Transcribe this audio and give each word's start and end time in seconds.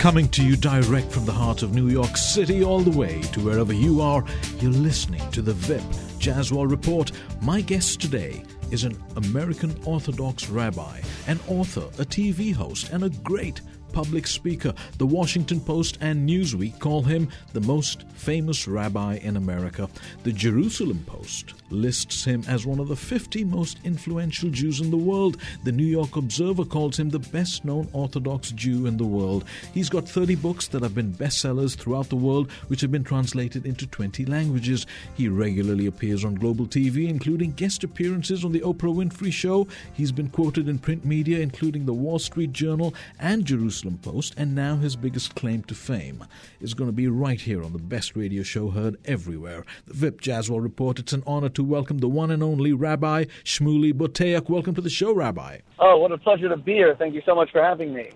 Coming 0.00 0.30
to 0.30 0.42
you 0.42 0.56
direct 0.56 1.12
from 1.12 1.26
the 1.26 1.32
heart 1.32 1.62
of 1.62 1.74
New 1.74 1.88
York 1.90 2.16
City, 2.16 2.64
all 2.64 2.80
the 2.80 2.98
way 2.98 3.20
to 3.20 3.40
wherever 3.40 3.74
you 3.74 4.00
are, 4.00 4.24
you're 4.58 4.72
listening 4.72 5.20
to 5.32 5.42
the 5.42 5.52
VIP 5.52 5.82
Jazzwall 6.18 6.70
Report. 6.70 7.12
My 7.42 7.60
guest 7.60 8.00
today 8.00 8.42
is 8.70 8.84
an 8.84 8.98
American 9.16 9.78
Orthodox 9.84 10.48
rabbi, 10.48 11.02
an 11.26 11.38
author, 11.48 11.82
a 12.00 12.06
TV 12.06 12.54
host, 12.54 12.88
and 12.88 13.04
a 13.04 13.10
great 13.10 13.60
public 13.92 14.26
speaker. 14.26 14.72
The 14.98 15.06
Washington 15.06 15.60
Post 15.60 15.98
and 16.00 16.28
Newsweek 16.28 16.78
call 16.78 17.02
him 17.02 17.28
the 17.52 17.60
most 17.60 18.04
famous 18.14 18.68
rabbi 18.68 19.16
in 19.16 19.36
America. 19.36 19.88
The 20.22 20.32
Jerusalem 20.32 21.04
Post 21.06 21.54
lists 21.70 22.24
him 22.24 22.44
as 22.48 22.66
one 22.66 22.80
of 22.80 22.88
the 22.88 22.96
50 22.96 23.44
most 23.44 23.78
influential 23.84 24.50
Jews 24.50 24.80
in 24.80 24.90
the 24.90 24.96
world. 24.96 25.36
The 25.64 25.72
New 25.72 25.86
York 25.86 26.16
Observer 26.16 26.64
calls 26.64 26.98
him 26.98 27.10
the 27.10 27.18
best 27.18 27.64
known 27.64 27.88
Orthodox 27.92 28.50
Jew 28.52 28.86
in 28.86 28.96
the 28.96 29.04
world. 29.04 29.44
He's 29.72 29.88
got 29.88 30.08
30 30.08 30.36
books 30.36 30.68
that 30.68 30.82
have 30.82 30.94
been 30.94 31.12
bestsellers 31.12 31.76
throughout 31.76 32.08
the 32.08 32.16
world, 32.16 32.50
which 32.68 32.80
have 32.80 32.92
been 32.92 33.04
translated 33.04 33.66
into 33.66 33.86
20 33.86 34.26
languages. 34.26 34.86
He 35.16 35.28
regularly 35.28 35.86
appears 35.86 36.24
on 36.24 36.34
global 36.34 36.66
TV, 36.66 37.08
including 37.08 37.52
guest 37.52 37.84
appearances 37.84 38.44
on 38.44 38.52
The 38.52 38.60
Oprah 38.60 38.94
Winfrey 38.94 39.32
Show. 39.32 39.66
He's 39.94 40.12
been 40.12 40.28
quoted 40.28 40.68
in 40.68 40.78
print 40.78 41.04
media, 41.04 41.38
including 41.40 41.86
The 41.86 41.94
Wall 41.94 42.18
Street 42.18 42.52
Journal 42.52 42.94
and 43.18 43.44
Jerusalem 43.44 43.79
Post, 43.80 44.34
and 44.36 44.54
now 44.54 44.76
his 44.76 44.94
biggest 44.94 45.34
claim 45.34 45.62
to 45.64 45.74
fame 45.74 46.24
is 46.60 46.74
going 46.74 46.88
to 46.88 46.92
be 46.92 47.08
right 47.08 47.40
here 47.40 47.62
on 47.64 47.72
the 47.72 47.78
best 47.78 48.14
radio 48.14 48.42
show 48.42 48.68
heard 48.68 48.96
everywhere. 49.06 49.64
The 49.86 49.94
VIP 49.94 50.20
Jazzwall 50.20 50.62
Report. 50.62 50.98
It's 50.98 51.14
an 51.14 51.22
honor 51.26 51.48
to 51.50 51.64
welcome 51.64 51.98
the 51.98 52.08
one 52.08 52.30
and 52.30 52.42
only 52.42 52.74
Rabbi 52.74 53.24
Shmuley 53.42 53.94
Boteach. 53.94 54.50
Welcome 54.50 54.74
to 54.74 54.82
the 54.82 54.90
show, 54.90 55.14
Rabbi. 55.14 55.60
Oh, 55.78 55.96
what 55.96 56.12
a 56.12 56.18
pleasure 56.18 56.50
to 56.50 56.58
be 56.58 56.74
here. 56.74 56.94
Thank 56.94 57.14
you 57.14 57.22
so 57.24 57.34
much 57.34 57.50
for 57.50 57.62
having 57.62 57.94
me. 57.94 58.10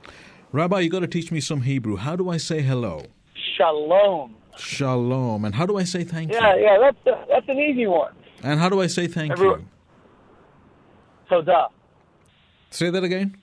Rabbi, 0.53 0.81
you 0.81 0.91
got 0.91 1.01
to 1.01 1.07
teach 1.07 1.33
me 1.33 1.41
some 1.41 1.63
Hebrew. 1.63 1.97
How 1.97 2.15
do 2.15 2.29
I 2.29 2.37
say 2.37 2.61
hello? 2.61 3.07
Shalom. 3.57 4.35
Shalom. 4.59 5.47
And 5.47 5.55
how 5.55 5.65
do 5.65 5.79
I 5.79 5.85
say 5.85 6.05
thank 6.05 6.31
Yeah, 6.31 6.55
you? 6.57 6.63
yeah, 6.63 6.79
yeah, 6.79 6.91
that's 7.07 7.17
uh, 7.17 7.25
that's 7.31 7.49
an 7.49 7.59
easy 7.59 7.87
one. 7.87 8.13
And 8.43 8.61
how 8.61 8.69
do 8.69 8.83
I 8.83 8.87
say 8.89 9.07
thank 9.07 9.33
Everyone- 9.33 9.61
you? 9.61 9.67
Toda. 11.31 11.69
Say 12.71 12.91
that 12.91 13.03
again. 13.03 13.37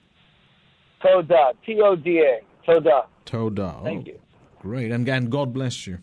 Toda. 1.01 1.51
T 1.65 1.79
O 1.83 1.95
D 1.95 2.19
A. 2.19 2.39
Toda. 2.65 3.03
Toda. 3.25 3.79
Thank 3.83 4.07
Oh, 4.07 4.11
you. 4.11 4.19
Great. 4.59 4.91
And, 4.91 5.07
and 5.07 5.29
God 5.31 5.53
bless 5.53 5.87
you. 5.87 5.97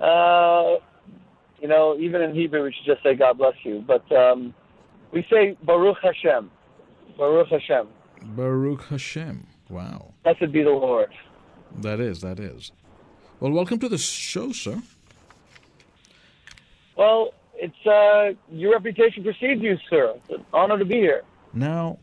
Uh, 0.00 0.76
you 1.60 1.68
know, 1.68 1.96
even 1.98 2.20
in 2.22 2.34
Hebrew, 2.34 2.64
we 2.64 2.72
should 2.72 2.84
just 2.92 3.02
say 3.02 3.14
God 3.14 3.38
bless 3.38 3.54
you. 3.62 3.82
But 3.86 4.10
um, 4.12 4.52
we 5.12 5.24
say 5.30 5.56
Baruch 5.62 5.98
Hashem. 6.02 6.50
Baruch 7.16 7.48
Hashem. 7.48 7.88
Baruch 8.36 8.82
Hashem. 8.84 9.46
Wow. 9.70 10.12
Blessed 10.24 10.52
be 10.52 10.62
the 10.62 10.70
Lord. 10.70 11.10
That 11.80 12.00
is, 12.00 12.20
that 12.20 12.38
is. 12.40 12.72
Well, 13.40 13.52
welcome 13.52 13.78
to 13.78 13.88
the 13.88 13.98
show, 13.98 14.52
sir. 14.52 14.82
Well, 16.96 17.30
it's 17.54 17.86
uh, 17.86 18.32
your 18.50 18.72
reputation 18.72 19.22
precedes 19.24 19.60
you, 19.62 19.76
sir. 19.90 20.14
It's 20.28 20.38
an 20.40 20.44
honor 20.52 20.78
to 20.78 20.84
be 20.84 20.96
here. 20.96 21.22
Now, 21.52 21.98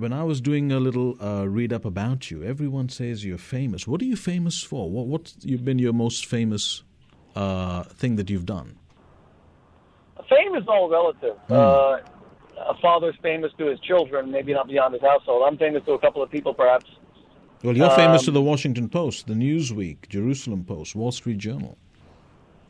when 0.00 0.12
I 0.12 0.24
was 0.24 0.40
doing 0.40 0.72
a 0.72 0.80
little 0.80 1.16
uh, 1.22 1.46
read 1.46 1.72
up 1.72 1.84
about 1.84 2.30
you, 2.30 2.42
everyone 2.42 2.88
says 2.88 3.24
you're 3.24 3.38
famous. 3.38 3.86
What 3.86 4.00
are 4.00 4.06
you 4.06 4.16
famous 4.16 4.62
for? 4.62 4.90
What 4.90 5.06
what's 5.06 5.36
you've 5.42 5.64
been 5.64 5.78
your 5.78 5.92
most 5.92 6.26
famous 6.26 6.82
uh, 7.36 7.82
thing 7.84 8.16
that 8.16 8.30
you've 8.30 8.46
done? 8.46 8.76
Fame 10.28 10.54
is 10.54 10.64
all 10.68 10.88
relative. 10.88 11.36
Uh, 11.50 11.98
a 12.72 12.74
father's 12.80 13.16
famous 13.22 13.52
to 13.58 13.66
his 13.66 13.80
children, 13.80 14.30
maybe 14.30 14.52
not 14.52 14.68
beyond 14.68 14.94
his 14.94 15.02
household. 15.02 15.44
I'm 15.46 15.58
famous 15.58 15.82
to 15.86 15.92
a 15.92 15.98
couple 15.98 16.22
of 16.22 16.30
people, 16.30 16.54
perhaps. 16.54 16.86
Well, 17.62 17.76
you're 17.76 17.90
famous 17.90 18.22
Um, 18.22 18.26
to 18.26 18.30
the 18.32 18.42
Washington 18.42 18.88
Post, 18.88 19.26
the 19.26 19.34
Newsweek, 19.34 20.08
Jerusalem 20.08 20.64
Post, 20.64 20.94
Wall 20.94 21.12
Street 21.12 21.38
Journal. 21.38 21.76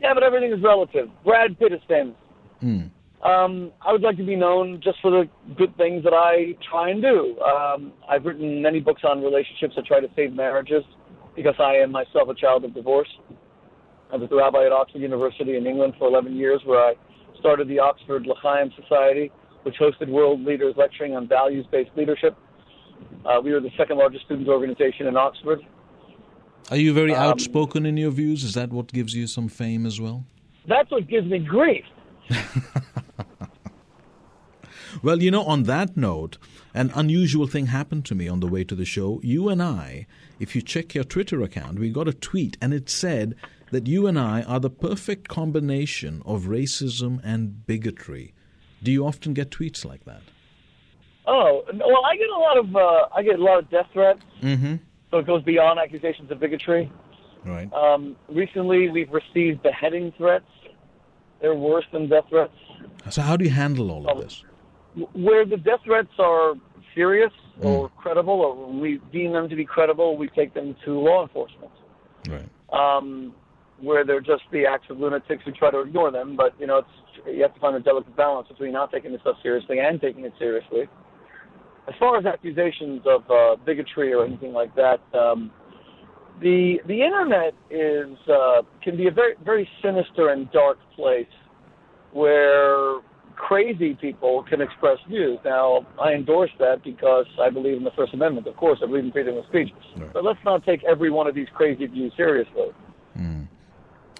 Yeah, 0.01 0.13
but 0.13 0.23
everything 0.23 0.51
is 0.51 0.61
relative. 0.61 1.09
Brad 1.23 1.57
Pitt 1.59 1.71
is 1.71 1.81
famous. 1.87 2.15
Hmm. 2.59 2.87
Um, 3.23 3.71
I 3.85 3.91
would 3.91 4.01
like 4.01 4.17
to 4.17 4.25
be 4.25 4.35
known 4.35 4.81
just 4.83 4.97
for 5.01 5.11
the 5.11 5.29
good 5.55 5.75
things 5.77 6.03
that 6.03 6.13
I 6.13 6.55
try 6.69 6.89
and 6.89 7.01
do. 7.01 7.39
Um, 7.39 7.93
I've 8.09 8.25
written 8.25 8.61
many 8.61 8.79
books 8.79 9.03
on 9.03 9.21
relationships 9.21 9.75
that 9.75 9.85
try 9.85 9.99
to 9.99 10.07
save 10.15 10.33
marriages 10.33 10.83
because 11.35 11.53
I 11.59 11.75
am 11.75 11.91
myself 11.91 12.29
a 12.29 12.33
child 12.33 12.65
of 12.65 12.73
divorce. 12.73 13.09
I 14.11 14.17
was 14.17 14.29
the 14.29 14.35
rabbi 14.35 14.65
at 14.65 14.71
Oxford 14.71 15.01
University 15.01 15.55
in 15.55 15.67
England 15.67 15.93
for 15.99 16.07
11 16.07 16.35
years, 16.35 16.61
where 16.65 16.79
I 16.83 16.93
started 17.39 17.67
the 17.67 17.79
Oxford 17.79 18.25
L'chaim 18.25 18.71
Society, 18.81 19.31
which 19.63 19.75
hosted 19.75 20.09
world 20.09 20.43
leaders 20.43 20.73
lecturing 20.75 21.15
on 21.15 21.27
values-based 21.27 21.91
leadership. 21.95 22.35
Uh, 23.25 23.39
we 23.43 23.51
were 23.53 23.59
the 23.61 23.69
second 23.77 23.97
largest 23.99 24.25
student 24.25 24.47
organization 24.49 25.07
in 25.07 25.15
Oxford. 25.15 25.59
Are 26.71 26.77
you 26.77 26.93
very 26.93 27.13
Um, 27.13 27.21
outspoken 27.21 27.85
in 27.85 27.97
your 27.97 28.11
views? 28.11 28.43
Is 28.43 28.53
that 28.55 28.71
what 28.71 28.91
gives 28.91 29.13
you 29.15 29.27
some 29.27 29.47
fame 29.47 29.85
as 29.85 30.01
well? 30.01 30.25
That's 30.67 30.89
what 30.91 31.07
gives 31.07 31.27
me 31.27 31.39
grief. 31.39 31.85
Well, 35.03 35.21
you 35.21 35.31
know, 35.31 35.43
on 35.43 35.63
that 35.63 35.97
note, 35.97 36.37
an 36.73 36.91
unusual 36.93 37.47
thing 37.47 37.67
happened 37.67 38.05
to 38.05 38.15
me 38.15 38.27
on 38.27 38.39
the 38.39 38.47
way 38.47 38.63
to 38.63 38.75
the 38.75 38.85
show. 38.85 39.19
You 39.23 39.49
and 39.49 39.61
I, 39.61 40.05
if 40.39 40.55
you 40.55 40.61
check 40.61 40.93
your 40.93 41.03
Twitter 41.03 41.41
account, 41.41 41.79
we 41.79 41.89
got 41.89 42.07
a 42.07 42.13
tweet 42.13 42.57
and 42.61 42.73
it 42.73 42.89
said 42.89 43.35
that 43.71 43.87
you 43.87 44.05
and 44.05 44.19
I 44.19 44.43
are 44.43 44.59
the 44.59 44.69
perfect 44.69 45.27
combination 45.27 46.21
of 46.25 46.43
racism 46.43 47.19
and 47.23 47.65
bigotry. 47.65 48.33
Do 48.83 48.91
you 48.91 49.05
often 49.05 49.33
get 49.33 49.49
tweets 49.49 49.83
like 49.85 50.05
that? 50.05 50.21
Oh 51.25 51.63
well, 51.71 52.05
I 52.05 52.15
get 52.17 52.29
a 52.29 52.37
lot 52.37 52.57
of 52.57 52.75
uh, 52.75 53.07
I 53.15 53.21
get 53.23 53.39
a 53.39 53.43
lot 53.43 53.59
of 53.59 53.69
death 53.69 53.85
threats. 53.93 54.21
Mm-hmm. 54.41 54.75
So 55.11 55.19
it 55.19 55.27
goes 55.27 55.43
beyond 55.43 55.79
accusations 55.79 56.31
of 56.31 56.39
bigotry. 56.39 56.91
Right. 57.45 57.71
Um, 57.73 58.15
recently, 58.27 58.89
we've 58.89 59.11
received 59.11 59.63
beheading 59.63 60.13
threats. 60.17 60.45
They're 61.41 61.55
worse 61.55 61.85
than 61.91 62.07
death 62.07 62.25
threats. 62.29 62.53
So, 63.09 63.21
how 63.21 63.37
do 63.37 63.45
you 63.45 63.51
handle 63.51 63.91
all 63.91 64.09
of 64.09 64.21
this? 64.21 64.43
Where 65.13 65.45
the 65.45 65.57
death 65.57 65.79
threats 65.85 66.09
are 66.19 66.53
serious 66.93 67.31
or 67.61 67.89
credible, 67.89 68.33
or 68.33 68.73
we 68.73 68.99
deem 69.11 69.33
them 69.33 69.47
to 69.49 69.55
be 69.55 69.65
credible, 69.65 70.17
we 70.17 70.27
take 70.29 70.53
them 70.53 70.75
to 70.85 70.99
law 70.99 71.23
enforcement. 71.23 71.71
Right. 72.27 72.49
Um, 72.73 73.33
where 73.79 74.05
they're 74.05 74.21
just 74.21 74.43
the 74.51 74.65
acts 74.65 74.85
of 74.89 74.99
lunatics 74.99 75.43
who 75.43 75.51
try 75.51 75.71
to 75.71 75.81
ignore 75.81 76.11
them, 76.11 76.35
but 76.35 76.53
you 76.59 76.67
know, 76.67 76.79
it's 76.79 76.87
you 77.25 77.41
have 77.41 77.53
to 77.53 77.59
find 77.59 77.75
a 77.75 77.79
delicate 77.79 78.15
balance 78.15 78.47
between 78.47 78.71
not 78.71 78.91
taking 78.91 79.11
this 79.11 79.21
stuff 79.21 79.37
seriously 79.41 79.79
and 79.79 79.99
taking 79.99 80.23
it 80.23 80.33
seriously. 80.39 80.83
As 81.87 81.95
far 81.99 82.17
as 82.17 82.25
accusations 82.25 83.01
of 83.05 83.29
uh, 83.29 83.55
bigotry 83.65 84.13
or 84.13 84.23
anything 84.23 84.53
like 84.53 84.73
that, 84.75 84.99
um, 85.13 85.51
the 86.41 86.77
the 86.87 87.01
internet 87.01 87.53
is 87.69 88.17
uh, 88.29 88.61
can 88.83 88.97
be 88.97 89.07
a 89.07 89.11
very 89.11 89.33
very 89.43 89.67
sinister 89.83 90.29
and 90.29 90.51
dark 90.51 90.77
place 90.95 91.25
where 92.13 92.99
crazy 93.35 93.95
people 93.95 94.43
can 94.43 94.61
express 94.61 94.97
views. 95.07 95.39
Now, 95.43 95.85
I 95.99 96.13
endorse 96.13 96.51
that 96.59 96.83
because 96.83 97.25
I 97.39 97.49
believe 97.49 97.77
in 97.77 97.83
the 97.83 97.91
First 97.91 98.13
Amendment. 98.13 98.47
Of 98.47 98.55
course, 98.57 98.79
I 98.83 98.85
believe 98.85 99.05
in 99.05 99.11
freedom 99.11 99.37
of 99.37 99.45
speech. 99.45 99.71
Right. 99.97 100.13
But 100.13 100.23
let's 100.23 100.39
not 100.45 100.65
take 100.65 100.83
every 100.83 101.09
one 101.09 101.27
of 101.27 101.35
these 101.35 101.47
crazy 101.53 101.85
views 101.87 102.13
seriously. 102.15 102.67
Mm. 103.17 103.47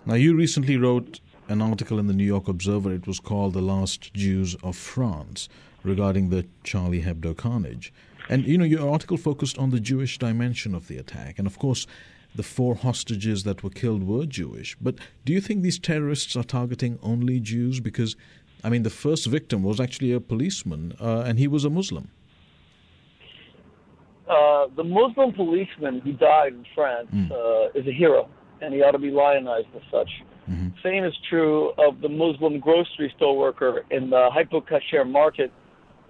Now, 0.06 0.16
you 0.16 0.36
recently 0.36 0.78
wrote 0.78 1.20
an 1.48 1.62
article 1.62 2.00
in 2.00 2.08
the 2.08 2.14
New 2.14 2.26
York 2.26 2.48
Observer. 2.48 2.94
It 2.94 3.08
was 3.08 3.20
called 3.20 3.54
The 3.54 3.62
Last 3.62 4.14
Jews 4.14 4.56
of 4.64 4.76
France 4.76 5.50
regarding 5.84 6.30
the 6.30 6.46
Charlie 6.64 7.02
Hebdo 7.02 7.36
carnage. 7.36 7.94
And, 8.30 8.46
you 8.46 8.58
know, 8.58 8.66
your 8.66 8.90
article 8.90 9.18
focused 9.18 9.58
on 9.58 9.72
the 9.72 9.80
Jewish 9.80 10.18
dimension 10.18 10.74
of 10.74 10.88
the 10.88 10.98
attack. 10.98 11.38
And, 11.38 11.48
of 11.48 11.60
course, 11.60 11.86
the 12.34 12.44
four 12.44 12.76
hostages 12.76 13.44
that 13.44 13.64
were 13.64 13.70
killed 13.70 14.04
were 14.04 14.26
Jewish. 14.26 14.78
But 14.80 14.96
do 15.26 15.34
you 15.34 15.42
think 15.42 15.62
these 15.62 15.80
terrorists 15.80 16.36
are 16.36 16.44
targeting 16.44 16.98
only 17.02 17.40
Jews? 17.40 17.80
Because, 17.80 18.16
I 18.64 18.70
mean, 18.70 18.84
the 18.84 18.90
first 18.92 19.26
victim 19.28 19.64
was 19.64 19.80
actually 19.80 20.12
a 20.14 20.20
policeman, 20.20 20.94
uh, 21.00 21.24
and 21.26 21.40
he 21.40 21.48
was 21.48 21.66
a 21.66 21.70
Muslim. 21.70 22.10
Uh, 24.30 24.68
the 24.78 24.84
Muslim 24.84 25.34
policeman 25.34 26.00
who 26.02 26.14
died 26.14 26.54
in 26.54 26.66
France 26.76 27.10
uh, 27.14 27.68
is 27.80 27.86
a 27.88 27.92
hero, 27.92 28.30
and 28.62 28.74
he 28.74 28.82
ought 28.82 28.92
to 28.92 29.00
be 29.00 29.12
lionized 29.12 29.68
as 29.76 29.82
such. 29.92 30.10
Same 30.84 31.06
is 31.06 31.14
true 31.30 31.70
of 31.78 32.02
the 32.02 32.10
Muslim 32.10 32.60
grocery 32.60 33.14
store 33.16 33.38
worker 33.38 33.86
in 33.90 34.10
the 34.10 34.30
Hyper 34.34 34.60
Cacher 34.62 35.06
market 35.06 35.52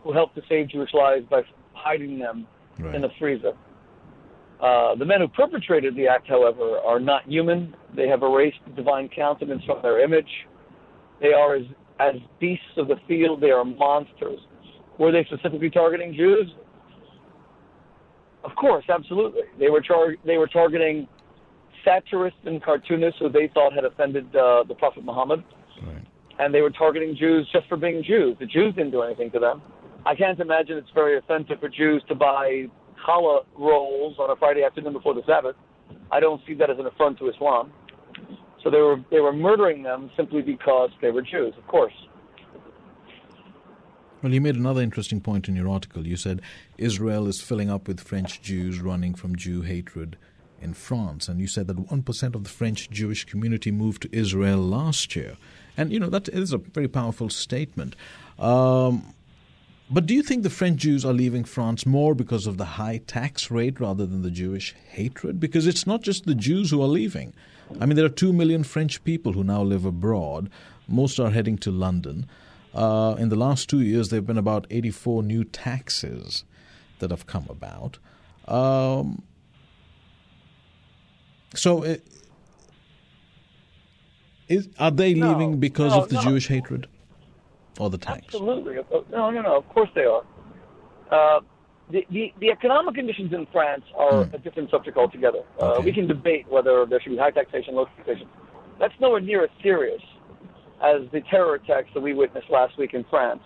who 0.03 0.11
helped 0.13 0.33
to 0.35 0.41
save 0.49 0.69
Jewish 0.69 0.93
lives 0.93 1.25
by 1.29 1.43
hiding 1.73 2.17
them 2.19 2.47
Right. 2.79 2.95
in 2.95 3.01
the 3.03 3.09
freezer. 3.19 3.53
Uh, 4.59 4.95
the 4.95 5.05
men 5.05 5.19
who 5.21 5.27
perpetrated 5.27 5.95
the 5.95 6.07
act, 6.07 6.27
however, 6.27 6.79
are 6.79 6.99
not 6.99 7.27
human. 7.27 7.75
They 7.95 8.07
have 8.07 8.23
erased 8.23 8.57
the 8.65 8.71
divine 8.73 9.09
countenance 9.09 9.63
from 9.65 9.81
their 9.83 9.99
image. 10.03 10.47
They 11.21 11.33
are 11.33 11.53
as, 11.55 11.65
as 12.07 12.15
beasts 12.39 12.65
of 12.77 12.87
the 12.87 12.95
field. 13.07 13.41
They 13.41 13.51
are 13.51 13.63
monsters. 13.65 14.39
Were 14.99 15.11
they 15.11 15.23
specifically 15.25 15.69
targeting 15.69 16.13
Jews? 16.13 16.47
Of 18.43 18.51
course, 18.55 18.85
absolutely. 18.89 19.41
They 19.59 19.69
were 19.69 19.81
char- 19.81 20.15
they 20.25 20.37
were 20.37 20.47
targeting 20.47 21.07
satirists 21.85 22.39
and 22.45 22.61
cartoonists 22.63 23.19
who 23.19 23.29
they 23.29 23.49
thought 23.53 23.73
had 23.73 23.85
offended 23.85 24.35
uh, 24.35 24.63
the 24.67 24.75
Prophet 24.75 25.03
Muhammad, 25.03 25.43
Right. 25.85 26.05
and 26.39 26.53
they 26.53 26.61
were 26.61 26.69
targeting 26.71 27.15
Jews 27.15 27.47
just 27.51 27.67
for 27.67 27.77
being 27.77 28.03
Jews. 28.03 28.37
The 28.39 28.45
Jews 28.45 28.73
didn't 28.75 28.91
do 28.91 29.01
anything 29.01 29.31
to 29.31 29.39
them. 29.39 29.61
I 30.05 30.15
can't 30.15 30.39
imagine 30.39 30.77
it's 30.77 30.89
very 30.95 31.17
offensive 31.17 31.59
for 31.59 31.69
Jews 31.69 32.03
to 32.07 32.15
buy 32.15 32.65
challah 33.07 33.41
rolls 33.57 34.15
on 34.19 34.29
a 34.31 34.35
Friday 34.35 34.63
afternoon 34.63 34.93
before 34.93 35.13
the 35.13 35.21
Sabbath. 35.27 35.55
I 36.11 36.19
don't 36.19 36.41
see 36.47 36.53
that 36.55 36.69
as 36.69 36.77
an 36.79 36.85
affront 36.87 37.19
to 37.19 37.29
Islam. 37.29 37.71
So 38.63 38.69
they 38.69 38.81
were 38.81 39.03
they 39.09 39.19
were 39.19 39.33
murdering 39.33 39.83
them 39.83 40.11
simply 40.15 40.41
because 40.41 40.91
they 41.01 41.11
were 41.11 41.21
Jews, 41.21 41.53
of 41.57 41.67
course. 41.67 41.93
Well, 44.21 44.33
you 44.33 44.41
made 44.41 44.55
another 44.55 44.81
interesting 44.81 45.19
point 45.19 45.49
in 45.49 45.55
your 45.55 45.67
article. 45.67 46.05
You 46.05 46.15
said 46.15 46.41
Israel 46.77 47.27
is 47.27 47.41
filling 47.41 47.71
up 47.71 47.87
with 47.87 47.99
French 47.99 48.39
Jews 48.41 48.79
running 48.79 49.15
from 49.15 49.35
Jew 49.35 49.61
hatred 49.61 50.15
in 50.61 50.75
France. 50.75 51.27
And 51.27 51.39
you 51.39 51.47
said 51.47 51.65
that 51.67 51.77
1% 51.77 52.35
of 52.35 52.43
the 52.43 52.49
French 52.49 52.89
Jewish 52.91 53.25
community 53.25 53.71
moved 53.71 54.03
to 54.03 54.15
Israel 54.15 54.59
last 54.59 55.15
year. 55.15 55.37
And, 55.75 55.91
you 55.91 55.99
know, 55.99 56.09
that 56.09 56.29
is 56.29 56.53
a 56.53 56.59
very 56.59 56.87
powerful 56.87 57.29
statement. 57.29 57.95
Um, 58.37 59.13
but 59.89 60.05
do 60.05 60.13
you 60.13 60.21
think 60.23 60.43
the 60.43 60.49
French 60.49 60.81
Jews 60.81 61.03
are 61.03 61.13
leaving 61.13 61.43
France 61.43 61.85
more 61.85 62.13
because 62.13 62.47
of 62.47 62.57
the 62.57 62.65
high 62.65 63.01
tax 63.07 63.49
rate 63.49 63.79
rather 63.79 64.05
than 64.05 64.21
the 64.21 64.31
Jewish 64.31 64.75
hatred? 64.89 65.39
Because 65.39 65.67
it's 65.67 65.87
not 65.87 66.01
just 66.01 66.25
the 66.25 66.35
Jews 66.35 66.69
who 66.69 66.81
are 66.81 66.87
leaving. 66.87 67.33
I 67.79 67.85
mean, 67.85 67.95
there 67.95 68.05
are 68.05 68.09
two 68.09 68.33
million 68.33 68.63
French 68.63 69.03
people 69.03 69.33
who 69.33 69.43
now 69.43 69.61
live 69.61 69.85
abroad. 69.85 70.49
Most 70.87 71.19
are 71.19 71.29
heading 71.31 71.57
to 71.59 71.71
London. 71.71 72.25
Uh, 72.73 73.15
in 73.17 73.29
the 73.29 73.35
last 73.35 73.69
two 73.69 73.81
years, 73.81 74.09
there 74.09 74.17
have 74.17 74.27
been 74.27 74.37
about 74.37 74.65
84 74.69 75.23
new 75.23 75.43
taxes 75.43 76.45
that 76.99 77.11
have 77.11 77.25
come 77.27 77.47
about. 77.49 77.99
Um, 78.47 79.23
so, 81.53 81.83
it, 81.83 82.05
is, 84.47 84.69
are 84.79 84.91
they 84.91 85.13
No, 85.13 85.31
leaving 85.31 85.59
because 85.59 85.93
no, 85.93 86.03
of 86.03 86.09
the 86.09 86.15
no. 86.15 86.21
Jewish 86.21 86.47
hatred 86.47 86.87
or 87.79 87.89
the 87.89 87.97
tax? 87.97 88.25
Absolutely. 88.25 88.75
No, 89.11 89.29
no, 89.31 89.41
no. 89.41 89.57
Of 89.57 89.67
course 89.69 89.89
they 89.95 90.05
are. 90.05 90.23
Uh, 91.09 91.41
the, 91.91 92.05
the, 92.09 92.33
the 92.39 92.49
economic 92.49 92.95
conditions 92.95 93.33
in 93.33 93.45
France 93.51 93.83
are 93.97 94.21
a 94.33 94.37
different 94.37 94.69
subject 94.71 94.97
altogether. 94.97 95.39
Uh, 95.59 95.75
Hmm. 95.79 95.85
We 95.85 95.93
can 95.93 96.07
debate 96.07 96.45
whether 96.49 96.85
there 96.85 96.99
should 97.01 97.11
be 97.11 97.17
high 97.17 97.31
taxation, 97.31 97.75
low 97.75 97.85
taxation. 97.97 98.27
That's 98.79 98.93
nowhere 98.99 99.19
near 99.19 99.43
as 99.43 99.49
serious 99.61 100.01
as 100.83 101.01
the 101.11 101.21
terror 101.29 101.55
attacks 101.55 101.89
that 101.93 102.01
we 102.01 102.13
witnessed 102.13 102.49
last 102.49 102.77
week 102.77 102.93
in 102.93 103.03
France. 103.09 103.41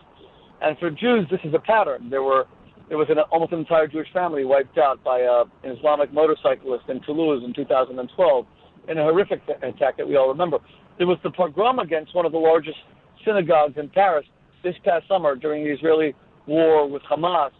And 0.61 0.77
for 0.79 0.89
Jews, 0.89 1.27
this 1.29 1.41
is 1.43 1.53
a 1.53 1.59
pattern. 1.59 2.09
There 2.09 2.23
were 2.23 2.45
there 2.87 2.97
was 2.99 3.07
an 3.09 3.17
almost 3.31 3.51
an 3.51 3.59
entire 3.59 3.87
Jewish 3.87 4.07
family 4.13 4.45
wiped 4.45 4.77
out 4.77 5.03
by 5.03 5.23
uh, 5.23 5.45
an 5.63 5.75
Islamic 5.75 6.13
motorcyclist 6.13 6.87
in 6.87 7.01
Toulouse 7.01 7.43
in 7.43 7.51
2012 7.53 8.45
in 8.87 8.97
a 8.99 9.03
horrific 9.03 9.41
attack 9.63 9.97
that 9.97 10.07
we 10.07 10.15
all 10.15 10.29
remember. 10.29 10.59
There 10.99 11.07
was 11.07 11.17
the 11.23 11.31
pogrom 11.31 11.79
against 11.79 12.13
one 12.13 12.25
of 12.25 12.31
the 12.31 12.37
largest 12.37 12.77
synagogues 13.25 13.77
in 13.77 13.89
Paris 13.89 14.25
this 14.63 14.75
past 14.83 15.07
summer 15.07 15.35
during 15.35 15.63
the 15.63 15.71
Israeli 15.71 16.13
war 16.45 16.87
with 16.87 17.01
Hamas, 17.03 17.51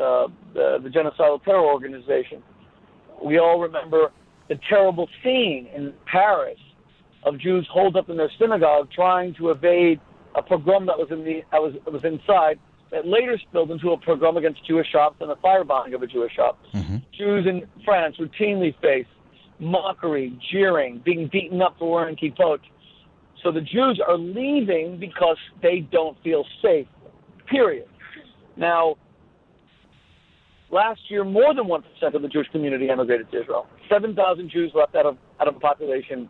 uh, 0.00 0.28
the, 0.54 0.78
the 0.82 0.88
genocidal 0.88 1.42
terror 1.44 1.60
organization. 1.60 2.42
We 3.22 3.38
all 3.38 3.60
remember 3.60 4.12
the 4.48 4.58
terrible 4.68 5.08
scene 5.22 5.68
in 5.74 5.92
Paris 6.06 6.58
of 7.24 7.38
Jews 7.38 7.68
holed 7.70 7.96
up 7.96 8.08
in 8.08 8.16
their 8.16 8.30
synagogue 8.38 8.88
trying 8.94 9.34
to 9.34 9.50
evade 9.50 10.00
a 10.34 10.42
pogrom 10.42 10.86
that 10.86 10.96
was 10.98 11.08
in 11.10 11.24
the 11.24 11.42
that 11.52 11.60
was 11.60 11.74
that 11.84 11.92
was 11.92 12.04
inside 12.04 12.58
that 12.90 13.06
later 13.06 13.38
spilled 13.48 13.70
into 13.70 13.90
a 13.90 13.98
pogrom 13.98 14.36
against 14.36 14.66
Jewish 14.66 14.88
shops 14.90 15.16
and 15.20 15.30
the 15.30 15.36
firebombing 15.36 15.94
of 15.94 16.02
a 16.02 16.06
Jewish 16.06 16.32
shop. 16.32 16.58
Jews 17.16 17.46
in 17.46 17.66
France 17.84 18.16
routinely 18.18 18.74
face 18.80 19.06
mockery, 19.60 20.38
jeering, 20.50 21.02
being 21.04 21.28
beaten 21.30 21.60
up 21.62 21.76
for 21.78 21.92
wearing 21.92 22.16
kippot. 22.16 22.58
So 23.42 23.52
the 23.52 23.60
Jews 23.60 24.00
are 24.06 24.18
leaving 24.18 24.98
because 24.98 25.36
they 25.62 25.80
don't 25.80 26.16
feel 26.22 26.44
safe. 26.62 26.86
Period. 27.46 27.86
Now, 28.56 28.96
last 30.70 31.00
year, 31.08 31.24
more 31.24 31.54
than 31.54 31.66
one 31.66 31.82
percent 31.82 32.14
of 32.14 32.22
the 32.22 32.28
Jewish 32.28 32.48
community 32.48 32.88
emigrated 32.90 33.30
to 33.32 33.40
Israel. 33.40 33.66
Seven 33.88 34.14
thousand 34.14 34.50
Jews 34.50 34.72
left 34.74 34.94
out 34.94 35.06
of 35.06 35.18
out 35.40 35.48
of 35.48 35.56
a 35.56 35.60
population 35.60 36.28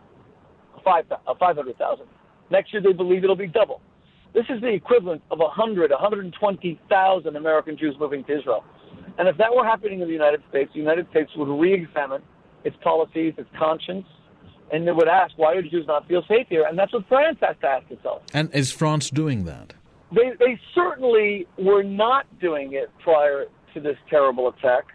of 0.74 0.82
uh, 0.86 1.34
hundred 1.40 1.78
thousand. 1.78 2.06
Next 2.50 2.72
year, 2.72 2.82
they 2.82 2.92
believe 2.92 3.24
it'll 3.24 3.36
be 3.36 3.46
double. 3.46 3.80
This 4.32 4.44
is 4.48 4.60
the 4.60 4.68
equivalent 4.68 5.22
of 5.30 5.38
100, 5.40 5.90
120,000 5.90 7.36
American 7.36 7.76
Jews 7.76 7.96
moving 7.98 8.24
to 8.24 8.38
Israel. 8.38 8.64
And 9.18 9.28
if 9.28 9.36
that 9.38 9.52
were 9.54 9.64
happening 9.64 10.00
in 10.00 10.06
the 10.06 10.12
United 10.12 10.42
States, 10.48 10.70
the 10.72 10.78
United 10.78 11.08
States 11.10 11.30
would 11.36 11.48
re-examine 11.48 12.22
its 12.64 12.76
policies, 12.82 13.34
its 13.38 13.48
conscience, 13.58 14.06
and 14.72 14.86
it 14.86 14.94
would 14.94 15.08
ask, 15.08 15.32
why 15.36 15.60
do 15.60 15.68
Jews 15.68 15.84
not 15.86 16.06
feel 16.06 16.22
safe 16.28 16.46
here? 16.48 16.64
And 16.68 16.78
that's 16.78 16.92
what 16.92 17.08
France 17.08 17.38
has 17.40 17.56
to 17.60 17.66
ask 17.66 17.90
itself. 17.90 18.22
And 18.32 18.54
is 18.54 18.70
France 18.70 19.10
doing 19.10 19.44
that? 19.44 19.74
They, 20.12 20.30
they 20.38 20.60
certainly 20.74 21.46
were 21.58 21.82
not 21.82 22.26
doing 22.40 22.72
it 22.72 22.90
prior 23.02 23.46
to 23.74 23.80
this 23.80 23.96
terrible 24.08 24.48
attack. 24.48 24.86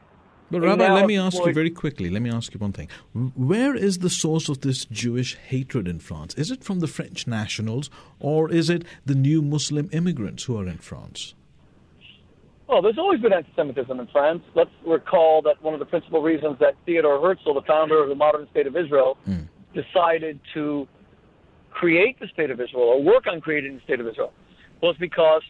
But 0.51 0.57
And 0.57 0.66
Rabbi, 0.66 0.94
let 0.94 1.07
me 1.07 1.18
ask 1.18 1.44
you 1.44 1.54
very 1.54 1.72
quickly. 1.72 2.10
Let 2.10 2.22
me 2.22 2.30
ask 2.30 2.54
you 2.54 2.60
one 2.60 2.72
thing. 2.72 2.88
Where 3.13 3.75
is 3.75 4.00
the 4.00 4.10
source 4.10 4.48
of 4.48 4.62
this 4.62 4.86
Jewish 4.86 5.36
hatred 5.36 5.88
in 5.88 6.00
France? 6.00 6.36
Is 6.36 6.51
it 6.51 6.63
from 6.63 6.81
the 6.81 6.88
French 6.88 7.25
nationals, 7.25 7.89
or 8.19 8.51
is 8.51 8.69
it 8.69 8.86
the 9.06 9.16
new 9.16 9.42
Muslim 9.42 9.89
immigrants 9.92 10.44
who 10.44 10.57
are 10.60 10.68
in 10.68 10.77
France? 10.77 11.33
Well, 12.68 12.81
there's 12.81 12.98
always 12.98 13.22
been 13.22 13.33
anti-Semitism 13.33 14.00
in 14.00 14.07
France. 14.07 14.44
Let's 14.56 14.72
recall 14.86 15.42
that 15.44 15.62
one 15.62 15.74
of 15.74 15.80
the 15.80 15.86
principal 15.86 16.22
reasons 16.22 16.57
that 16.60 16.75
Theodore 16.86 17.19
Herzl, 17.22 17.54
the 17.54 17.62
founder 17.62 18.01
of 18.01 18.10
the 18.10 18.16
modern 18.16 18.48
state 18.50 18.68
of 18.68 18.75
Israel, 18.75 19.18
hmm. 19.25 19.44
decided 19.74 20.39
to 20.54 20.88
create 21.69 22.19
the 22.19 22.27
state 22.27 22.50
of 22.50 22.60
Israel 22.60 22.83
or 22.83 23.04
work 23.04 23.27
on 23.27 23.42
creating 23.42 23.75
the 23.75 23.81
state 23.81 24.00
of 24.00 24.07
Israel 24.07 24.31
was 24.81 24.95
because 25.00 25.44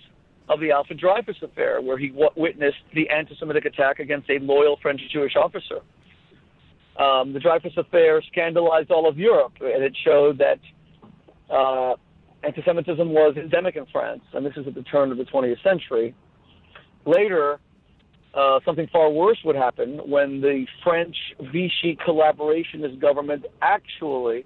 of 0.49 0.59
the 0.59 0.71
Alfred 0.71 0.99
Dreyfus 0.99 1.37
affair, 1.41 1.81
where 1.81 1.97
he 1.97 2.09
w- 2.09 2.29
witnessed 2.35 2.77
the 2.93 3.09
anti-Semitic 3.09 3.65
attack 3.65 3.99
against 3.99 4.29
a 4.29 4.39
loyal 4.39 4.77
French 4.81 5.01
Jewish 5.11 5.35
officer. 5.35 5.79
Um, 6.97 7.33
the 7.33 7.39
Dreyfus 7.39 7.73
affair 7.77 8.21
scandalized 8.31 8.91
all 8.91 9.07
of 9.09 9.17
Europe, 9.17 9.53
and 9.59 9.83
it 9.83 9.95
showed 10.05 10.37
that 10.37 10.59
uh, 11.53 11.95
anti-Semitism 12.43 13.09
was 13.09 13.35
endemic 13.37 13.75
in 13.75 13.85
France, 13.91 14.21
and 14.33 14.45
this 14.45 14.53
is 14.55 14.67
at 14.67 14.75
the 14.75 14.83
turn 14.83 15.11
of 15.11 15.17
the 15.17 15.25
20th 15.25 15.61
century. 15.63 16.13
Later, 17.05 17.59
uh, 18.35 18.59
something 18.65 18.87
far 18.91 19.09
worse 19.09 19.37
would 19.45 19.55
happen 19.55 19.99
when 20.05 20.41
the 20.41 20.65
French 20.83 21.15
Vichy 21.51 21.97
collaborationist 22.07 22.99
government 22.99 23.45
actually 23.61 24.45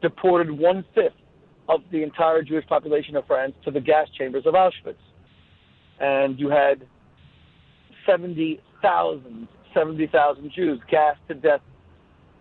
deported 0.00 0.50
one 0.50 0.84
fifth 0.94 1.12
of 1.68 1.80
the 1.90 2.02
entire 2.02 2.42
Jewish 2.42 2.66
population 2.66 3.16
of 3.16 3.26
France 3.26 3.54
to 3.64 3.70
the 3.70 3.80
gas 3.80 4.08
chambers 4.18 4.44
of 4.46 4.54
Auschwitz. 4.54 4.96
And 6.04 6.38
you 6.38 6.50
had 6.50 6.86
70,000, 8.06 9.48
70,000 9.72 10.52
Jews 10.54 10.80
gassed 10.90 11.20
to 11.28 11.34
death. 11.34 11.60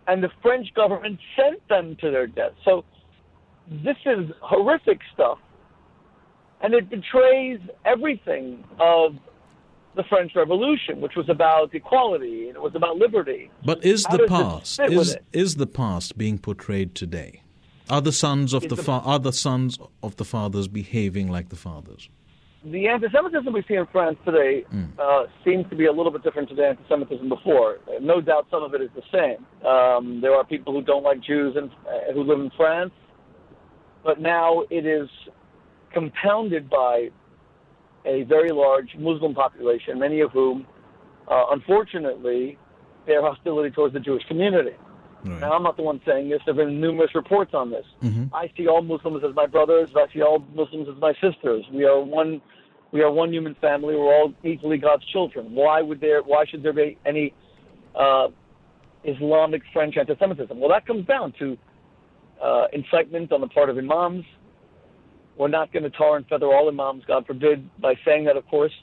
And 0.08 0.22
the 0.24 0.29
French 0.41 0.74
government 0.74 1.20
sent 1.38 1.65
them 1.70 1.96
to 2.01 2.12
their 2.12 2.27
death. 2.27 2.51
So 2.65 2.84
this 3.70 3.96
is 4.05 4.29
horrific 4.41 5.00
stuff. 5.13 5.38
And 6.62 6.74
it 6.74 6.89
betrays 6.89 7.60
everything 7.86 8.63
of 8.79 9.15
the 9.96 10.03
French 10.10 10.32
Revolution, 10.36 11.01
which 11.01 11.15
was 11.15 11.29
about 11.29 11.74
equality 11.74 12.48
and 12.48 12.55
it 12.55 12.62
was 12.62 12.74
about 12.75 12.98
liberty. 12.98 13.51
But 13.63 13.84
is 13.86 14.05
How 14.10 14.17
the 14.17 14.27
past 14.27 14.79
with 14.89 15.17
is 15.32 15.55
the 15.55 15.67
past 15.67 16.17
being 16.17 16.38
portrayed 16.38 16.96
today? 16.96 17.43
Are 17.89 18.01
the 18.01 18.12
sons 18.12 18.53
of 18.53 18.63
the, 18.63 18.75
the- 18.75 18.84
fa- 18.84 19.01
are 19.05 19.20
the 19.20 19.34
sons 19.34 19.77
of 20.01 20.15
the 20.15 20.25
fathers 20.25 20.67
behaving 20.67 21.29
like 21.29 21.50
the 21.50 21.55
fathers? 21.55 22.10
The 22.65 22.88
anti-Semitism 22.88 23.51
we 23.51 23.62
see 23.67 23.74
in 23.74 23.86
France 23.91 24.17
today 24.24 24.63
uh, 24.98 25.24
seems 25.43 25.70
to 25.70 25.75
be 25.75 25.88
a 25.88 25.91
little 25.91 26.12
bit 26.12 26.24
different 26.24 26.48
to 26.50 26.55
the 26.55 26.65
anti-Semitism 26.65 27.27
before. 27.27 27.79
No 28.00 28.22
doubt, 28.22 28.48
some 28.50 28.63
of 28.63 28.74
it 28.74 28.82
is 28.82 28.89
the 28.96 29.01
same. 29.12 29.46
Um, 29.67 30.22
there 30.22 30.34
are 30.34 30.46
people 30.46 30.72
who 30.72 30.82
don't 30.82 31.03
like 31.03 31.22
Jews 31.22 31.58
and 31.58 31.70
uh, 31.70 32.13
who 32.13 32.24
live 32.24 32.39
in 32.39 32.50
France, 32.55 32.91
but 34.01 34.22
now 34.22 34.63
it 34.70 34.86
is 34.86 35.10
compounded 35.93 36.70
by 36.70 37.10
a 38.05 38.24
very 38.24 38.51
large 38.53 38.96
Muslim 38.98 39.34
population, 39.34 40.00
many 40.00 40.22
of 40.22 40.32
whom, 40.32 40.65
uh, 41.29 41.46
unfortunately, 41.51 42.58
bear 43.05 43.22
hostility 43.22 43.72
towards 43.72 43.93
the 43.93 44.00
Jewish 44.00 44.24
community. 44.29 44.75
Right. 45.24 45.39
Now, 45.39 45.53
I'm 45.53 45.63
not 45.63 45.77
the 45.77 45.84
one 45.84 46.01
saying 46.06 46.30
this. 46.30 46.42
There 46.46 46.53
have 46.53 46.65
been 46.65 46.82
numerous 46.82 47.15
reports 47.15 47.53
on 47.53 47.72
this. 47.72 47.86
Mm-hmm. 48.01 48.36
I 48.36 48.51
see 48.58 48.68
all 48.68 48.82
Muslims 48.82 49.24
as 49.27 49.34
my 49.36 49.46
brothers. 49.46 49.89
I 49.96 50.12
see 50.13 50.22
all 50.22 50.44
Muslims 50.53 50.88
as 50.89 51.00
my 51.00 51.13
sisters. 51.13 51.65
We 51.72 51.86
are 51.86 52.01
one. 52.01 52.42
We 52.92 53.01
are 53.01 53.12
one 53.12 53.34
human 53.34 53.56
family. 53.56 53.96
We're 53.96 54.13
all 54.13 54.34
equally 54.44 54.77
God's 54.77 55.06
children. 55.06 55.56
Why 55.56 55.82
would 55.82 56.01
there? 56.01 56.22
Why 56.22 56.46
should 56.46 56.62
there 56.62 56.74
be 56.74 56.98
any 57.06 57.34
uh, 57.96 58.27
Islamic 59.03 59.62
French 59.72 59.98
anti-Semitism? 59.98 60.60
Well, 60.60 60.70
that 60.70 60.86
comes 60.86 61.08
down 61.08 61.34
to 61.39 61.58
uh, 62.44 62.65
incitement 62.74 63.32
on 63.32 63.42
the 63.42 63.48
part 63.48 63.70
of 63.70 63.77
imams. 63.77 64.25
We're 65.38 65.48
not 65.48 65.74
going 65.74 65.84
to 65.84 65.89
tar 65.89 66.18
and 66.18 66.27
feather 66.27 66.46
all 66.48 66.70
imams, 66.70 67.03
God 67.08 67.25
forbid, 67.25 67.68
by 67.82 67.96
saying 68.06 68.25
that, 68.25 68.38
of 68.38 68.48
course. 68.48 68.74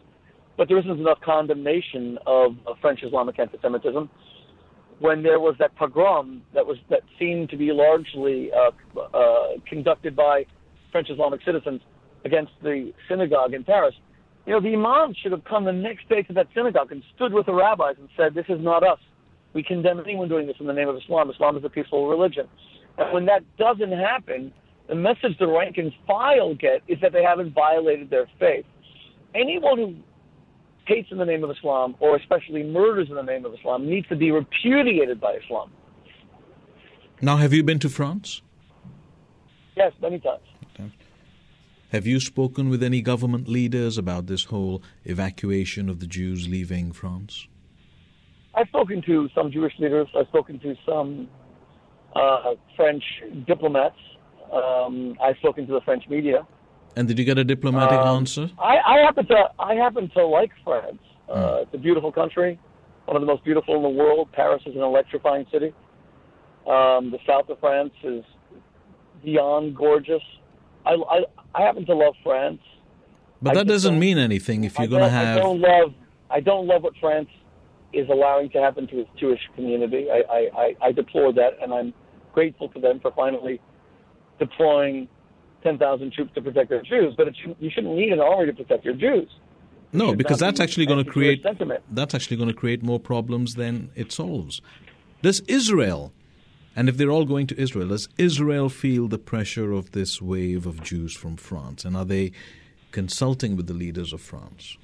But 0.56 0.68
there 0.68 0.78
isn't 0.78 0.90
enough 0.90 1.20
condemnation 1.24 2.18
of, 2.26 2.56
of 2.66 2.76
French 2.80 3.02
Islamic 3.04 3.38
anti-Semitism 3.38 4.10
when 5.00 5.22
there 5.22 5.40
was 5.40 5.56
that 5.58 5.74
pogrom 5.76 6.42
that 6.54 6.64
was 6.64 6.76
that 6.90 7.00
seemed 7.18 7.48
to 7.50 7.56
be 7.56 7.72
largely 7.72 8.50
uh, 8.52 9.00
uh, 9.00 9.48
conducted 9.66 10.14
by 10.14 10.44
French 10.92 11.08
Islamic 11.10 11.40
citizens 11.44 11.80
against 12.24 12.52
the 12.62 12.92
synagogue 13.08 13.54
in 13.54 13.64
Paris, 13.64 13.94
You 14.46 14.52
know, 14.52 14.60
the 14.60 14.74
imam 14.74 15.14
should 15.20 15.32
have 15.32 15.44
come 15.44 15.64
the 15.64 15.72
next 15.72 16.08
day 16.08 16.22
to 16.22 16.32
that 16.34 16.48
synagogue 16.54 16.92
and 16.92 17.02
stood 17.14 17.32
with 17.32 17.46
the 17.46 17.54
rabbis 17.54 17.96
and 17.98 18.08
said, 18.16 18.34
"This 18.34 18.46
is 18.48 18.60
not 18.60 18.82
us. 18.82 18.98
We 19.52 19.62
condemn 19.62 20.00
anyone 20.00 20.28
doing 20.28 20.46
this 20.46 20.56
in 20.60 20.66
the 20.66 20.72
name 20.72 20.88
of 20.88 20.96
Islam. 20.96 21.30
Islam 21.30 21.56
is 21.56 21.64
a 21.64 21.70
peaceful 21.70 22.08
religion." 22.08 22.46
And 22.98 23.12
when 23.12 23.24
that 23.26 23.42
doesn't 23.56 23.92
happen, 23.92 24.52
the 24.88 24.94
message 24.94 25.38
the 25.38 25.46
rank 25.46 25.78
and 25.78 25.92
file 26.06 26.54
get 26.54 26.82
is 26.88 26.98
that 27.00 27.12
they 27.12 27.22
haven't 27.22 27.54
violated 27.54 28.10
their 28.10 28.26
faith. 28.38 28.66
Anyone 29.34 29.78
who 29.78 29.94
hates 30.90 31.08
in 31.12 31.18
the 31.18 31.24
name 31.24 31.44
of 31.44 31.50
Islam, 31.50 31.94
or 32.00 32.16
especially 32.16 32.62
murders 32.64 33.08
in 33.08 33.14
the 33.14 33.28
name 33.32 33.44
of 33.44 33.54
Islam, 33.54 33.88
needs 33.88 34.08
to 34.08 34.16
be 34.16 34.30
repudiated 34.32 35.20
by 35.20 35.32
Islam. 35.42 35.70
Now, 37.22 37.36
have 37.36 37.52
you 37.52 37.62
been 37.62 37.78
to 37.80 37.88
France? 37.88 38.42
Yes, 39.76 39.92
many 40.02 40.18
times. 40.18 40.46
Okay. 40.74 40.90
Have 41.92 42.06
you 42.06 42.18
spoken 42.18 42.68
with 42.68 42.82
any 42.82 43.00
government 43.02 43.46
leaders 43.46 43.98
about 43.98 44.26
this 44.26 44.44
whole 44.44 44.82
evacuation 45.04 45.88
of 45.88 46.00
the 46.00 46.06
Jews 46.06 46.48
leaving 46.48 46.92
France? 46.92 47.46
I've 48.54 48.68
spoken 48.68 49.00
to 49.02 49.28
some 49.34 49.52
Jewish 49.52 49.74
leaders. 49.78 50.08
I've 50.18 50.26
spoken 50.26 50.58
to 50.60 50.74
some 50.84 51.28
uh, 52.16 52.54
French 52.76 53.04
diplomats. 53.46 54.00
Um, 54.52 55.16
I've 55.22 55.36
spoken 55.36 55.66
to 55.68 55.72
the 55.72 55.82
French 55.82 56.04
media. 56.08 56.46
And 56.96 57.06
did 57.08 57.18
you 57.18 57.24
get 57.24 57.38
a 57.38 57.44
diplomatic 57.44 57.98
um, 57.98 58.18
answer? 58.18 58.50
I, 58.58 58.78
I, 58.86 58.98
happen 58.98 59.26
to 59.26 59.44
I 59.58 59.74
happen 59.74 60.10
to 60.10 60.26
like 60.26 60.50
France. 60.64 60.98
Uh, 61.28 61.34
mm. 61.34 61.62
It's 61.62 61.74
a 61.74 61.78
beautiful 61.78 62.10
country, 62.10 62.58
one 63.04 63.16
of 63.16 63.20
the 63.20 63.26
most 63.26 63.44
beautiful 63.44 63.76
in 63.76 63.82
the 63.82 63.88
world. 63.88 64.30
Paris 64.32 64.62
is 64.66 64.74
an 64.74 64.82
electrifying 64.82 65.46
city. 65.52 65.72
Um, 66.66 67.10
the 67.10 67.18
south 67.26 67.48
of 67.48 67.58
France 67.60 67.92
is 68.02 68.24
beyond 69.24 69.76
gorgeous. 69.76 70.22
I, 70.84 70.94
I, 70.94 71.20
I 71.54 71.62
happen 71.62 71.86
to 71.86 71.94
love 71.94 72.14
France. 72.22 72.60
But 73.42 73.54
that 73.54 73.66
doesn't 73.66 73.98
mean 73.98 74.18
anything 74.18 74.64
if 74.64 74.78
you're 74.78 74.88
going 74.88 75.02
to 75.02 75.08
have. 75.08 75.38
I 75.38 75.40
don't 75.40 75.60
love. 75.60 75.94
I 76.28 76.40
don't 76.40 76.66
love 76.66 76.82
what 76.82 76.92
France 77.00 77.28
is 77.92 78.08
allowing 78.08 78.50
to 78.50 78.58
happen 78.60 78.86
to 78.88 79.00
its 79.00 79.10
Jewish 79.18 79.40
community. 79.54 80.08
I, 80.10 80.22
I, 80.30 80.48
I, 80.54 80.76
I 80.88 80.92
deplore 80.92 81.32
that, 81.32 81.56
and 81.60 81.72
I'm 81.72 81.92
grateful 82.32 82.68
to 82.68 82.80
them 82.80 83.00
for 83.00 83.12
finally 83.12 83.60
deploying 84.38 85.08
10,000 85.62 86.12
troops 86.12 86.32
to 86.34 86.42
protect 86.42 86.70
their 86.70 86.82
Jews. 86.82 87.14
But 87.16 87.28
should, 87.36 87.56
you 87.58 87.70
shouldn't 87.70 87.94
need 87.94 88.12
an 88.12 88.20
army 88.20 88.46
to 88.46 88.52
protect 88.52 88.84
your 88.84 88.94
Jews. 88.94 89.28
No, 89.92 90.14
because 90.14 90.38
that's 90.38 90.60
actually 90.60 90.86
going 90.86 91.04
to 91.04 91.10
create 91.10 91.44
that's 91.90 92.14
actually 92.14 92.36
going 92.36 92.48
to 92.48 92.54
create 92.54 92.82
more 92.82 93.00
problems 93.00 93.54
than 93.54 93.90
it 93.96 94.12
solves. 94.12 94.62
Does 95.20 95.40
Israel, 95.48 96.12
and 96.76 96.88
if 96.88 96.96
they're 96.96 97.10
all 97.10 97.24
going 97.24 97.46
to 97.48 97.60
Israel, 97.60 97.88
does 97.88 98.08
Israel 98.16 98.68
feel 98.68 99.08
the 99.08 99.18
pressure 99.18 99.72
of 99.72 99.90
this 99.90 100.22
wave 100.22 100.64
of 100.64 100.82
Jews 100.82 101.12
from 101.12 101.36
France, 101.36 101.84
and 101.84 101.96
are 101.96 102.04
they 102.04 102.30
consulting 102.92 103.56
with 103.56 103.66
the 103.66 103.74
leaders 103.74 104.12
of 104.12 104.20
France? 104.20 104.76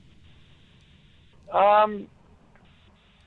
Um, 1.52 2.08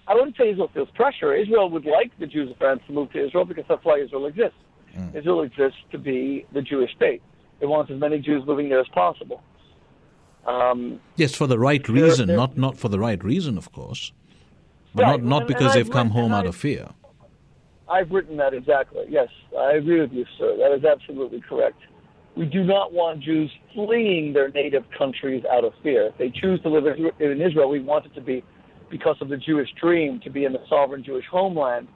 I 0.07 0.15
wouldn't 0.15 0.35
say 0.37 0.49
Israel 0.49 0.69
feels 0.73 0.89
pressure. 0.91 1.33
Israel 1.33 1.69
would 1.69 1.85
like 1.85 2.11
the 2.19 2.27
Jews 2.27 2.51
of 2.51 2.57
France 2.57 2.81
to 2.87 2.93
move 2.93 3.11
to 3.13 3.25
Israel 3.25 3.45
because 3.45 3.65
that's 3.69 3.85
why 3.85 3.99
Israel 3.99 4.25
exists. 4.25 4.57
Mm. 4.97 5.15
Israel 5.15 5.41
exists 5.43 5.79
to 5.91 5.97
be 5.97 6.45
the 6.51 6.61
Jewish 6.61 6.93
state. 6.95 7.21
It 7.61 7.65
wants 7.65 7.91
as 7.91 7.99
many 7.99 8.19
Jews 8.19 8.43
moving 8.45 8.69
there 8.69 8.79
as 8.79 8.87
possible. 8.93 9.41
Um, 10.45 10.99
yes, 11.15 11.35
for 11.35 11.47
the 11.47 11.59
right 11.59 11.87
reason, 11.89 12.27
they're, 12.27 12.37
they're, 12.37 12.37
not 12.37 12.57
not 12.57 12.77
for 12.77 12.89
the 12.89 12.99
right 12.99 13.21
reason, 13.23 13.57
of 13.57 13.71
course, 13.71 14.13
but 14.95 15.03
right. 15.03 15.11
not 15.11 15.23
not 15.23 15.41
and, 15.41 15.47
because 15.47 15.75
and 15.75 15.85
they've 15.85 15.91
come 15.91 16.09
home 16.11 16.31
out 16.31 16.45
of 16.45 16.55
fear. 16.55 16.89
I've 17.89 18.11
written 18.11 18.37
that 18.37 18.53
exactly. 18.53 19.03
Yes, 19.09 19.29
I 19.57 19.73
agree 19.73 19.99
with 19.99 20.11
you, 20.11 20.25
sir. 20.37 20.57
That 20.57 20.73
is 20.75 20.85
absolutely 20.85 21.41
correct. 21.41 21.77
We 22.35 22.45
do 22.45 22.63
not 22.63 22.93
want 22.93 23.21
Jews 23.21 23.51
fleeing 23.73 24.33
their 24.33 24.49
native 24.49 24.85
countries 24.97 25.43
out 25.51 25.65
of 25.65 25.73
fear. 25.83 26.07
If 26.07 26.17
they 26.17 26.29
choose 26.29 26.61
to 26.61 26.69
live 26.69 26.85
in 27.19 27.41
Israel, 27.41 27.69
we 27.69 27.79
want 27.79 28.05
it 28.05 28.13
to 28.15 28.21
be 28.21 28.43
because 28.89 29.17
of 29.21 29.29
the 29.29 29.37
Jewish 29.37 29.69
dream 29.79 30.19
to 30.23 30.29
be 30.29 30.45
in 30.45 30.53
the 30.53 30.61
sovereign 30.69 31.03
Jewish 31.03 31.25
homeland 31.29 31.87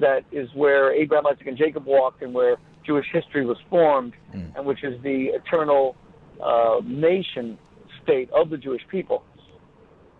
that 0.00 0.24
is 0.32 0.48
where 0.54 0.92
Abraham, 0.92 1.26
Isaac, 1.26 1.46
and 1.46 1.56
Jacob 1.56 1.86
walked 1.86 2.22
and 2.22 2.34
where 2.34 2.56
Jewish 2.86 3.06
history 3.12 3.44
was 3.44 3.58
formed, 3.68 4.14
mm. 4.34 4.54
and 4.56 4.64
which 4.64 4.84
is 4.84 5.00
the 5.02 5.26
eternal 5.26 5.96
uh, 6.42 6.80
nation 6.84 7.58
state 8.02 8.30
of 8.30 8.50
the 8.50 8.56
Jewish 8.56 8.86
people. 8.88 9.24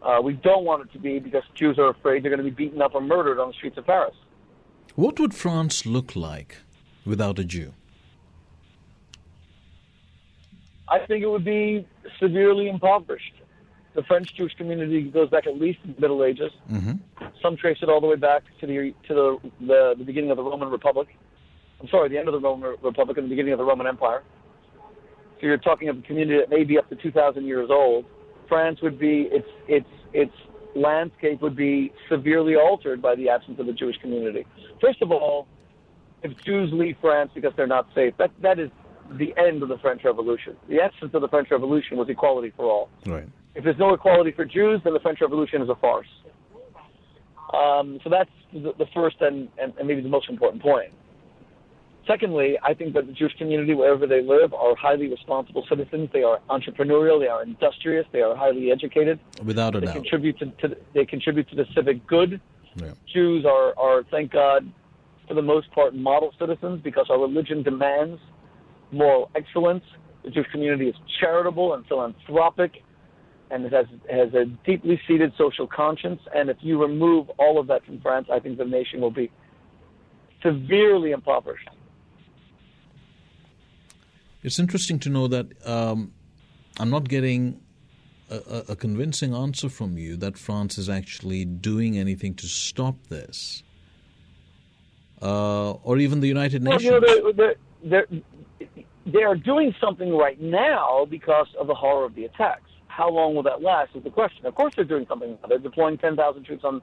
Uh, 0.03 0.21
we 0.23 0.35
don't 0.35 0.65
want 0.65 0.83
it 0.83 0.93
to 0.93 0.99
be 0.99 1.19
because 1.19 1.43
Jews 1.55 1.79
are 1.79 1.89
afraid 1.89 2.23
they're 2.23 2.31
going 2.31 2.45
to 2.45 2.51
be 2.51 2.65
beaten 2.65 2.83
up 2.83 2.95
or 2.95 3.01
murdered 3.01 3.41
on 3.41 3.49
the 3.49 3.55
streets 3.55 3.79
of 3.79 3.87
Paris. 3.87 4.15
What 4.95 5.19
would 5.19 5.35
France 5.35 5.87
look 5.87 6.15
like 6.17 6.59
without 7.05 7.39
a 7.39 7.45
Jew? 7.45 7.73
I 10.89 10.99
think 11.01 11.23
it 11.23 11.29
would 11.29 11.45
be 11.45 11.87
severely 12.21 12.69
impoverished 12.69 13.35
the 13.97 14.03
French 14.03 14.33
Jewish 14.37 14.55
community 14.55 15.03
goes 15.03 15.31
back 15.31 15.47
at 15.47 15.59
least 15.59 15.81
to 15.83 15.93
the 15.93 16.01
Middle 16.01 16.23
Ages. 16.23 16.53
Mm-hmm. 16.71 17.25
Some 17.43 17.57
trace 17.57 17.79
it 17.83 17.89
all 17.89 18.01
the 18.01 18.07
way 18.07 18.17
back 18.17 18.45
to 18.61 18.67
the 18.67 18.95
to 19.09 19.15
the, 19.15 19.51
the 19.67 19.95
the 19.99 20.05
beginning 20.05 20.31
of 20.31 20.37
the 20.37 20.45
Roman 20.45 20.71
Republic. 20.71 21.09
I'm 21.87 21.91
sorry, 21.91 22.09
the 22.09 22.19
end 22.19 22.27
of 22.27 22.33
the 22.33 22.41
Roman 22.41 22.75
Republic 22.83 23.17
and 23.17 23.27
the 23.27 23.31
beginning 23.31 23.53
of 23.53 23.59
the 23.59 23.65
Roman 23.65 23.87
Empire. 23.87 24.25
So 25.41 25.47
you're 25.47 25.57
talking 25.57 25.89
of 25.89 25.99
a 25.99 26.03
community 26.03 26.41
that 26.41 26.51
may 26.51 26.65
be 26.65 26.79
up 26.79 26.89
to 26.89 26.97
2,000 26.97 27.45
years 27.45 27.69
old. 27.71 28.07
France 28.49 28.81
would 28.83 28.99
be 28.99 29.29
its 29.31 29.47
its 29.69 29.87
its 30.13 30.33
landscape 30.75 31.41
would 31.43 31.55
be 31.55 31.93
severely 32.09 32.57
altered 32.57 33.01
by 33.01 33.15
the 33.15 33.29
absence 33.29 33.61
of 33.61 33.67
the 33.67 33.73
Jewish 33.73 33.97
community. 33.99 34.47
First 34.81 35.01
of 35.01 35.13
all, 35.13 35.47
if 36.25 36.33
Jews 36.45 36.71
leave 36.73 36.97
France 37.01 37.31
because 37.35 37.53
they're 37.57 37.69
not 37.69 37.87
safe, 37.95 38.15
that 38.19 38.33
that 38.43 38.59
is 38.59 38.71
the 39.13 39.33
end 39.37 39.63
of 39.63 39.69
the 39.69 39.79
French 39.79 40.03
Revolution. 40.05 40.57
The 40.69 40.79
essence 40.79 41.15
of 41.15 41.23
the 41.23 41.29
French 41.29 41.53
Revolution 41.53 41.99
was 41.99 42.09
equality 42.09 42.53
for 42.57 42.65
all. 42.65 42.89
Right. 43.07 43.29
If 43.55 43.63
there's 43.63 43.79
no 43.79 43.95
equality 43.95 44.33
for 44.33 44.45
Jews, 44.45 44.81
then 44.83 44.93
the 44.93 45.01
French 45.01 45.21
Revolution 45.21 45.63
is 45.63 45.69
a 45.69 45.77
farce. 45.77 46.09
Um, 47.55 48.01
so 48.03 48.11
that's 48.11 48.31
the, 48.53 48.73
the 48.77 48.87
first 48.93 49.21
and, 49.21 49.49
and, 49.57 49.73
and 49.79 49.87
maybe 49.87 50.01
the 50.01 50.09
most 50.09 50.29
important 50.29 50.61
point. 50.61 50.93
Secondly, 52.07 52.57
I 52.63 52.73
think 52.73 52.95
that 52.95 53.07
the 53.07 53.13
Jewish 53.13 53.37
community, 53.37 53.75
wherever 53.75 54.07
they 54.07 54.23
live, 54.23 54.55
are 54.55 54.77
highly 54.77 55.09
responsible 55.09 55.67
citizens. 55.69 56.09
They 56.13 56.23
are 56.23 56.41
entrepreneurial. 56.49 57.19
They 57.19 57.27
are 57.27 57.43
industrious. 57.43 58.07
They 58.13 58.23
are 58.23 58.37
highly 58.37 58.71
educated. 58.71 59.19
Without 59.45 59.75
a 59.75 59.81
they 59.81 59.87
doubt. 59.87 59.97
Contribute 59.97 60.39
to, 60.39 60.47
to, 60.69 60.77
they 60.95 61.05
contribute 61.05 61.49
to 61.51 61.57
the 61.57 61.67
civic 61.75 62.07
good. 62.07 62.41
Yeah. 62.77 62.93
Jews 63.13 63.45
are, 63.45 63.77
are, 63.79 64.05
thank 64.11 64.31
God, 64.31 64.71
for 65.27 65.35
the 65.35 65.43
most 65.43 65.71
part, 65.73 65.95
model 65.95 66.33
citizens 66.39 66.81
because 66.83 67.07
our 67.11 67.19
religion 67.19 67.63
demands 67.63 68.21
moral 68.93 69.31
excellence. 69.35 69.85
The 70.23 70.31
Jewish 70.31 70.51
community 70.53 70.89
is 70.89 70.95
charitable 71.19 71.75
and 71.75 71.85
philanthropic 71.87 72.83
and 73.51 73.65
it 73.65 73.73
has 73.73 73.87
has 74.11 74.35
a 74.35 74.45
deeply 74.65 75.01
seated 75.07 75.33
social 75.39 75.67
conscience. 75.67 76.21
And 76.35 76.51
if 76.51 76.57
you 76.61 76.81
remove 76.81 77.31
all 77.39 77.59
of 77.59 77.67
that 77.69 77.85
from 77.85 78.01
France, 78.01 78.29
I 78.31 78.41
think 78.41 78.59
the 78.59 78.65
nation 78.65 79.01
will 79.01 79.11
be 79.11 79.31
severely 80.43 81.13
impoverished. 81.13 81.69
It's 84.47 84.61
interesting 84.61 85.01
to 85.01 85.11
know 85.11 85.27
that 85.27 85.47
um, 85.67 86.13
I'm 86.79 86.89
not 86.89 87.09
getting 87.09 87.61
a, 88.31 88.63
a, 88.69 88.77
convincing 88.77 89.35
answer 89.35 89.69
from 89.69 89.99
you 89.99 90.17
that 90.19 90.39
France 90.39 90.79
is 90.79 90.89
actually 90.89 91.45
doing 91.45 91.99
anything 91.99 92.35
to 92.35 92.47
stop 92.47 92.95
this, 93.09 93.65
uh, 95.21 95.73
or 95.73 95.99
even 95.99 96.21
the 96.21 96.29
United 96.29 96.65
well, 96.65 96.79
Nations. 96.79 96.85
You 96.85 97.01
know, 97.01 97.33
they're, 97.33 97.55
they're, 97.85 98.07
they 99.05 99.23
are 99.25 99.37
doing 99.37 99.75
something 99.81 100.17
right 100.17 100.41
now 100.41 101.07
because 101.11 101.49
of 101.59 101.67
the 101.67 101.75
horror 101.75 102.05
of 102.05 102.15
the 102.15 102.25
attacks 102.25 102.71
how 102.87 103.11
long 103.11 103.35
will 103.35 103.43
that 103.43 103.61
last 103.61 103.91
is 103.95 104.03
the 104.05 104.11
question. 104.11 104.47
Of 104.47 104.55
course, 104.55 104.75
they're 104.75 104.85
doing 104.85 105.07
something. 105.07 105.37
They're 105.49 105.59
deploying 105.59 105.99
10,000 105.99 106.45
troops 106.45 106.65
on. 106.65 106.81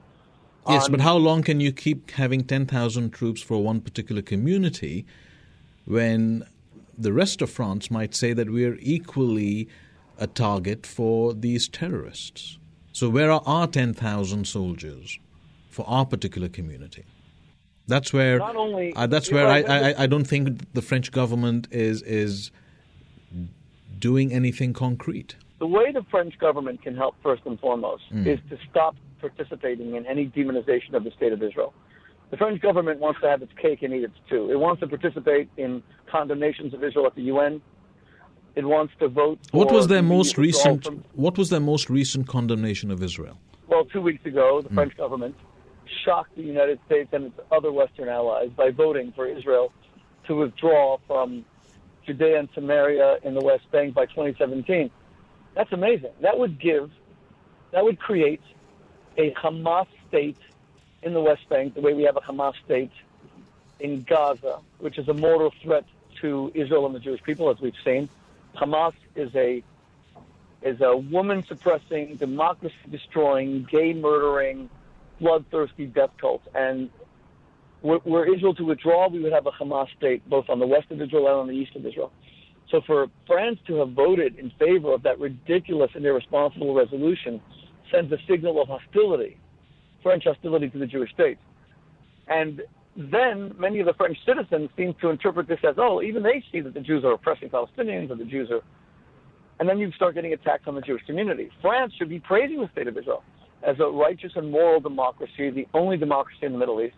Yes, 0.68 0.88
but 0.88 1.00
how 1.00 1.16
long 1.16 1.42
can 1.42 1.58
you 1.60 1.72
keep 1.72 2.12
having 2.12 2.44
10,000 2.44 3.10
troops 3.10 3.42
for 3.42 3.60
one 3.62 3.80
particular 3.80 4.22
community 4.22 5.06
when 5.86 6.46
the 6.98 7.12
rest 7.12 7.42
of 7.42 7.50
France 7.50 7.90
might 7.90 8.14
say 8.14 8.32
that 8.32 8.50
we're 8.50 8.78
equally 8.80 9.68
a 10.18 10.26
target 10.26 10.86
for 10.86 11.34
these 11.34 11.68
terrorists? 11.68 12.58
So, 12.92 13.08
where 13.08 13.30
are 13.30 13.42
our 13.46 13.66
10,000 13.66 14.46
soldiers 14.46 15.18
for 15.70 15.84
our 15.88 16.06
particular 16.06 16.48
community? 16.48 17.04
That's 17.86 18.12
where. 18.12 18.42
Only, 18.42 18.94
uh, 18.94 19.06
that's 19.06 19.30
where 19.30 19.44
right, 19.44 19.68
I, 19.68 19.90
I, 19.90 20.02
I 20.04 20.06
don't 20.06 20.24
think 20.24 20.72
the 20.72 20.82
French 20.82 21.12
government 21.12 21.68
is 21.70 22.02
is 22.02 22.50
doing 23.98 24.32
anything 24.32 24.72
concrete 24.72 25.36
the 25.64 25.66
way 25.66 25.92
the 25.92 26.04
French 26.10 26.38
government 26.38 26.82
can 26.82 26.94
help 26.94 27.14
first 27.22 27.42
and 27.46 27.58
foremost 27.58 28.02
mm. 28.12 28.26
is 28.26 28.38
to 28.50 28.58
stop 28.70 28.94
participating 29.18 29.94
in 29.94 30.04
any 30.06 30.26
demonization 30.26 30.92
of 30.92 31.04
the 31.04 31.10
state 31.16 31.32
of 31.32 31.42
Israel. 31.42 31.72
The 32.34 32.38
French 32.38 32.60
government 32.60 32.98
wants 32.98 33.20
to 33.20 33.28
have 33.28 33.42
its 33.42 33.52
cake 33.62 33.84
and 33.84 33.94
eat 33.94 34.02
it 34.02 34.10
too. 34.28 34.50
It 34.50 34.58
wants 34.58 34.80
to 34.80 34.88
participate 34.88 35.48
in 35.56 35.84
condemnations 36.10 36.74
of 36.74 36.82
Israel 36.82 37.06
at 37.06 37.14
the 37.14 37.22
UN. 37.22 37.62
It 38.56 38.64
wants 38.64 38.92
to 38.98 39.06
vote. 39.06 39.38
what 39.52 39.70
was 39.70 39.86
their 39.86 40.02
most 40.02 40.36
recent? 40.36 40.82
From, 40.82 41.04
what 41.12 41.38
was 41.38 41.50
their 41.50 41.60
most 41.60 41.88
recent 41.88 42.26
condemnation 42.26 42.90
of 42.90 43.04
Israel? 43.04 43.38
Well, 43.68 43.84
two 43.84 44.00
weeks 44.00 44.26
ago, 44.26 44.62
the 44.62 44.68
mm. 44.68 44.74
French 44.74 44.96
government 44.96 45.36
shocked 46.04 46.34
the 46.34 46.42
United 46.42 46.80
States 46.86 47.08
and 47.12 47.26
its 47.26 47.38
other 47.52 47.70
Western 47.70 48.08
allies 48.08 48.50
by 48.56 48.72
voting 48.72 49.12
for 49.14 49.26
Israel 49.28 49.72
to 50.26 50.34
withdraw 50.34 50.98
from 51.06 51.44
Judea 52.04 52.40
and 52.40 52.48
Samaria 52.52 53.18
in 53.22 53.34
the 53.34 53.44
West 53.44 53.70
Bank 53.70 53.94
by 53.94 54.06
2017. 54.06 54.90
That's 55.54 55.70
amazing. 55.70 56.10
That 56.20 56.36
would 56.36 56.60
give, 56.60 56.90
that 57.70 57.84
would 57.84 58.00
create 58.00 58.42
a 59.18 59.32
Hamas 59.34 59.86
state 60.08 60.36
in 61.04 61.12
the 61.12 61.20
West 61.20 61.48
Bank, 61.48 61.74
the 61.74 61.80
way 61.80 61.94
we 61.94 62.02
have 62.04 62.16
a 62.16 62.20
Hamas 62.20 62.54
state 62.64 62.90
in 63.78 64.02
Gaza, 64.02 64.60
which 64.78 64.98
is 64.98 65.08
a 65.08 65.14
mortal 65.14 65.52
threat 65.62 65.84
to 66.20 66.50
Israel 66.54 66.86
and 66.86 66.94
the 66.94 67.00
Jewish 67.00 67.22
people, 67.22 67.50
as 67.50 67.60
we've 67.60 67.74
seen. 67.84 68.08
Hamas 68.56 68.94
is 69.14 69.34
a 69.34 69.62
is 70.62 70.80
a 70.80 70.96
woman 70.96 71.44
suppressing, 71.46 72.16
democracy 72.16 72.74
destroying, 72.90 73.66
gay 73.70 73.92
murdering, 73.92 74.70
bloodthirsty 75.20 75.84
death 75.84 76.10
cult. 76.18 76.40
And 76.54 76.88
were, 77.82 77.98
were 78.06 78.24
Israel 78.24 78.54
to 78.54 78.64
withdraw, 78.64 79.08
we 79.08 79.20
would 79.20 79.32
have 79.32 79.46
a 79.46 79.50
Hamas 79.50 79.94
state 79.98 80.26
both 80.26 80.48
on 80.48 80.58
the 80.58 80.66
west 80.66 80.90
of 80.90 81.02
Israel 81.02 81.26
and 81.26 81.36
on 81.36 81.48
the 81.48 81.52
east 81.52 81.76
of 81.76 81.84
Israel. 81.84 82.10
So 82.70 82.80
for 82.80 83.08
France 83.26 83.58
to 83.66 83.76
have 83.80 83.90
voted 83.90 84.38
in 84.38 84.50
favor 84.58 84.94
of 84.94 85.02
that 85.02 85.20
ridiculous 85.20 85.90
and 85.94 86.04
irresponsible 86.06 86.74
resolution 86.74 87.42
sends 87.90 88.10
a 88.10 88.18
signal 88.26 88.62
of 88.62 88.68
hostility, 88.68 89.36
French 90.04 90.22
hostility 90.24 90.70
to 90.70 90.78
the 90.78 90.86
Jewish 90.86 91.10
state. 91.12 91.38
And 92.28 92.62
then 92.96 93.54
many 93.58 93.80
of 93.80 93.86
the 93.86 93.94
French 93.94 94.16
citizens 94.24 94.70
seem 94.76 94.94
to 95.00 95.10
interpret 95.10 95.48
this 95.48 95.58
as, 95.68 95.74
oh, 95.78 96.00
even 96.00 96.22
they 96.22 96.44
see 96.52 96.60
that 96.60 96.74
the 96.74 96.80
Jews 96.80 97.02
are 97.04 97.14
oppressing 97.14 97.48
Palestinians 97.48 98.10
or 98.10 98.14
the 98.14 98.24
Jews 98.24 98.50
are. 98.52 98.60
And 99.58 99.68
then 99.68 99.78
you 99.78 99.90
start 99.92 100.14
getting 100.14 100.32
attacks 100.32 100.64
on 100.68 100.76
the 100.76 100.80
Jewish 100.80 101.02
community. 101.04 101.50
France 101.60 101.92
should 101.98 102.08
be 102.08 102.20
praising 102.20 102.60
the 102.60 102.68
state 102.72 102.86
of 102.86 102.96
Israel 102.96 103.24
as 103.66 103.76
a 103.80 103.86
righteous 103.86 104.32
and 104.36 104.50
moral 104.50 104.78
democracy, 104.78 105.50
the 105.50 105.66
only 105.74 105.96
democracy 105.96 106.40
in 106.42 106.52
the 106.52 106.58
Middle 106.58 106.80
East 106.80 106.94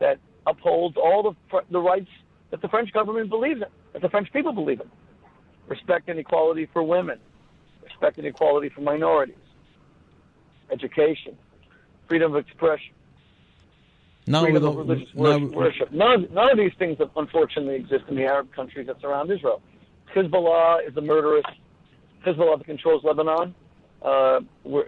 that 0.00 0.18
upholds 0.46 0.96
all 0.96 1.22
the, 1.22 1.60
the 1.70 1.78
rights 1.78 2.08
that 2.50 2.60
the 2.60 2.68
French 2.68 2.92
government 2.92 3.30
believes 3.30 3.60
in, 3.62 3.68
that 3.92 4.02
the 4.02 4.08
French 4.08 4.30
people 4.32 4.52
believe 4.52 4.80
in. 4.80 4.90
Respect 5.68 6.08
and 6.08 6.18
equality 6.18 6.68
for 6.72 6.82
women, 6.82 7.18
respect 7.84 8.18
and 8.18 8.26
equality 8.26 8.70
for 8.74 8.80
minorities, 8.80 9.36
education, 10.72 11.36
freedom 12.10 12.34
of 12.34 12.44
expression, 12.44 12.92
freedom 14.26 14.64
of 14.66 14.76
religious 14.76 15.14
worship. 15.14 15.92
None 15.92 16.24
of, 16.24 16.30
none 16.32 16.50
of 16.50 16.58
these 16.58 16.72
things 16.78 16.98
unfortunately 17.16 17.76
exist 17.76 18.04
in 18.08 18.16
the 18.16 18.24
Arab 18.24 18.52
countries 18.52 18.88
that 18.88 19.00
surround 19.00 19.30
Israel. 19.30 19.62
Hezbollah 20.14 20.86
is 20.88 20.96
a 20.96 21.00
murderous. 21.00 21.44
Hezbollah 22.26 22.58
that 22.58 22.64
controls 22.64 23.04
Lebanon, 23.04 23.54
uh, 24.02 24.40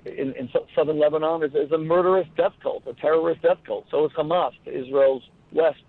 in, 0.05 0.35
in 0.35 0.51
southern 0.75 0.99
Lebanon, 0.99 1.45
is, 1.45 1.55
is 1.55 1.71
a 1.73 1.79
murderous 1.79 2.27
death 2.37 2.53
cult, 2.63 2.83
a 2.89 2.93
terrorist 2.95 3.41
death 3.43 3.59
cult. 3.65 3.87
So 3.91 4.05
is 4.05 4.13
Hamas 4.13 4.53
to 4.65 4.71
Israel's 4.77 5.23
west. 5.53 5.83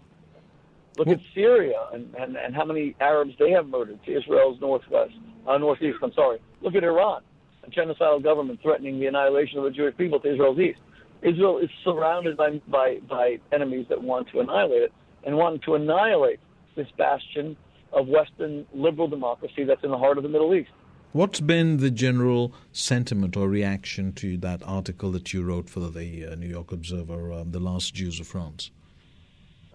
Look 0.98 1.08
at 1.08 1.20
Syria 1.34 1.88
and, 1.92 2.14
and, 2.14 2.38
and 2.38 2.56
how 2.56 2.66
many 2.66 2.96
Arabs 3.00 3.34
they 3.40 3.50
have 3.50 3.68
murdered 3.68 4.00
to 4.06 4.16
Israel's 4.16 4.62
northwest, 4.62 5.14
uh, 5.48 5.58
northeast. 5.58 5.98
I'm 6.04 6.14
sorry. 6.14 6.38
Look 6.62 6.76
at 6.76 6.84
Iran, 6.84 7.24
a 7.64 7.72
genocidal 7.72 8.22
government 8.22 8.62
threatening 8.62 9.00
the 9.00 9.08
annihilation 9.08 9.58
of 9.58 9.64
the 9.64 9.72
Jewish 9.72 9.98
people 9.98 10.20
to 10.20 10.32
Israel's 10.32 10.60
east. 10.60 10.80
Israel 11.24 11.58
is 11.58 11.70
surrounded 11.84 12.36
by, 12.38 12.62
by, 12.68 13.00
by 13.10 13.40
enemies 13.52 13.86
that 13.90 14.02
want 14.02 14.30
to 14.30 14.40
annihilate 14.42 14.84
it 14.84 14.94
and 15.26 15.38
want 15.38 15.62
to 15.64 15.76
annihilate 15.76 16.40
this 16.76 16.88
bastion 16.98 17.56
of 17.94 18.08
Western 18.08 18.66
liberal 18.74 19.08
democracy 19.08 19.64
that's 19.64 19.84
in 19.84 19.92
the 19.92 19.98
heart 19.98 20.18
of 20.18 20.24
the 20.24 20.30
Middle 20.30 20.54
East. 20.54 20.72
What's 21.14 21.40
been 21.40 21.78
the 21.78 21.92
general 21.92 22.54
sentiment 22.72 23.38
or 23.38 23.48
reaction 23.48 24.14
to 24.14 24.36
that 24.38 24.64
article 24.64 25.12
that 25.12 25.32
you 25.32 25.44
wrote 25.44 25.70
for 25.70 25.80
the 25.80 26.26
uh, 26.26 26.36
New 26.36 26.48
York 26.48 26.72
Observer, 26.72 27.32
um, 27.32 27.52
The 27.52 27.60
Last 27.60 27.94
Jews 27.94 28.20
of 28.20 28.28
France? 28.28 28.72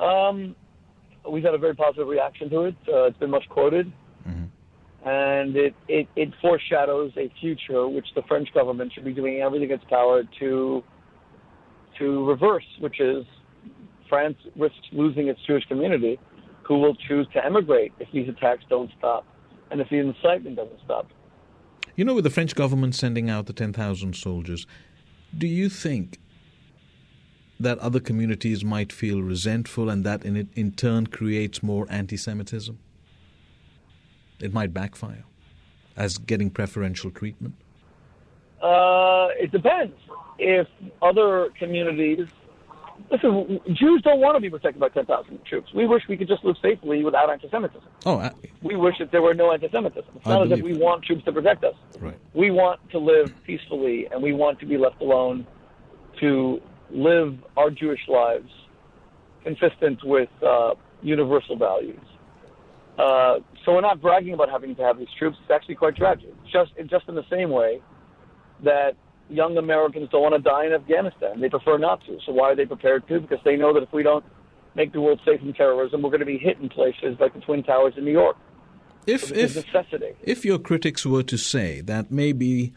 Um, 0.00 0.56
we've 1.30 1.44
had 1.44 1.54
a 1.54 1.58
very 1.58 1.76
positive 1.76 2.08
reaction 2.08 2.50
to 2.50 2.62
it. 2.64 2.76
Uh, 2.88 3.04
it's 3.04 3.18
been 3.18 3.30
much 3.30 3.48
quoted. 3.48 3.92
Mm-hmm. 4.28 5.08
And 5.08 5.56
it, 5.56 5.74
it, 5.86 6.08
it 6.16 6.34
foreshadows 6.42 7.12
a 7.16 7.32
future 7.40 7.86
which 7.86 8.06
the 8.16 8.22
French 8.22 8.52
government 8.52 8.92
should 8.92 9.04
be 9.04 9.14
doing 9.14 9.40
everything 9.40 9.70
in 9.70 9.76
its 9.76 9.84
power 9.88 10.24
to 10.40 10.82
to 11.98 12.26
reverse, 12.26 12.64
which 12.80 13.00
is 13.00 13.24
France 14.08 14.36
risks 14.56 14.76
losing 14.92 15.28
its 15.28 15.40
Jewish 15.46 15.64
community, 15.66 16.18
who 16.62 16.78
will 16.78 16.94
choose 16.94 17.26
to 17.32 17.44
emigrate 17.44 17.92
if 17.98 18.08
these 18.12 18.28
attacks 18.28 18.64
don't 18.68 18.90
stop 18.98 19.26
and 19.70 19.80
if 19.80 19.88
the 19.90 19.96
incitement 19.96 20.56
doesn't 20.56 20.80
stop. 20.84 21.08
You 21.96 22.04
know, 22.04 22.14
with 22.14 22.24
the 22.24 22.30
French 22.30 22.54
government 22.54 22.94
sending 22.94 23.28
out 23.28 23.46
the 23.46 23.52
10,000 23.52 24.14
soldiers, 24.14 24.66
do 25.36 25.46
you 25.46 25.68
think 25.68 26.18
that 27.60 27.78
other 27.78 28.00
communities 28.00 28.64
might 28.64 28.92
feel 28.92 29.20
resentful 29.20 29.90
and 29.90 30.04
that 30.04 30.24
in, 30.24 30.36
it, 30.36 30.48
in 30.54 30.72
turn 30.72 31.06
creates 31.08 31.62
more 31.62 31.86
anti 31.90 32.16
Semitism? 32.16 32.78
It 34.40 34.52
might 34.52 34.72
backfire 34.72 35.24
as 35.96 36.16
getting 36.16 36.50
preferential 36.50 37.10
treatment? 37.10 37.56
Uh, 38.62 39.28
it 39.38 39.52
depends 39.52 39.94
if 40.38 40.66
other 41.00 41.50
communities 41.58 42.28
listen, 43.10 43.60
Jews 43.72 44.02
don't 44.02 44.20
want 44.20 44.36
to 44.36 44.40
be 44.40 44.50
protected 44.50 44.80
by 44.80 44.88
10,000 44.88 45.44
troops. 45.44 45.72
We 45.74 45.86
wish 45.86 46.02
we 46.08 46.16
could 46.16 46.28
just 46.28 46.44
live 46.44 46.56
safely 46.62 47.04
without 47.04 47.30
anti-Semitism. 47.30 47.88
Oh, 48.06 48.18
I, 48.18 48.32
we 48.62 48.76
wish 48.76 48.96
that 48.98 49.10
there 49.12 49.22
were 49.22 49.34
no 49.34 49.52
anti-Semitism. 49.52 50.10
It's 50.16 50.26
not 50.26 50.50
as 50.50 50.58
if 50.58 50.64
we 50.64 50.76
want 50.76 51.04
troops 51.04 51.24
to 51.24 51.32
protect 51.32 51.64
us. 51.64 51.74
Right. 51.98 52.18
We 52.34 52.50
want 52.50 52.80
to 52.90 52.98
live 52.98 53.32
peacefully, 53.44 54.08
and 54.10 54.22
we 54.22 54.32
want 54.32 54.60
to 54.60 54.66
be 54.66 54.76
left 54.76 55.00
alone 55.00 55.46
to 56.20 56.60
live 56.90 57.38
our 57.56 57.70
Jewish 57.70 58.00
lives 58.08 58.50
consistent 59.44 60.02
with 60.04 60.28
uh, 60.42 60.74
universal 61.02 61.56
values. 61.56 62.00
Uh, 62.98 63.38
so 63.64 63.72
we're 63.74 63.80
not 63.80 64.00
bragging 64.00 64.34
about 64.34 64.50
having 64.50 64.74
to 64.74 64.82
have 64.82 64.98
these 64.98 65.08
troops. 65.18 65.36
It's 65.42 65.50
actually 65.50 65.76
quite 65.76 65.94
tragic. 65.94 66.30
Just, 66.52 66.72
just 66.86 67.08
in 67.08 67.14
the 67.14 67.24
same 67.30 67.50
way 67.50 67.80
that 68.64 68.96
young 69.28 69.56
Americans 69.56 70.08
don't 70.10 70.22
want 70.22 70.34
to 70.34 70.40
die 70.40 70.66
in 70.66 70.72
Afghanistan. 70.72 71.40
They 71.40 71.48
prefer 71.48 71.78
not 71.78 72.04
to. 72.06 72.18
So 72.24 72.32
why 72.32 72.50
are 72.52 72.56
they 72.56 72.66
prepared 72.66 73.06
to? 73.08 73.20
Because 73.20 73.38
they 73.44 73.56
know 73.56 73.74
that 73.74 73.82
if 73.82 73.92
we 73.92 74.02
don't 74.02 74.24
make 74.74 74.92
the 74.92 75.00
world 75.00 75.20
safe 75.24 75.40
from 75.40 75.52
terrorism, 75.52 76.02
we're 76.02 76.10
going 76.10 76.20
to 76.20 76.26
be 76.26 76.38
hit 76.38 76.58
in 76.58 76.68
places 76.68 77.16
like 77.20 77.34
the 77.34 77.40
Twin 77.40 77.62
Towers 77.62 77.94
in 77.96 78.04
New 78.04 78.12
York. 78.12 78.36
If 79.06 79.32
if 79.32 79.56
necessity. 79.56 80.14
if 80.22 80.44
your 80.44 80.58
critics 80.58 81.06
were 81.06 81.22
to 81.22 81.38
say 81.38 81.80
that 81.80 82.10
maybe 82.10 82.74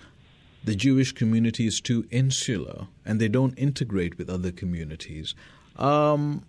the 0.63 0.75
Jewish 0.75 1.11
community 1.11 1.67
is 1.67 1.81
too 1.81 2.05
insular 2.09 2.87
and 3.03 3.19
they 3.19 3.27
don't 3.27 3.53
integrate 3.57 4.17
with 4.17 4.29
other 4.29 4.51
communities, 4.51 5.35
um, 5.75 6.45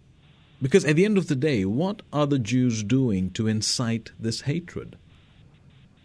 because 0.60 0.84
at 0.84 0.94
the 0.94 1.04
end 1.04 1.18
of 1.18 1.26
the 1.26 1.34
day, 1.34 1.64
what 1.64 2.02
are 2.12 2.26
the 2.26 2.38
Jews 2.38 2.84
doing 2.84 3.30
to 3.30 3.48
incite 3.48 4.12
this 4.20 4.42
hatred? 4.42 4.96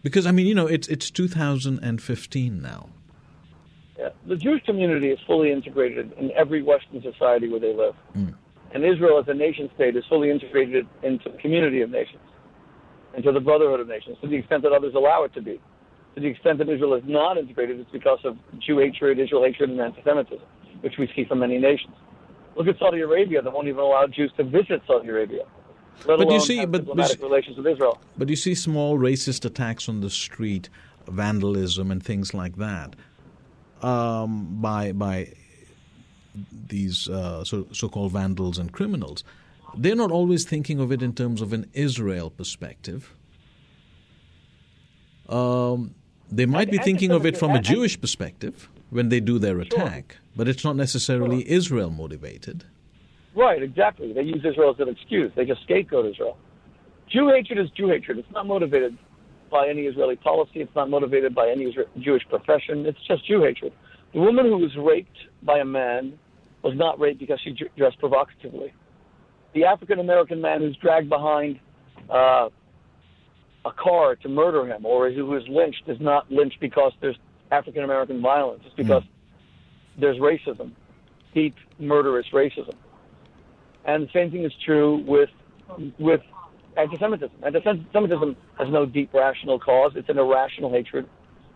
Because 0.01 0.25
I 0.25 0.31
mean, 0.31 0.47
you 0.47 0.55
know, 0.55 0.67
it's 0.67 0.87
it's 0.87 1.11
2015 1.11 2.61
now. 2.61 2.89
The 4.27 4.35
Jewish 4.35 4.63
community 4.63 5.09
is 5.09 5.19
fully 5.25 5.51
integrated 5.51 6.13
in 6.13 6.31
every 6.31 6.61
Western 6.61 7.01
society 7.01 7.49
where 7.49 7.59
they 7.59 7.73
live. 7.73 7.95
Mm. 8.15 8.35
And 8.73 8.85
Israel, 8.85 9.19
as 9.19 9.27
a 9.27 9.33
nation 9.33 9.69
state, 9.75 9.95
is 9.95 10.03
fully 10.09 10.29
integrated 10.29 10.85
into 11.01 11.29
the 11.29 11.37
community 11.37 11.81
of 11.81 11.89
nations, 11.89 12.21
into 13.15 13.31
the 13.31 13.39
brotherhood 13.39 13.79
of 13.79 13.87
nations, 13.87 14.17
to 14.21 14.27
the 14.27 14.35
extent 14.35 14.63
that 14.63 14.71
others 14.71 14.93
allow 14.95 15.23
it 15.23 15.33
to 15.33 15.41
be. 15.41 15.59
To 16.15 16.21
the 16.21 16.27
extent 16.27 16.57
that 16.59 16.69
Israel 16.69 16.93
is 16.95 17.03
not 17.05 17.37
integrated, 17.37 17.79
it's 17.79 17.91
because 17.91 18.19
of 18.23 18.37
Jew 18.59 18.79
hatred, 18.79 19.19
Israel 19.19 19.43
hatred, 19.43 19.69
and 19.69 19.79
anti 19.79 20.03
Semitism, 20.03 20.45
which 20.81 20.97
we 20.97 21.09
see 21.15 21.25
from 21.25 21.39
many 21.39 21.57
nations. 21.57 21.95
Look 22.55 22.67
at 22.67 22.77
Saudi 22.79 23.01
Arabia, 23.01 23.41
that 23.41 23.53
won't 23.53 23.67
even 23.67 23.79
allow 23.79 24.07
Jews 24.07 24.31
to 24.37 24.43
visit 24.43 24.81
Saudi 24.87 25.09
Arabia. 25.09 25.43
Let 26.05 26.19
but 26.19 26.31
you 26.31 26.39
see, 26.39 26.65
but, 26.65 26.79
diplomatic 26.79 27.19
but, 27.19 27.25
relations 27.25 27.57
with 27.57 27.67
Israel. 27.67 27.99
But 28.17 28.29
you 28.29 28.35
see 28.35 28.53
small 28.53 28.97
racist 28.97 29.45
attacks 29.45 29.87
on 29.87 30.01
the 30.01 30.09
street, 30.09 30.69
vandalism, 31.07 31.89
and 31.91 32.03
things 32.03 32.33
like 32.33 32.57
that 32.57 32.95
um, 33.81 34.59
by 34.61 34.91
by 34.91 35.33
these 36.69 37.07
uh, 37.09 37.43
so 37.43 37.67
so-called 37.71 38.11
vandals 38.11 38.57
and 38.57 38.71
criminals. 38.71 39.23
They're 39.77 39.95
not 39.95 40.11
always 40.11 40.45
thinking 40.45 40.79
of 40.79 40.91
it 40.91 41.01
in 41.01 41.13
terms 41.13 41.41
of 41.41 41.53
an 41.53 41.69
Israel 41.73 42.29
perspective. 42.29 43.13
Um, 45.29 45.93
they 46.31 46.45
might 46.45 46.71
be 46.71 46.77
thinking 46.77 47.11
of 47.11 47.25
it 47.25 47.37
from 47.37 47.51
a 47.51 47.61
Jewish 47.61 47.99
perspective 47.99 48.69
when 48.89 49.09
they 49.09 49.19
do 49.19 49.39
their 49.39 49.59
attack, 49.59 50.17
but 50.35 50.47
it's 50.47 50.63
not 50.63 50.75
necessarily 50.75 51.49
Israel 51.49 51.89
motivated. 51.89 52.63
Right, 53.35 53.61
exactly. 53.61 54.13
They 54.13 54.23
use 54.23 54.43
Israel 54.43 54.71
as 54.73 54.79
an 54.79 54.89
excuse. 54.89 55.31
They 55.35 55.45
just 55.45 55.61
scapegoat 55.63 56.05
Israel. 56.05 56.37
Jew 57.09 57.29
hatred 57.29 57.59
is 57.59 57.69
Jew 57.71 57.87
hatred. 57.89 58.17
It's 58.17 58.31
not 58.31 58.47
motivated 58.47 58.97
by 59.49 59.67
any 59.67 59.83
Israeli 59.83 60.15
policy. 60.15 60.61
It's 60.61 60.75
not 60.75 60.89
motivated 60.89 61.33
by 61.33 61.49
any 61.49 61.75
Jewish 61.99 62.23
profession. 62.29 62.85
It's 62.85 62.99
just 63.07 63.25
Jew 63.27 63.41
hatred. 63.41 63.73
The 64.13 64.19
woman 64.19 64.45
who 64.45 64.57
was 64.57 64.75
raped 64.77 65.17
by 65.43 65.59
a 65.59 65.65
man 65.65 66.17
was 66.63 66.75
not 66.75 66.99
raped 66.99 67.19
because 67.19 67.39
she 67.43 67.55
dressed 67.77 67.99
provocatively. 67.99 68.73
The 69.53 69.65
African 69.65 69.99
American 69.99 70.41
man 70.41 70.61
who's 70.61 70.75
dragged 70.77 71.09
behind 71.09 71.59
uh, 72.09 72.49
a 73.65 73.71
car 73.71 74.15
to 74.15 74.29
murder 74.29 74.65
him 74.65 74.85
or 74.85 75.11
who 75.11 75.25
was 75.25 75.43
lynched 75.49 75.83
is 75.87 75.97
not 75.99 76.31
lynched 76.31 76.59
because 76.59 76.93
there's 77.01 77.17
African 77.51 77.83
American 77.83 78.21
violence. 78.21 78.61
It's 78.65 78.75
because 78.75 79.03
mm. 79.03 79.99
there's 79.99 80.17
racism, 80.17 80.71
deep, 81.33 81.55
murderous 81.79 82.27
racism. 82.33 82.75
And 83.85 84.03
the 84.03 84.09
same 84.13 84.31
thing 84.31 84.43
is 84.43 84.51
true 84.65 85.03
with 85.07 85.29
with 85.99 86.21
anti-Semitism. 86.77 87.35
Anti-Semitism 87.43 88.35
has 88.57 88.69
no 88.69 88.85
deep 88.85 89.13
rational 89.13 89.59
cause. 89.59 89.93
It's 89.95 90.09
an 90.09 90.17
irrational 90.17 90.71
hatred 90.71 91.05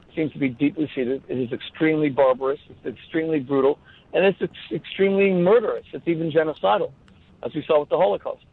It 0.10 0.16
seems 0.16 0.32
to 0.34 0.40
be 0.40 0.50
deeply 0.50 0.90
seated. 0.94 1.24
It 1.30 1.38
is 1.38 1.52
extremely 1.52 2.10
barbarous. 2.10 2.60
It's 2.70 2.98
extremely 2.98 3.40
brutal, 3.40 3.80
and 4.14 4.26
it's 4.26 4.42
ex- 4.42 4.72
extremely 4.72 5.32
murderous. 5.32 5.86
It's 5.94 6.08
even 6.08 6.32
genocidal, 6.32 6.92
as 7.44 7.54
we 7.54 7.64
saw 7.66 7.82
with 7.82 7.90
the 7.90 7.98
Holocaust. 7.98 8.44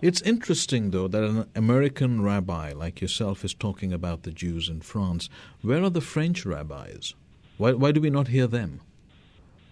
It's 0.00 0.22
interesting, 0.22 0.92
though, 0.92 1.08
that 1.08 1.24
an 1.24 1.50
American 1.56 2.22
rabbi 2.22 2.72
like 2.72 3.00
yourself 3.00 3.44
is 3.44 3.52
talking 3.52 3.92
about 3.92 4.22
the 4.22 4.30
Jews 4.30 4.68
in 4.68 4.80
France. 4.80 5.28
Where 5.60 5.82
are 5.82 5.90
the 5.90 6.00
French 6.00 6.46
rabbis? 6.46 7.14
Why, 7.56 7.72
why 7.72 7.90
do 7.90 8.00
we 8.00 8.08
not 8.08 8.28
hear 8.28 8.46
them? 8.46 8.80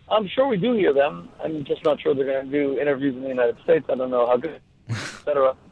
I'm 0.09 0.29
sure 0.29 0.49
we 0.49 0.57
do 0.57 0.73
hear 0.75 0.93
them. 0.93 1.29
I'm 1.43 1.65
just 1.65 1.85
not 1.85 2.01
sure 2.01 2.15
they're 2.15 2.25
going 2.25 2.47
to 2.47 2.53
do 2.53 2.81
interviews 2.81 3.15
in 3.15 3.23
the 3.23 3.29
United 3.29 3.57
States. 3.63 3.87
I 3.89 3.95
don't 3.95 4.11
know 4.11 4.27
how 4.27 4.37
good, 4.37 4.61
etc. 4.89 5.57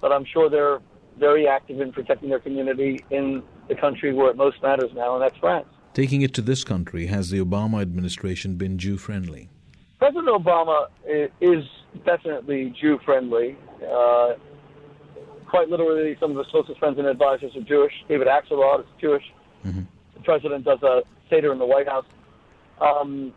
But 0.00 0.12
I'm 0.12 0.24
sure 0.24 0.50
they're 0.50 0.80
very 1.18 1.48
active 1.48 1.80
in 1.80 1.92
protecting 1.92 2.28
their 2.28 2.38
community 2.40 3.04
in 3.10 3.42
the 3.68 3.74
country 3.74 4.12
where 4.12 4.30
it 4.30 4.36
most 4.36 4.62
matters 4.62 4.90
now, 4.94 5.14
and 5.14 5.22
that's 5.22 5.36
France. 5.38 5.66
Taking 5.94 6.22
it 6.22 6.34
to 6.34 6.42
this 6.42 6.62
country, 6.62 7.06
has 7.06 7.30
the 7.30 7.38
Obama 7.38 7.80
administration 7.80 8.56
been 8.56 8.78
Jew 8.78 8.98
friendly? 8.98 9.48
President 9.98 10.28
Obama 10.28 10.88
is 11.40 11.64
definitely 12.04 12.74
Jew 12.78 12.98
friendly. 13.04 13.56
Uh, 13.82 14.34
quite 15.48 15.68
literally, 15.70 16.16
some 16.20 16.32
of 16.32 16.36
his 16.36 16.46
closest 16.48 16.78
friends 16.78 16.98
and 16.98 17.06
advisors 17.06 17.56
are 17.56 17.62
Jewish. 17.62 17.92
David 18.08 18.28
Axelrod 18.28 18.80
is 18.80 18.86
Jewish. 19.00 19.24
Mm-hmm. 19.64 19.82
The 20.14 20.20
president 20.20 20.64
does 20.64 20.82
a 20.82 21.02
Seder 21.30 21.52
in 21.52 21.58
the 21.58 21.66
White 21.66 21.88
House. 21.88 22.04
Um, 22.80 23.32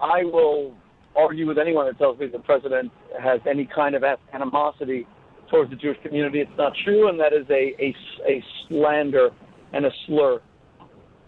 I 0.00 0.24
will 0.24 0.74
argue 1.16 1.46
with 1.46 1.58
anyone 1.58 1.86
that 1.86 1.98
tells 1.98 2.18
me 2.18 2.26
the 2.26 2.38
president 2.38 2.92
has 3.20 3.40
any 3.48 3.66
kind 3.66 3.94
of 3.96 4.04
animosity 4.32 5.06
towards 5.52 5.70
the 5.70 5.76
Jewish 5.76 5.98
community. 6.02 6.40
It's 6.40 6.50
not 6.56 6.72
true, 6.82 7.08
and 7.08 7.20
that 7.20 7.32
is 7.32 7.46
a, 7.50 7.76
a, 7.78 7.94
a 8.26 8.44
slander 8.66 9.30
and 9.74 9.84
a 9.84 9.90
slur. 10.06 10.40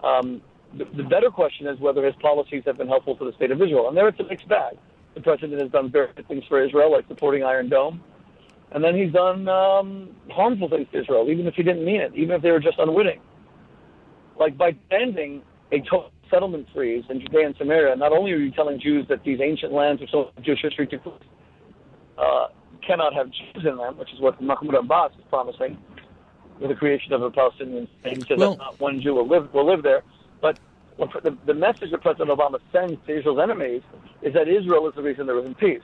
Um, 0.03 0.41
the, 0.77 0.87
the 0.97 1.05
better 1.05 1.31
question 1.31 1.67
is 1.67 1.79
whether 1.79 2.05
his 2.05 2.15
policies 2.21 2.63
have 2.67 2.79
been 2.79 2.89
helpful 2.89 3.17
to 3.17 3.25
the 3.25 3.33
state 3.37 3.51
of 3.51 3.61
Israel. 3.61 3.89
And 3.89 3.97
there 3.97 4.09
it's 4.09 4.19
a 4.19 4.25
mixed 4.25 4.49
bag. 4.49 4.77
The 5.15 5.21
president 5.21 5.61
has 5.61 5.71
done 5.71 5.93
very 5.93 6.13
good 6.15 6.27
things 6.27 6.43
for 6.49 6.65
Israel, 6.65 6.91
like 6.91 7.07
supporting 7.07 7.45
Iron 7.45 7.69
Dome. 7.69 8.03
And 8.73 8.83
then 8.83 8.97
he's 8.97 9.13
done 9.13 9.47
um, 9.47 10.17
harmful 10.31 10.69
things 10.69 10.89
to 10.93 11.03
Israel, 11.03 11.29
even 11.31 11.47
if 11.47 11.55
he 11.55 11.63
didn't 11.63 11.85
mean 11.85 12.01
it, 12.01 12.13
even 12.17 12.35
if 12.35 12.43
they 12.43 12.51
were 12.51 12.61
just 12.61 12.79
unwitting. 12.79 13.21
Like 14.41 14.59
by 14.59 14.75
ending 14.91 15.43
a 15.71 15.81
total 15.81 16.11
settlement 16.31 16.67
freeze 16.75 17.05
in 17.09 17.21
Judea 17.21 17.47
and 17.47 17.55
Samaria, 17.57 17.95
not 17.95 18.11
only 18.11 18.33
are 18.33 18.39
you 18.39 18.51
telling 18.51 18.81
Jews 18.81 19.07
that 19.09 19.23
these 19.23 19.39
ancient 19.41 19.73
lands 19.73 20.03
are 20.03 20.09
so 20.11 20.31
Jewish 20.43 20.63
history 20.63 20.89
to 20.89 20.99
uh, 22.19 22.49
cannot 22.87 23.15
have 23.15 23.31
Jews 23.31 23.65
in 23.65 23.77
them, 23.77 23.97
which 23.99 24.13
is 24.13 24.21
what 24.21 24.41
Mahmoud 24.41 24.75
Abbas 24.75 25.13
is 25.19 25.25
promising 25.29 25.79
with 26.61 26.71
the 26.71 26.77
creation 26.77 27.13
of 27.13 27.23
a 27.23 27.31
Palestinian 27.31 27.89
state. 28.01 28.17
He 28.17 28.23
says 28.23 28.39
well, 28.39 28.57
not 28.57 28.81
one 28.81 29.01
Jew 29.01 29.15
will 29.15 29.29
live 29.29 29.53
will 29.53 29.67
live 29.67 29.83
there. 29.83 30.03
But 30.41 30.59
the, 30.99 31.37
the 31.47 31.55
message 31.55 31.91
that 31.91 32.03
President 32.03 32.31
Obama 32.31 32.61
sends 32.73 32.95
to 33.07 33.19
Israel's 33.19 33.41
enemies 33.41 33.83
is 34.23 34.33
that 34.35 34.49
Israel 34.49 34.89
is 34.89 34.95
the 34.95 35.03
reason 35.03 35.27
there 35.27 35.39
isn't 35.39 35.59
peace. 35.59 35.83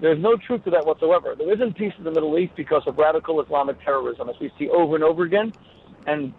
There's 0.00 0.18
no 0.18 0.36
truth 0.36 0.64
to 0.64 0.70
that 0.70 0.84
whatsoever. 0.84 1.34
There 1.36 1.52
isn't 1.52 1.76
peace 1.76 1.92
in 1.96 2.04
the 2.04 2.10
Middle 2.10 2.36
East 2.38 2.52
because 2.56 2.82
of 2.86 2.98
radical 2.98 3.40
Islamic 3.40 3.82
terrorism, 3.82 4.28
as 4.28 4.36
we 4.40 4.52
see 4.58 4.68
over 4.68 4.94
and 4.94 5.04
over 5.04 5.22
again, 5.22 5.52
and 6.06 6.34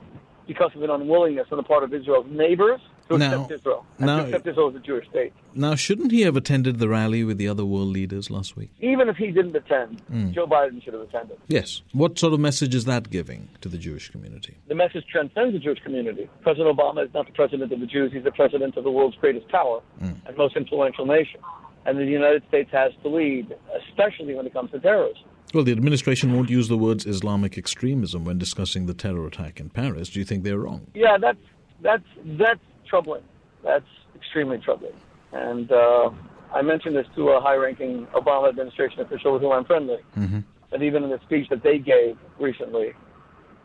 because 0.45 0.71
of 0.75 0.83
an 0.83 0.89
unwillingness 0.89 1.47
on 1.51 1.57
the 1.57 1.63
part 1.63 1.83
of 1.83 1.93
Israel's 1.93 2.27
neighbors 2.29 2.79
to 3.09 3.17
now, 3.17 3.43
accept 3.43 3.51
Israel 3.51 3.85
and 3.97 4.05
now, 4.05 4.17
to 4.17 4.25
accept 4.25 4.47
Israel 4.47 4.69
as 4.69 4.75
a 4.75 4.79
Jewish 4.79 5.07
state. 5.09 5.33
Now, 5.53 5.75
shouldn't 5.75 6.11
he 6.11 6.21
have 6.21 6.35
attended 6.35 6.79
the 6.79 6.89
rally 6.89 7.23
with 7.23 7.37
the 7.37 7.47
other 7.47 7.65
world 7.65 7.89
leaders 7.89 8.29
last 8.29 8.55
week? 8.55 8.71
Even 8.79 9.09
if 9.09 9.17
he 9.17 9.27
didn't 9.27 9.55
attend, 9.55 10.01
mm. 10.11 10.33
Joe 10.33 10.47
Biden 10.47 10.83
should 10.83 10.93
have 10.93 11.03
attended. 11.03 11.37
Yes. 11.47 11.81
What 11.93 12.19
sort 12.19 12.33
of 12.33 12.39
message 12.39 12.75
is 12.75 12.85
that 12.85 13.09
giving 13.09 13.49
to 13.61 13.69
the 13.69 13.77
Jewish 13.77 14.09
community? 14.09 14.57
The 14.67 14.75
message 14.75 15.05
transcends 15.11 15.53
the 15.53 15.59
Jewish 15.59 15.79
community. 15.79 16.29
President 16.41 16.77
Obama 16.77 17.05
is 17.05 17.13
not 17.13 17.25
the 17.25 17.33
president 17.33 17.71
of 17.71 17.79
the 17.79 17.87
Jews; 17.87 18.11
he's 18.13 18.23
the 18.23 18.31
president 18.31 18.77
of 18.77 18.83
the 18.83 18.91
world's 18.91 19.17
greatest 19.17 19.47
power 19.49 19.81
mm. 20.01 20.15
and 20.25 20.37
most 20.37 20.55
influential 20.55 21.05
nation. 21.05 21.39
And 21.85 21.97
the 21.97 22.05
United 22.05 22.43
States 22.49 22.69
has 22.73 22.91
to 23.03 23.07
lead, 23.07 23.55
especially 23.89 24.35
when 24.35 24.45
it 24.45 24.53
comes 24.53 24.71
to 24.71 24.79
terrorism. 24.79 25.23
Well, 25.53 25.63
the 25.63 25.71
administration 25.71 26.35
won't 26.35 26.49
use 26.49 26.67
the 26.67 26.77
words 26.77 27.05
Islamic 27.05 27.57
extremism 27.57 28.25
when 28.25 28.37
discussing 28.37 28.85
the 28.85 28.93
terror 28.93 29.25
attack 29.25 29.61
in 29.61 29.69
Paris. 29.69 30.09
Do 30.09 30.19
you 30.19 30.25
think 30.25 30.43
they're 30.43 30.59
wrong? 30.59 30.87
Yeah, 30.93 31.17
that's 31.19 31.39
that's 31.81 32.03
that's 32.37 32.59
troubling. 32.87 33.23
That's 33.63 33.85
extremely 34.15 34.57
troubling. 34.57 34.93
And 35.33 35.71
uh, 35.71 36.09
I 36.53 36.61
mentioned 36.61 36.95
this 36.95 37.05
to 37.15 37.29
a 37.29 37.41
high-ranking 37.41 38.07
Obama 38.15 38.49
administration 38.49 39.01
official 39.01 39.33
with 39.33 39.41
whom 39.41 39.51
I'm 39.51 39.65
friendly. 39.65 39.97
Mm-hmm. 40.15 40.39
And 40.71 40.83
even 40.83 41.03
in 41.03 41.09
the 41.09 41.19
speech 41.25 41.47
that 41.49 41.63
they 41.63 41.77
gave 41.77 42.17
recently, 42.39 42.89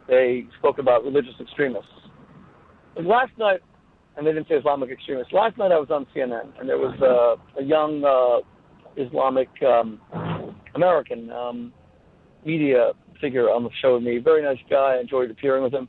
they 0.09 0.47
spoke 0.59 0.79
about 0.79 1.05
religious 1.05 1.35
extremists. 1.41 1.89
And 2.97 3.07
last 3.07 3.33
night, 3.39 3.61
and 4.17 4.27
they 4.27 4.33
didn't 4.33 4.49
say 4.49 4.57
Islamic 4.57 4.91
extremists. 4.91 5.33
Last 5.33 5.57
night 5.57 5.73
I 5.73 5.79
was 5.79 5.89
on 5.91 6.07
CNN, 6.15 6.59
and 6.61 6.69
there 6.69 6.79
was 6.79 6.95
uh, 7.01 7.61
a 7.61 7.65
young 7.65 8.05
uh, 8.05 9.03
Islamic 9.03 9.49
um, 9.63 10.01
American 10.75 11.31
um, 11.31 11.73
media 12.45 12.93
figure 13.21 13.49
on 13.49 13.65
the 13.65 13.71
show 13.81 13.95
with 13.95 14.03
me. 14.03 14.19
Very 14.19 14.43
nice 14.43 14.59
guy. 14.69 14.97
I 14.97 15.01
enjoyed 15.01 15.31
appearing 15.31 15.63
with 15.63 15.73
him. 15.73 15.89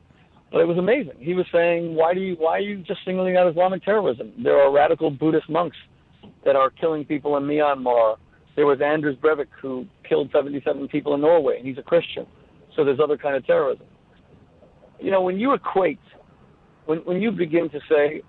But 0.54 0.60
it 0.60 0.68
was 0.68 0.78
amazing. 0.78 1.14
He 1.18 1.34
was 1.34 1.46
saying, 1.50 1.96
"Why 1.96 2.14
do 2.14 2.20
you 2.20 2.36
why 2.36 2.58
are 2.58 2.60
you 2.60 2.76
just 2.76 3.04
singling 3.04 3.36
out 3.36 3.48
Islamic 3.48 3.82
terrorism? 3.82 4.32
There 4.38 4.56
are 4.56 4.70
radical 4.70 5.10
Buddhist 5.10 5.48
monks 5.48 5.76
that 6.44 6.54
are 6.54 6.70
killing 6.70 7.04
people 7.04 7.36
in 7.36 7.42
Myanmar. 7.42 8.18
There 8.54 8.64
was 8.64 8.80
Anders 8.80 9.16
Breivik 9.16 9.48
who 9.60 9.84
killed 10.08 10.30
77 10.30 10.86
people 10.86 11.12
in 11.14 11.22
Norway, 11.22 11.56
and 11.58 11.66
he's 11.66 11.78
a 11.78 11.82
Christian. 11.82 12.24
So 12.76 12.84
there's 12.84 13.00
other 13.00 13.16
kind 13.16 13.34
of 13.34 13.44
terrorism. 13.44 13.84
You 15.00 15.10
know, 15.10 15.22
when 15.22 15.40
you 15.40 15.54
equate, 15.54 15.98
when 16.86 16.98
when 16.98 17.20
you 17.20 17.32
begin 17.32 17.68
to 17.70 17.80
say 17.88 18.22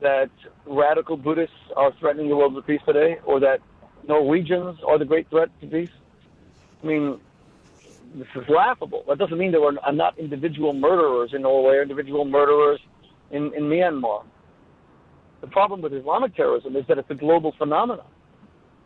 that 0.00 0.30
radical 0.66 1.16
Buddhists 1.16 1.54
are 1.76 1.92
threatening 2.00 2.28
the 2.28 2.36
world 2.36 2.54
with 2.54 2.66
peace 2.66 2.82
today, 2.84 3.18
or 3.24 3.38
that 3.38 3.60
Norwegians 4.08 4.80
are 4.84 4.98
the 4.98 5.04
great 5.04 5.30
threat 5.30 5.48
to 5.60 5.66
peace, 5.68 5.96
I 6.82 6.86
mean, 6.88 7.20
this 8.14 8.28
is 8.36 8.44
laughable. 8.48 9.04
That 9.08 9.18
doesn't 9.18 9.36
mean 9.36 9.50
there 9.50 9.60
were 9.60 9.76
not 9.92 10.18
individual 10.18 10.72
murderers 10.72 11.30
in 11.34 11.42
Norway 11.42 11.76
or 11.76 11.82
individual 11.82 12.24
murderers 12.24 12.80
in, 13.30 13.52
in 13.56 13.64
Myanmar. 13.64 14.24
The 15.40 15.48
problem 15.48 15.82
with 15.82 15.92
Islamic 15.92 16.34
terrorism 16.36 16.76
is 16.76 16.84
that 16.88 16.96
it's 16.96 17.10
a 17.10 17.14
global 17.14 17.52
phenomenon, 17.58 18.06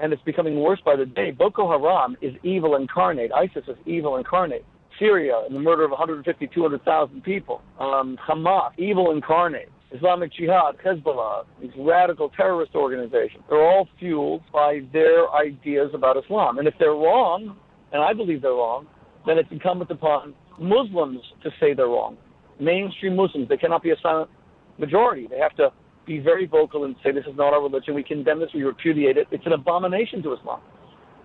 and 0.00 0.12
it's 0.12 0.22
becoming 0.22 0.60
worse 0.60 0.80
by 0.84 0.96
the 0.96 1.06
day. 1.06 1.30
Boko 1.30 1.70
Haram 1.70 2.16
is 2.20 2.34
evil 2.42 2.74
incarnate. 2.74 3.30
ISIS 3.32 3.64
is 3.68 3.76
evil 3.86 4.16
incarnate. 4.16 4.64
Syria 4.98 5.42
and 5.46 5.54
the 5.54 5.60
murder 5.60 5.84
of 5.84 5.90
150, 5.90 6.48
200,000 6.52 7.22
people. 7.22 7.62
Um, 7.78 8.18
Hamas, 8.26 8.72
evil 8.78 9.12
incarnate. 9.12 9.70
Islamic 9.92 10.32
Jihad, 10.32 10.76
Hezbollah, 10.84 11.44
these 11.60 11.70
radical 11.78 12.28
terrorist 12.30 12.74
organizations, 12.74 13.42
they're 13.48 13.62
all 13.62 13.88
fueled 13.98 14.42
by 14.52 14.80
their 14.92 15.32
ideas 15.32 15.90
about 15.94 16.22
Islam. 16.22 16.58
And 16.58 16.68
if 16.68 16.74
they're 16.78 16.90
wrong, 16.90 17.56
and 17.92 18.02
I 18.02 18.12
believe 18.12 18.42
they're 18.42 18.50
wrong, 18.50 18.86
then 19.26 19.38
it's 19.38 19.50
incumbent 19.50 19.90
upon 19.90 20.34
Muslims 20.58 21.20
to 21.42 21.50
say 21.60 21.74
they're 21.74 21.86
wrong. 21.86 22.16
Mainstream 22.60 23.16
Muslims, 23.16 23.48
they 23.48 23.56
cannot 23.56 23.82
be 23.82 23.90
a 23.90 23.96
silent 24.02 24.30
majority. 24.78 25.26
They 25.28 25.38
have 25.38 25.54
to 25.56 25.72
be 26.06 26.18
very 26.18 26.46
vocal 26.46 26.84
and 26.84 26.96
say 27.04 27.12
this 27.12 27.26
is 27.26 27.36
not 27.36 27.52
our 27.52 27.62
religion. 27.62 27.94
We 27.94 28.02
condemn 28.02 28.40
this. 28.40 28.50
We 28.54 28.64
repudiate 28.64 29.16
it. 29.16 29.28
It's 29.30 29.46
an 29.46 29.52
abomination 29.52 30.22
to 30.22 30.32
Islam. 30.32 30.60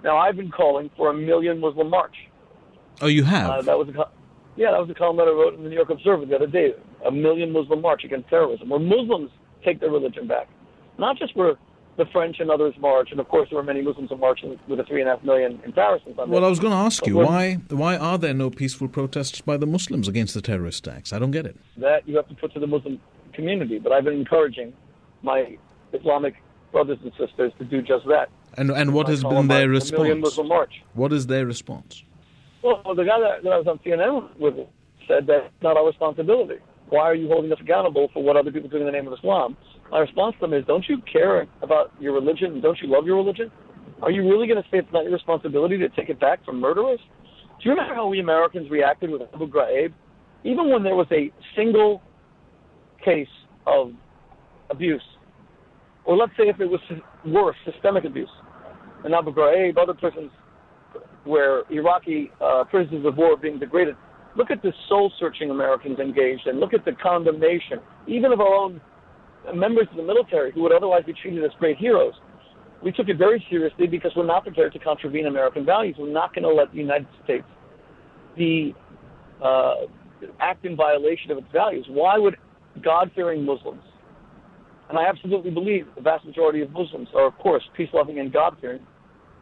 Now, 0.03 0.17
I've 0.17 0.35
been 0.35 0.51
calling 0.51 0.91
for 0.97 1.09
a 1.09 1.13
million 1.13 1.59
Muslim 1.59 1.89
march. 1.89 2.15
Oh, 3.01 3.07
you 3.07 3.23
have? 3.23 3.49
Uh, 3.49 3.61
that 3.61 3.77
was 3.77 3.87
a, 3.89 4.09
yeah, 4.55 4.71
that 4.71 4.79
was 4.79 4.89
a 4.89 4.93
column 4.93 5.17
that 5.17 5.27
I 5.27 5.31
wrote 5.31 5.55
in 5.55 5.63
the 5.63 5.69
New 5.69 5.75
York 5.75 5.89
Observer 5.89 6.25
the 6.25 6.35
other 6.35 6.47
day. 6.47 6.73
A 7.05 7.11
million 7.11 7.51
Muslim 7.51 7.81
march 7.81 8.03
against 8.03 8.29
terrorism, 8.29 8.69
where 8.69 8.79
Muslims 8.79 9.31
take 9.65 9.79
their 9.79 9.89
religion 9.89 10.27
back, 10.27 10.47
not 10.97 11.17
just 11.17 11.35
where 11.35 11.55
the 11.95 12.05
French 12.11 12.37
and 12.39 12.49
others 12.49 12.73
march, 12.79 13.09
and 13.11 13.19
of 13.19 13.27
course 13.29 13.49
there 13.49 13.57
were 13.57 13.63
many 13.63 13.81
Muslims 13.81 14.09
who 14.09 14.17
marched 14.17 14.43
with 14.67 14.77
the 14.77 14.83
three 14.83 15.01
and 15.01 15.09
a 15.09 15.15
half 15.15 15.23
million 15.23 15.61
in 15.63 15.71
Paris 15.71 16.01
Well, 16.05 16.43
I 16.43 16.49
was 16.49 16.59
going 16.59 16.71
to 16.71 16.77
ask 16.77 17.05
you 17.05 17.17
why 17.17 17.55
why 17.69 17.97
are 17.97 18.17
there 18.17 18.33
no 18.33 18.49
peaceful 18.49 18.87
protests 18.87 19.41
by 19.41 19.57
the 19.57 19.67
Muslims 19.67 20.07
against 20.07 20.33
the 20.33 20.41
terrorist 20.41 20.87
attacks? 20.87 21.13
I 21.13 21.19
don't 21.19 21.31
get 21.31 21.45
it. 21.45 21.55
That 21.77 22.07
you 22.07 22.15
have 22.15 22.27
to 22.29 22.35
put 22.35 22.53
to 22.53 22.59
the 22.59 22.67
Muslim 22.67 22.99
community, 23.33 23.79
but 23.79 23.91
I've 23.91 24.03
been 24.03 24.15
encouraging 24.15 24.73
my 25.21 25.57
Islamic 25.93 26.35
brothers 26.71 26.97
and 27.03 27.11
sisters 27.17 27.51
to 27.59 27.65
do 27.65 27.81
just 27.81 28.05
that. 28.07 28.29
And 28.57 28.71
and 28.71 28.93
what 28.93 29.07
has 29.07 29.23
been 29.23 29.47
their 29.47 29.69
response? 29.69 30.19
Muslim 30.19 30.47
march. 30.47 30.83
What 30.93 31.13
is 31.13 31.27
their 31.27 31.45
response? 31.45 32.03
Well, 32.63 32.81
the 32.95 33.03
guy 33.03 33.19
that, 33.19 33.43
that 33.43 33.51
I 33.51 33.57
was 33.57 33.67
on 33.67 33.79
CNN 33.79 34.39
with 34.39 34.55
said 35.07 35.27
that 35.27 35.45
it's 35.45 35.61
not 35.61 35.75
our 35.75 35.85
responsibility. 35.85 36.59
Why 36.89 37.01
are 37.01 37.15
you 37.15 37.27
holding 37.27 37.51
us 37.51 37.59
accountable 37.59 38.09
for 38.13 38.23
what 38.23 38.37
other 38.37 38.51
people 38.51 38.69
do 38.69 38.77
in 38.77 38.85
the 38.85 38.91
name 38.91 39.07
of 39.07 39.13
Islam? 39.13 39.57
My 39.93 39.99
response 39.99 40.33
to 40.39 40.47
them 40.47 40.53
is, 40.55 40.65
don't 40.65 40.83
you 40.89 40.97
care 41.11 41.45
about 41.61 41.91
your 41.99 42.13
religion? 42.13 42.59
Don't 42.61 42.79
you 42.81 42.87
love 42.87 43.05
your 43.05 43.15
religion? 43.15 43.51
Are 44.01 44.09
you 44.09 44.23
really 44.23 44.47
going 44.47 44.57
to 44.57 44.67
say 44.71 44.79
it's 44.79 44.91
not 44.91 45.03
your 45.03 45.13
responsibility 45.13 45.77
to 45.77 45.87
take 45.89 46.09
it 46.09 46.19
back 46.19 46.43
from 46.43 46.59
murderers? 46.59 46.97
Do 46.97 47.69
you 47.69 47.71
remember 47.71 47.93
how 47.93 48.07
we 48.07 48.19
Americans 48.19 48.71
reacted 48.71 49.11
with 49.11 49.21
Abu 49.35 49.47
Ghraib? 49.47 49.93
Even 50.43 50.71
when 50.71 50.81
there 50.81 50.95
was 50.95 51.05
a 51.11 51.31
single 51.55 52.01
case 53.05 53.27
of 53.67 53.91
abuse, 54.71 55.03
or 56.05 56.17
let's 56.17 56.31
say 56.39 56.45
if 56.45 56.59
it 56.59 56.65
was 56.65 56.81
worse, 57.23 57.55
systemic 57.63 58.03
abuse, 58.03 58.31
in 59.05 59.13
Abu 59.13 59.31
Ghraib, 59.31 59.77
other 59.77 59.93
prisons 59.93 60.31
where 61.23 61.71
Iraqi 61.71 62.31
uh, 62.41 62.63
prisoners 62.63 63.05
of 63.05 63.15
war 63.15 63.33
are 63.33 63.37
being 63.37 63.59
degraded, 63.59 63.95
Look 64.35 64.49
at 64.49 64.63
the 64.63 64.73
soul 64.89 65.11
searching 65.19 65.51
Americans 65.51 65.99
engaged 65.99 66.47
in. 66.47 66.59
Look 66.59 66.73
at 66.73 66.85
the 66.85 66.93
condemnation, 66.93 67.79
even 68.07 68.31
of 68.31 68.39
our 68.39 68.53
own 68.55 68.81
members 69.53 69.87
of 69.91 69.97
the 69.97 70.03
military 70.03 70.51
who 70.51 70.61
would 70.63 70.71
otherwise 70.71 71.03
be 71.05 71.13
treated 71.13 71.43
as 71.43 71.51
great 71.59 71.77
heroes. 71.77 72.13
We 72.83 72.91
took 72.91 73.07
it 73.09 73.17
very 73.17 73.45
seriously 73.49 73.87
because 73.87 74.11
we're 74.15 74.25
not 74.25 74.43
prepared 74.43 74.73
to 74.73 74.79
contravene 74.79 75.27
American 75.27 75.65
values. 75.65 75.95
We're 75.97 76.11
not 76.11 76.33
going 76.33 76.43
to 76.43 76.53
let 76.53 76.71
the 76.71 76.77
United 76.77 77.07
States 77.23 77.45
be 78.37 78.75
uh, 79.41 79.75
act 80.39 80.65
in 80.65 80.75
violation 80.75 81.31
of 81.31 81.37
its 81.37 81.47
values. 81.53 81.85
Why 81.89 82.17
would 82.17 82.35
God-fearing 82.83 83.45
Muslims, 83.45 83.83
and 84.89 84.97
I 84.97 85.05
absolutely 85.05 85.51
believe 85.51 85.87
the 85.95 86.01
vast 86.01 86.25
majority 86.25 86.61
of 86.61 86.71
Muslims 86.71 87.07
are, 87.15 87.27
of 87.27 87.37
course, 87.37 87.63
peace-loving 87.77 88.19
and 88.19 88.33
God-fearing, 88.33 88.81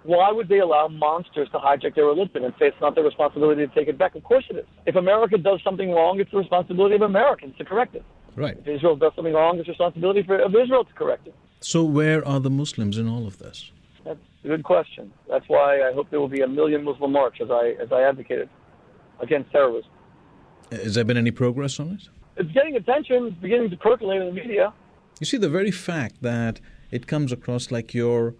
why 0.03 0.31
would 0.31 0.49
they 0.49 0.59
allow 0.59 0.87
monsters 0.87 1.47
to 1.51 1.59
hijack 1.59 1.95
their 1.95 2.05
religion 2.05 2.43
and 2.43 2.53
say 2.59 2.65
it's 2.67 2.77
not 2.81 2.95
their 2.95 3.03
responsibility 3.03 3.65
to 3.65 3.73
take 3.73 3.87
it 3.87 3.97
back? 3.97 4.15
Of 4.15 4.23
course 4.23 4.43
it 4.49 4.57
is. 4.57 4.65
If 4.85 4.95
America 4.95 5.37
does 5.37 5.59
something 5.63 5.91
wrong, 5.91 6.19
it's 6.19 6.31
the 6.31 6.37
responsibility 6.37 6.95
of 6.95 7.01
Americans 7.01 7.53
to 7.59 7.65
correct 7.65 7.95
it. 7.95 8.03
Right. 8.35 8.57
If 8.57 8.67
Israel 8.67 8.95
does 8.95 9.13
something 9.15 9.33
wrong, 9.33 9.57
it's 9.57 9.67
the 9.67 9.71
responsibility 9.71 10.23
for, 10.23 10.39
of 10.39 10.55
Israel 10.55 10.85
to 10.85 10.93
correct 10.93 11.27
it. 11.27 11.35
So 11.59 11.83
where 11.83 12.25
are 12.27 12.39
the 12.39 12.49
Muslims 12.49 12.97
in 12.97 13.07
all 13.07 13.27
of 13.27 13.37
this? 13.37 13.71
That's 14.03 14.19
a 14.43 14.47
good 14.47 14.63
question. 14.63 15.13
That's 15.29 15.45
why 15.47 15.81
I 15.81 15.93
hope 15.93 16.09
there 16.09 16.19
will 16.19 16.27
be 16.27 16.41
a 16.41 16.47
million 16.47 16.83
Muslim 16.83 17.11
march, 17.11 17.39
as 17.41 17.51
I 17.51 17.75
as 17.81 17.91
I 17.91 18.01
advocated, 18.01 18.49
against 19.19 19.51
terrorism. 19.51 19.91
Has 20.71 20.95
there 20.95 21.03
been 21.03 21.17
any 21.17 21.31
progress 21.31 21.79
on 21.79 21.91
it? 21.91 22.09
It's 22.37 22.51
getting 22.51 22.75
attention. 22.75 23.27
It's 23.27 23.37
beginning 23.37 23.69
to 23.69 23.77
percolate 23.77 24.21
in 24.21 24.27
the 24.27 24.33
media. 24.33 24.73
You 25.19 25.25
see, 25.25 25.37
the 25.37 25.49
very 25.49 25.71
fact 25.71 26.21
that 26.21 26.59
it 26.89 27.05
comes 27.05 27.31
across 27.31 27.69
like 27.71 27.93
you're 27.93 28.33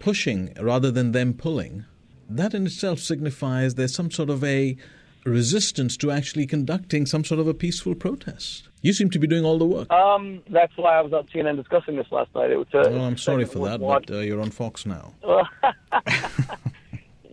pushing 0.00 0.52
rather 0.60 0.90
than 0.90 1.12
them 1.12 1.34
pulling, 1.34 1.84
that 2.28 2.54
in 2.54 2.66
itself 2.66 2.98
signifies 2.98 3.74
there's 3.74 3.94
some 3.94 4.10
sort 4.10 4.30
of 4.30 4.42
a 4.42 4.76
resistance 5.24 5.96
to 5.98 6.10
actually 6.10 6.46
conducting 6.46 7.06
some 7.06 7.24
sort 7.24 7.40
of 7.40 7.48
a 7.48 7.54
peaceful 7.54 7.94
protest. 7.94 8.68
You 8.82 8.92
seem 8.92 9.10
to 9.10 9.18
be 9.18 9.26
doing 9.26 9.44
all 9.44 9.58
the 9.58 9.66
work. 9.66 9.90
Um, 9.90 10.42
that's 10.48 10.74
why 10.76 10.96
I 10.98 11.02
was 11.02 11.12
on 11.12 11.26
CNN 11.26 11.56
discussing 11.56 11.96
this 11.96 12.06
last 12.10 12.34
night. 12.34 12.50
It 12.50 12.56
was. 12.56 12.66
Uh, 12.72 12.88
well, 12.90 13.04
I'm 13.04 13.18
sorry 13.18 13.44
for 13.44 13.68
that, 13.68 13.80
but 13.80 14.10
uh, 14.10 14.20
you're 14.20 14.40
on 14.40 14.50
Fox 14.50 14.86
now. 14.86 15.12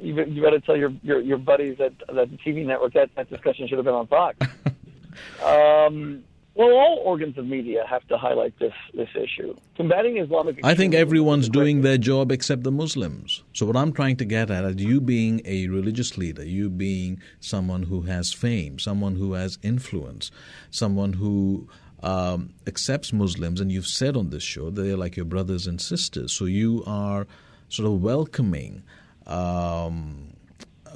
you, 0.02 0.24
you 0.26 0.42
better 0.42 0.60
tell 0.60 0.76
your, 0.76 0.92
your, 1.04 1.22
your 1.22 1.38
buddies 1.38 1.80
at, 1.80 1.94
at 2.10 2.30
the 2.30 2.38
TV 2.46 2.66
network 2.66 2.94
that 2.94 3.10
that 3.16 3.30
discussion 3.30 3.68
should 3.68 3.78
have 3.78 3.86
been 3.86 3.94
on 3.94 4.08
Fox. 4.08 4.38
um, 5.46 6.24
well, 6.58 6.70
all 6.70 7.02
organs 7.06 7.38
of 7.38 7.46
media 7.46 7.86
have 7.88 8.06
to 8.08 8.18
highlight 8.18 8.58
this 8.58 8.74
this 8.96 9.10
issue. 9.16 9.56
Combating 9.76 10.18
Islamic. 10.18 10.60
I 10.64 10.74
think 10.74 10.96
everyone's 10.96 11.50
doing 11.50 11.82
their 11.82 12.00
job 12.00 12.32
except 12.32 12.64
the 12.64 12.72
Muslims. 12.72 13.44
So 13.54 13.68
what 13.68 13.78
I'm 13.78 13.94
trying 13.94 14.18
to 14.18 14.26
get 14.26 14.50
at 14.50 14.64
is 14.66 14.82
you 14.82 15.00
being 15.00 15.40
a 15.46 15.68
religious 15.68 16.18
leader, 16.18 16.44
you 16.44 16.72
being 16.72 17.22
someone 17.42 17.84
who 17.84 18.02
has 18.02 18.34
fame, 18.34 18.80
someone 18.80 19.16
who 19.16 19.34
has 19.34 19.60
influence, 19.62 20.32
someone 20.72 21.14
who 21.14 21.70
um, 22.02 22.56
accepts 22.66 23.14
Muslims, 23.14 23.62
and 23.62 23.72
you've 23.72 23.86
said 23.86 24.18
on 24.18 24.32
this 24.32 24.44
show 24.44 24.72
they're 24.72 24.98
like 24.98 25.16
your 25.16 25.26
brothers 25.26 25.68
and 25.68 25.80
sisters. 25.80 26.34
So 26.34 26.46
you 26.46 26.84
are 26.88 27.28
sort 27.70 27.88
of 27.88 28.02
welcoming 28.02 28.82
um, 29.28 30.34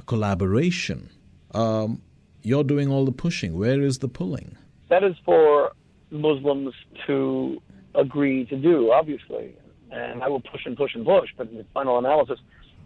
collaboration. 0.07 1.11
Um, 1.53 2.01
you're 2.41 2.63
doing 2.63 2.89
all 2.89 3.05
the 3.05 3.11
pushing. 3.11 3.55
Where 3.59 3.83
is 3.83 3.99
the 3.99 4.07
pulling? 4.07 4.57
That 4.91 5.03
is 5.03 5.15
for 5.25 5.71
Muslims 6.11 6.73
to 7.07 7.61
agree 7.95 8.45
to 8.45 8.57
do, 8.57 8.91
obviously. 8.91 9.55
And 9.89 10.21
I 10.21 10.27
will 10.27 10.41
push 10.41 10.61
and 10.65 10.77
push 10.77 10.93
and 10.95 11.05
push, 11.05 11.29
but 11.37 11.49
in 11.49 11.57
the 11.57 11.65
final 11.73 11.97
analysis, 11.97 12.39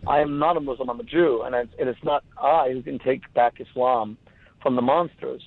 I 0.07 0.19
am 0.19 0.37
not 0.39 0.55
a 0.55 0.59
Muslim, 0.59 0.89
I'm 0.89 0.99
a 0.99 1.03
Jew, 1.03 1.41
and 1.45 1.55
it 1.55 1.87
is 1.87 1.95
not 2.03 2.23
I 2.41 2.69
who 2.71 2.81
can 2.83 2.99
take 2.99 3.21
back 3.33 3.55
Islam 3.59 4.17
from 4.61 4.75
the 4.75 4.81
monsters. 4.81 5.41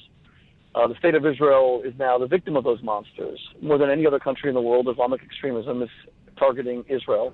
Uh, 0.75 0.87
the 0.89 0.97
state 0.99 1.15
of 1.15 1.25
Israel 1.25 1.83
is 1.85 1.95
now 1.99 2.19
the 2.19 2.27
victim 2.27 2.57
of 2.57 2.65
those 2.65 2.83
monsters. 2.83 3.41
More 3.63 3.79
than 3.79 3.89
any 3.89 4.07
other 4.07 4.19
country 4.19 4.49
in 4.49 4.55
the 4.55 4.61
world, 4.61 4.89
Islamic 4.89 5.23
extremism 5.23 5.83
is 5.83 5.89
targeting 6.37 6.85
Israel. 6.89 7.33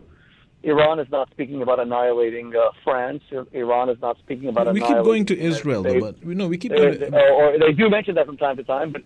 Iran 0.64 0.98
is 0.98 1.06
not 1.10 1.30
speaking 1.30 1.62
about 1.62 1.78
annihilating 1.78 2.54
uh, 2.56 2.70
France. 2.82 3.22
Iran 3.52 3.90
is 3.90 3.98
not 4.00 4.16
speaking 4.18 4.48
about 4.48 4.66
annihilating. 4.66 4.88
we 4.88 4.96
keep 4.96 5.04
going 5.04 5.26
to 5.26 5.38
Israel, 5.38 5.82
though, 5.82 6.00
but 6.00 6.24
no, 6.24 6.48
we 6.48 6.56
keep 6.56 6.72
they, 6.72 6.78
going. 6.78 6.98
To, 6.98 7.18
or 7.18 7.58
they 7.58 7.72
do 7.72 7.90
mention 7.90 8.14
that 8.14 8.26
from 8.26 8.38
time 8.38 8.56
to 8.56 8.64
time, 8.64 8.90
but 8.90 9.02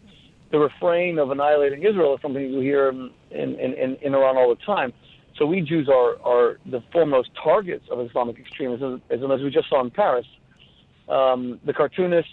the 0.53 0.59
refrain 0.59 1.19
of 1.19 1.31
annihilating 1.31 1.83
Israel 1.83 2.15
is 2.15 2.23
something 2.23 2.43
you 2.43 2.61
hear 2.61 2.91
in, 2.91 3.11
in, 3.31 3.55
in, 3.55 3.97
in 4.01 4.15
Iran 4.15 4.37
all 4.37 4.49
the 4.49 4.63
time. 4.65 4.93
So 5.37 5.47
we 5.47 5.61
Jews 5.61 5.89
are, 5.89 6.21
are 6.25 6.59
the 6.67 6.83
foremost 6.93 7.31
targets 7.43 7.85
of 7.91 8.01
Islamic 8.01 8.39
extremism, 8.39 9.03
as 9.11 9.21
we 9.21 9.51
just 9.51 9.69
saw 9.69 9.81
in 9.81 9.91
Paris. 9.91 10.27
Um, 11.09 11.61
the 11.65 11.73
cartoonists 11.73 12.31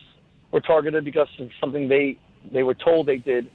were 0.51 0.61
targeted 0.61 1.03
because 1.05 1.27
of 1.39 1.49
something 1.59 1.87
they, 1.87 2.17
they 2.51 2.63
were 2.63 2.73
told 2.73 3.07
they 3.07 3.17
did 3.17 3.49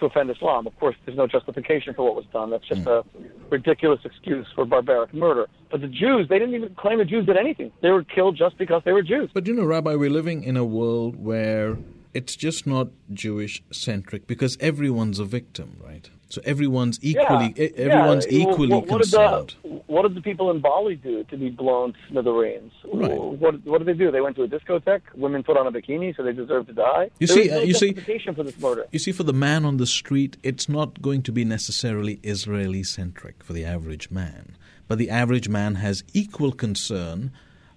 to 0.00 0.06
offend 0.06 0.30
Islam. 0.30 0.66
Of 0.66 0.78
course, 0.78 0.96
there's 1.04 1.16
no 1.16 1.26
justification 1.26 1.94
for 1.94 2.04
what 2.04 2.16
was 2.16 2.24
done. 2.32 2.50
That's 2.50 2.66
just 2.66 2.82
mm. 2.82 3.04
a 3.04 3.04
ridiculous 3.48 4.00
excuse 4.04 4.46
for 4.54 4.64
barbaric 4.64 5.14
murder. 5.14 5.48
But 5.70 5.80
the 5.82 5.88
Jews, 5.88 6.28
they 6.28 6.38
didn't 6.38 6.54
even 6.54 6.74
claim 6.74 6.98
the 6.98 7.04
Jews 7.04 7.26
did 7.26 7.36
anything. 7.36 7.70
They 7.82 7.90
were 7.90 8.04
killed 8.04 8.36
just 8.36 8.58
because 8.58 8.82
they 8.84 8.92
were 8.92 9.02
Jews. 9.02 9.30
But 9.32 9.46
you 9.46 9.54
know, 9.54 9.64
Rabbi, 9.64 9.94
we're 9.94 10.10
living 10.10 10.42
in 10.42 10.56
a 10.56 10.64
world 10.64 11.16
where 11.16 11.78
it's 12.14 12.36
just 12.36 12.66
not 12.66 12.88
Jewish 13.12 13.62
centric 13.70 14.26
because 14.26 14.56
everyone's 14.60 15.18
a 15.18 15.24
victim, 15.24 15.76
right? 15.82 16.08
So 16.30 16.40
everyone's 16.44 16.98
equally 17.02 17.52
yeah, 17.56 17.68
everyone's 17.76 18.26
yeah. 18.30 18.42
equally 18.42 18.68
what, 18.68 18.86
what 18.86 19.02
concerned. 19.02 19.54
Did 19.62 19.72
the, 19.72 19.82
what 19.88 20.02
did 20.02 20.14
the 20.14 20.20
people 20.20 20.50
in 20.52 20.60
Bali 20.60 20.94
do 20.94 21.24
to 21.24 21.36
be 21.36 21.50
blown 21.50 21.92
to 21.92 21.98
smithereens? 22.08 22.72
Right. 22.84 23.20
What, 23.20 23.66
what 23.66 23.78
did 23.78 23.88
they 23.88 23.98
do? 23.98 24.12
They 24.12 24.20
went 24.20 24.36
to 24.36 24.44
a 24.44 24.48
discotheque. 24.48 25.02
Women 25.16 25.42
put 25.42 25.56
on 25.56 25.66
a 25.66 25.72
bikini, 25.72 26.16
so 26.16 26.22
they 26.22 26.32
deserve 26.32 26.68
to 26.68 26.72
die. 26.72 27.10
You 27.18 27.26
there 27.26 27.36
see, 27.36 27.48
no 27.48 27.58
uh, 27.58 27.60
you 27.62 27.74
see, 27.74 27.92
for 28.32 28.44
this 28.44 28.58
murder. 28.60 28.86
You 28.92 29.00
see, 29.00 29.10
for 29.10 29.24
the 29.24 29.32
man 29.32 29.64
on 29.64 29.78
the 29.78 29.86
street, 29.86 30.36
it's 30.44 30.68
not 30.68 31.02
going 31.02 31.22
to 31.22 31.32
be 31.32 31.44
necessarily 31.44 32.20
Israeli 32.22 32.84
centric 32.84 33.42
for 33.42 33.52
the 33.52 33.64
average 33.64 34.12
man, 34.12 34.56
but 34.86 34.98
the 34.98 35.10
average 35.10 35.48
man 35.48 35.76
has 35.76 36.04
equal 36.12 36.52
concern. 36.52 37.32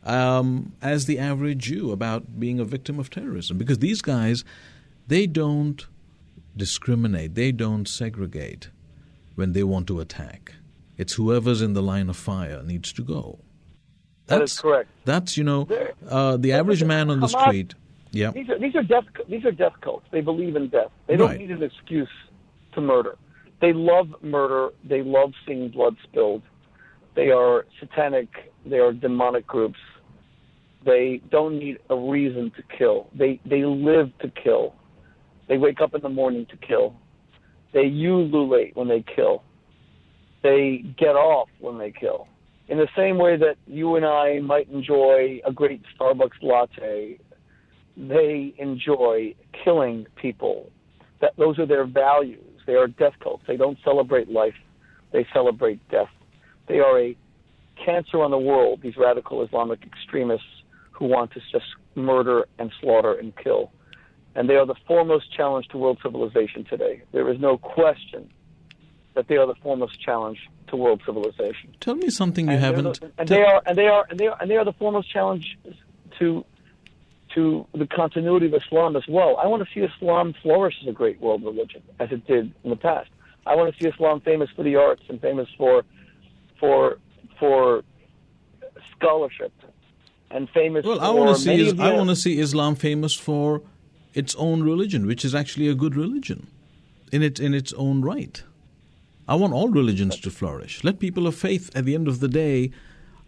Um, 0.05 0.73
as 0.81 1.05
the 1.05 1.17
average 1.17 1.59
Jew 1.59 1.91
about 1.91 2.39
being 2.39 2.59
a 2.59 2.65
victim 2.65 2.99
of 2.99 3.09
terrorism, 3.09 3.57
because 3.57 3.79
these 3.79 4.01
guys, 4.01 4.43
they 5.07 5.27
don't 5.27 5.85
discriminate, 6.57 7.35
they 7.35 7.51
don't 7.51 7.87
segregate 7.87 8.69
when 9.35 9.53
they 9.53 9.63
want 9.63 9.87
to 9.87 9.99
attack. 9.99 10.53
It's 10.97 11.13
whoever's 11.13 11.61
in 11.61 11.73
the 11.73 11.81
line 11.81 12.09
of 12.09 12.17
fire 12.17 12.61
needs 12.63 12.91
to 12.93 13.01
go. 13.01 13.39
That's, 14.27 14.39
that 14.39 14.43
is 14.43 14.59
correct. 14.59 14.89
That's 15.05 15.37
you 15.37 15.43
know 15.43 15.67
uh, 16.07 16.37
the 16.37 16.53
average 16.53 16.83
man 16.83 17.09
on 17.09 17.19
the 17.19 17.27
street. 17.27 17.73
Yeah. 18.11 18.31
These 18.31 18.49
are 18.49 18.59
these 18.59 18.75
are 18.75 18.83
death 18.83 19.05
these 19.27 19.43
are 19.43 19.51
death 19.51 19.73
cults. 19.81 20.05
They 20.11 20.21
believe 20.21 20.55
in 20.55 20.69
death. 20.69 20.91
They 21.07 21.15
don't 21.17 21.29
Right. 21.29 21.39
need 21.39 21.51
an 21.51 21.63
excuse 21.63 22.09
to 22.73 22.81
murder. 22.81 23.17
They 23.59 23.73
love 23.73 24.07
murder. 24.21 24.69
They 24.83 25.01
love 25.01 25.33
seeing 25.47 25.69
blood 25.69 25.95
spilled. 26.03 26.43
They 27.15 27.31
are 27.31 27.65
satanic. 27.79 28.29
They 28.65 28.77
are 28.79 28.93
demonic 28.93 29.47
groups. 29.47 29.79
They 30.85 31.21
don't 31.29 31.59
need 31.59 31.77
a 31.89 31.95
reason 31.95 32.51
to 32.57 32.77
kill. 32.77 33.07
They 33.17 33.39
they 33.45 33.63
live 33.65 34.11
to 34.21 34.29
kill. 34.29 34.75
They 35.47 35.57
wake 35.57 35.81
up 35.81 35.93
in 35.93 36.01
the 36.01 36.09
morning 36.09 36.45
to 36.49 36.57
kill. 36.57 36.95
They 37.73 37.85
ululate 37.85 38.75
when 38.75 38.87
they 38.87 39.03
kill. 39.15 39.43
They 40.41 40.83
get 40.97 41.15
off 41.15 41.49
when 41.59 41.77
they 41.77 41.91
kill. 41.91 42.27
In 42.67 42.77
the 42.77 42.87
same 42.95 43.17
way 43.17 43.37
that 43.37 43.55
you 43.67 43.95
and 43.95 44.05
I 44.05 44.39
might 44.39 44.69
enjoy 44.69 45.41
a 45.45 45.51
great 45.51 45.81
Starbucks 45.97 46.41
latte, 46.41 47.19
they 47.97 48.53
enjoy 48.57 49.35
killing 49.63 50.05
people. 50.15 50.69
That 51.21 51.33
those 51.37 51.59
are 51.59 51.65
their 51.65 51.85
values. 51.85 52.43
They 52.65 52.73
are 52.73 52.87
death 52.87 53.13
cults. 53.21 53.43
They 53.47 53.57
don't 53.57 53.77
celebrate 53.83 54.29
life. 54.29 54.53
They 55.11 55.25
celebrate 55.33 55.79
death. 55.89 56.09
They 56.67 56.79
are 56.79 56.99
a 56.99 57.17
cancer 57.83 58.21
on 58.21 58.31
the 58.31 58.37
world, 58.37 58.79
these 58.81 58.97
radical 58.97 59.43
Islamic 59.45 59.79
extremists 59.83 60.45
who 60.93 61.05
want 61.05 61.31
to 61.31 61.41
just 61.51 61.65
murder 61.95 62.47
and 62.57 62.71
slaughter 62.79 63.13
and 63.13 63.35
kill 63.35 63.71
and 64.35 64.49
they 64.49 64.55
are 64.55 64.65
the 64.65 64.75
foremost 64.87 65.31
challenge 65.31 65.67
to 65.69 65.77
world 65.77 65.99
civilization 66.01 66.65
today. 66.65 67.01
There 67.11 67.29
is 67.29 67.39
no 67.39 67.57
question 67.57 68.31
that 69.13 69.27
they 69.27 69.37
are 69.37 69.45
the 69.45 69.55
foremost 69.55 70.01
challenge 70.01 70.39
to 70.67 70.75
world 70.75 71.01
civilization. 71.05 71.75
Tell 71.79 71.95
me 71.95 72.09
something 72.09 72.47
you 72.47 72.53
and 72.53 72.61
haven't. 72.61 72.99
The, 72.99 73.11
and 73.17 73.29
they 73.29 73.43
are, 73.43 73.61
and 73.65 73.77
they 73.77 73.87
are, 73.87 74.05
and 74.09 74.19
they 74.19 74.27
are, 74.27 74.37
and 74.41 74.49
they 74.49 74.55
are 74.55 74.65
the 74.65 74.73
foremost 74.73 75.11
challenge 75.11 75.57
to 76.19 76.45
to 77.35 77.65
the 77.73 77.87
continuity 77.87 78.45
of 78.45 78.53
Islam 78.53 78.95
as 78.95 79.03
well. 79.07 79.37
I 79.37 79.47
want 79.47 79.67
to 79.67 79.69
see 79.73 79.81
Islam 79.81 80.35
flourish 80.43 80.75
as 80.83 80.87
a 80.87 80.91
great 80.91 81.19
world 81.19 81.43
religion, 81.43 81.81
as 81.99 82.11
it 82.11 82.27
did 82.27 82.53
in 82.63 82.69
the 82.69 82.75
past. 82.75 83.09
I 83.45 83.55
want 83.55 83.73
to 83.73 83.83
see 83.83 83.89
Islam 83.89 84.21
famous 84.21 84.49
for 84.55 84.63
the 84.63 84.75
arts 84.75 85.03
and 85.09 85.19
famous 85.21 85.47
for 85.57 85.83
for 86.59 86.97
for 87.39 87.83
scholarship 88.95 89.51
and 90.33 90.49
famous. 90.49 90.85
well, 90.85 90.99
I 90.99 91.09
want 91.09 91.35
to 91.35 91.41
see. 91.41 91.67
Is, 91.67 91.79
I 91.79 91.93
want 91.93 92.09
to 92.09 92.15
see 92.15 92.39
Islam 92.39 92.75
famous 92.75 93.13
for 93.15 93.61
its 94.13 94.35
own 94.35 94.63
religion, 94.63 95.05
which 95.05 95.23
is 95.23 95.33
actually 95.33 95.67
a 95.67 95.75
good 95.75 95.95
religion, 95.95 96.47
in 97.11 97.23
its 97.23 97.39
in 97.39 97.53
its 97.53 97.73
own 97.73 98.01
right. 98.01 98.43
I 99.27 99.35
want 99.35 99.53
all 99.53 99.69
religions 99.69 100.19
to 100.19 100.29
flourish. 100.29 100.83
Let 100.83 100.99
people 100.99 101.27
of 101.27 101.35
faith, 101.35 101.71
at 101.75 101.85
the 101.85 101.95
end 101.95 102.07
of 102.07 102.19
the 102.19 102.27
day, 102.27 102.71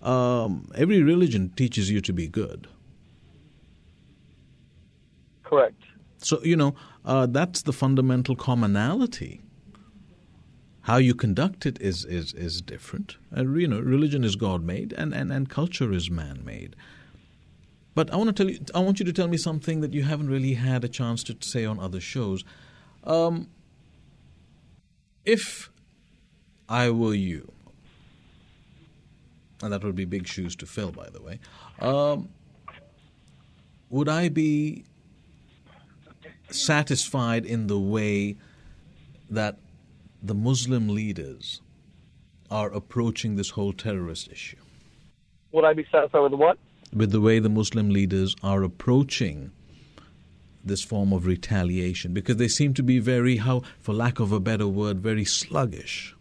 um, 0.02 0.70
every 0.76 1.02
religion 1.02 1.52
teaches 1.56 1.90
you 1.90 2.02
to 2.02 2.14
be 2.14 2.28
good. 2.28 2.68
Correct. 5.44 5.82
So, 6.18 6.44
you 6.44 6.56
know, 6.56 6.76
uh, 7.06 7.28
that's 7.28 7.62
the 7.62 7.72
fundamental 7.72 8.36
commonality. 8.36 9.42
How 10.82 10.98
you 10.98 11.16
conduct 11.16 11.66
it 11.66 11.80
is, 11.82 12.04
is, 12.06 12.34
is 12.34 12.62
different. 12.62 13.18
And, 13.32 13.60
you 13.60 13.68
know, 13.68 13.80
religion 13.80 14.24
is 14.24 14.36
God 14.36 14.64
made 14.64 14.94
and, 14.94 15.14
and, 15.14 15.32
and 15.32 15.50
culture 15.50 15.92
is 15.92 16.12
man 16.12 16.44
made. 16.44 16.76
But 17.96 18.12
I 18.12 18.18
want 18.18 18.28
to 18.28 18.34
tell 18.34 18.52
you, 18.52 18.60
I 18.76 18.80
want 18.80 19.00
you 19.00 19.06
to 19.06 19.14
tell 19.14 19.30
me 19.30 19.38
something 19.38 19.80
that 19.80 19.94
you 19.94 20.04
haven't 20.04 20.30
really 20.30 20.54
had 20.54 20.84
a 20.84 20.90
chance 20.90 21.24
to 21.24 21.38
say 21.40 21.64
on 21.64 21.80
other 21.80 22.02
shows. 22.02 22.44
Um, 23.06 23.48
if 25.24 25.72
I 26.68 26.90
were 26.90 27.14
you, 27.14 27.52
and 29.64 29.72
that 29.72 29.84
would 29.84 29.96
be 29.96 30.04
big 30.04 30.28
shoes 30.28 30.56
to 30.58 30.66
fill, 30.66 30.92
by 30.92 31.10
the 31.10 31.22
way, 31.22 31.40
um, 31.80 32.30
would 33.90 34.10
I 34.10 34.28
be 34.28 34.84
satisfied 36.50 37.46
in 37.46 37.68
the 37.68 37.80
way 37.80 38.36
that 39.30 39.58
the 40.22 40.36
Muslim 40.36 40.90
leaders 40.90 41.62
are 42.52 42.72
approaching 42.72 43.38
this 43.38 43.52
whole 43.52 43.72
terrorist 43.72 44.30
issue? 44.30 44.58
Would 45.54 45.64
I 45.64 45.74
be 45.74 45.86
satisfied 45.90 46.20
with 46.20 46.34
what? 46.34 46.58
With 46.96 47.12
the 47.12 47.20
way 47.20 47.40
the 47.40 47.50
Muslim 47.50 47.90
leaders 47.90 48.36
are 48.42 48.64
approaching 48.64 49.52
this 50.64 50.82
form 50.82 51.12
of 51.12 51.26
retaliation 51.26 52.14
because 52.14 52.38
they 52.38 52.48
seem 52.48 52.74
to 52.74 52.84
be 52.84 53.00
very, 53.00 53.38
how, 53.38 53.62
for 53.80 53.94
lack 53.94 54.20
of 54.20 54.32
a 54.32 54.40
better 54.40 54.68
word, 54.68 55.02
very 55.02 55.26
sluggish 55.26 56.16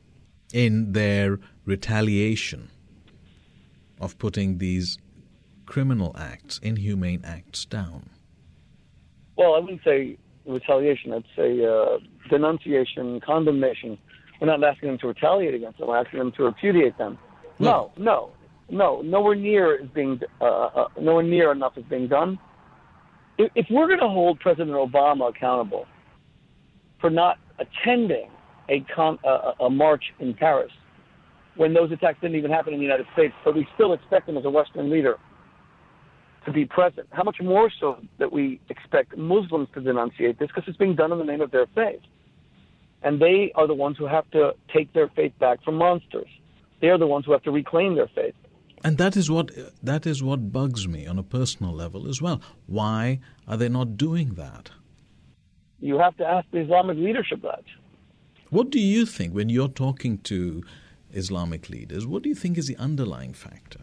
in 0.53 0.93
their 0.93 1.39
retaliation 1.65 2.71
of 4.01 4.19
putting 4.19 4.59
these 4.59 4.99
criminal 5.65 6.15
acts, 6.19 6.59
inhumane 6.59 7.23
acts 7.25 7.65
down. 7.65 8.11
Well, 9.37 9.55
I 9.55 9.61
wouldn't 9.61 9.83
say 9.85 10.19
retaliation. 10.47 11.13
I'd 11.13 11.25
say 11.35 11.65
uh, 11.65 11.99
denunciation, 12.29 13.21
condemnation. 13.21 13.97
We're 14.41 14.49
not 14.49 14.63
asking 14.63 14.89
them 14.91 14.99
to 14.99 15.09
retaliate 15.09 15.55
against 15.55 15.79
them. 15.79 15.89
We're 15.89 15.99
asking 15.99 16.19
them 16.19 16.33
to 16.33 16.43
repudiate 16.45 16.99
them. 16.99 17.19
No, 17.59 17.93
no, 17.97 18.05
no. 18.05 18.33
No, 18.71 19.03
nowhere 19.03 19.35
near 19.35 19.77
is 19.77 19.89
being 19.95 20.21
uh, 20.41 20.45
uh, 20.45 20.89
nowhere 21.01 21.23
near 21.23 21.53
enough 21.53 21.77
is 21.77 21.85
being 21.91 22.09
done. 22.09 22.39
If, 23.39 23.51
if 23.55 23.67
we're 23.71 23.87
going 23.87 24.01
to 24.01 24.09
hold 24.09 24.41
President 24.41 24.71
Obama 24.71 25.29
accountable 25.29 25.87
for 27.01 27.11
not 27.11 27.39
attending 27.59 28.31
a, 28.71 28.81
con- 28.95 29.19
uh, 29.27 29.53
a 29.65 29.71
march 29.71 30.05
in 30.21 30.35
Paris 30.35 30.71
when 31.57 31.75
those 31.75 31.93
attacks 31.93 32.19
didn't 32.21 32.37
even 32.37 32.51
happen 32.51 32.73
in 32.73 32.81
the 32.81 32.85
United 32.85 33.07
States, 33.13 33.35
but 33.45 33.55
we 33.55 33.67
still 33.75 33.93
expect 33.93 34.29
him 34.29 34.37
as 34.37 34.45
a 34.45 34.51
Western 34.51 34.91
leader 34.91 35.19
to 36.47 36.53
be 36.53 36.65
present. 36.65 37.07
How 37.11 37.23
much 37.23 37.37
more 37.43 37.71
so 37.81 37.99
that 38.19 38.33
we 38.33 38.61
expect 38.69 39.17
Muslims 39.17 39.69
to 39.75 39.81
denunciate 39.81 40.39
this 40.39 40.49
because 40.49 40.65
it's 40.67 40.77
being 40.77 40.97
done 40.97 41.13
in 41.13 41.19
the 41.19 41.25
name 41.25 41.41
of 41.41 41.51
their 41.51 41.67
faith. 41.75 42.01
And 43.03 43.21
they 43.21 43.53
are 43.55 43.67
the 43.67 43.75
ones 43.75 43.97
who 43.99 44.07
have 44.07 44.29
to 44.31 44.53
take 44.75 44.93
their 44.95 45.09
faith 45.15 45.33
back 45.39 45.63
from 45.63 45.77
monsters. 45.77 46.29
They 46.81 46.89
are 46.89 46.99
the 46.99 47.07
ones 47.07 47.27
who 47.27 47.33
have 47.33 47.43
to 47.43 47.51
reclaim 47.51 47.95
their 47.95 48.11
faith. 48.15 48.35
And 48.85 48.99
that 48.99 49.17
is 49.17 49.31
what 49.31 49.51
that 49.83 50.07
is 50.07 50.23
what 50.23 50.53
bugs 50.53 50.87
me 50.87 51.07
on 51.07 51.19
a 51.19 51.23
personal 51.23 51.73
level 51.73 52.07
as 52.07 52.21
well. 52.21 52.43
Why 52.67 53.21
are 53.49 53.57
they 53.57 53.71
not 53.71 53.97
doing 53.97 54.35
that? 54.35 54.71
You 55.81 55.99
have 55.99 56.17
to 56.19 56.27
ask 56.27 56.47
the 56.51 56.61
Islamic 56.61 56.99
leadership 56.99 57.41
that. 57.43 57.65
What 58.51 58.71
do 58.71 58.79
you 58.79 59.07
think 59.07 59.35
when 59.35 59.49
you're 59.49 59.69
talking 59.69 60.19
to 60.19 60.63
Islamic 61.13 61.71
leaders? 61.71 62.07
What 62.07 62.23
do 62.23 62.29
you 62.29 62.35
think 62.35 62.59
is 62.59 62.67
the 62.67 62.77
underlying 62.77 63.33
factor? 63.33 63.81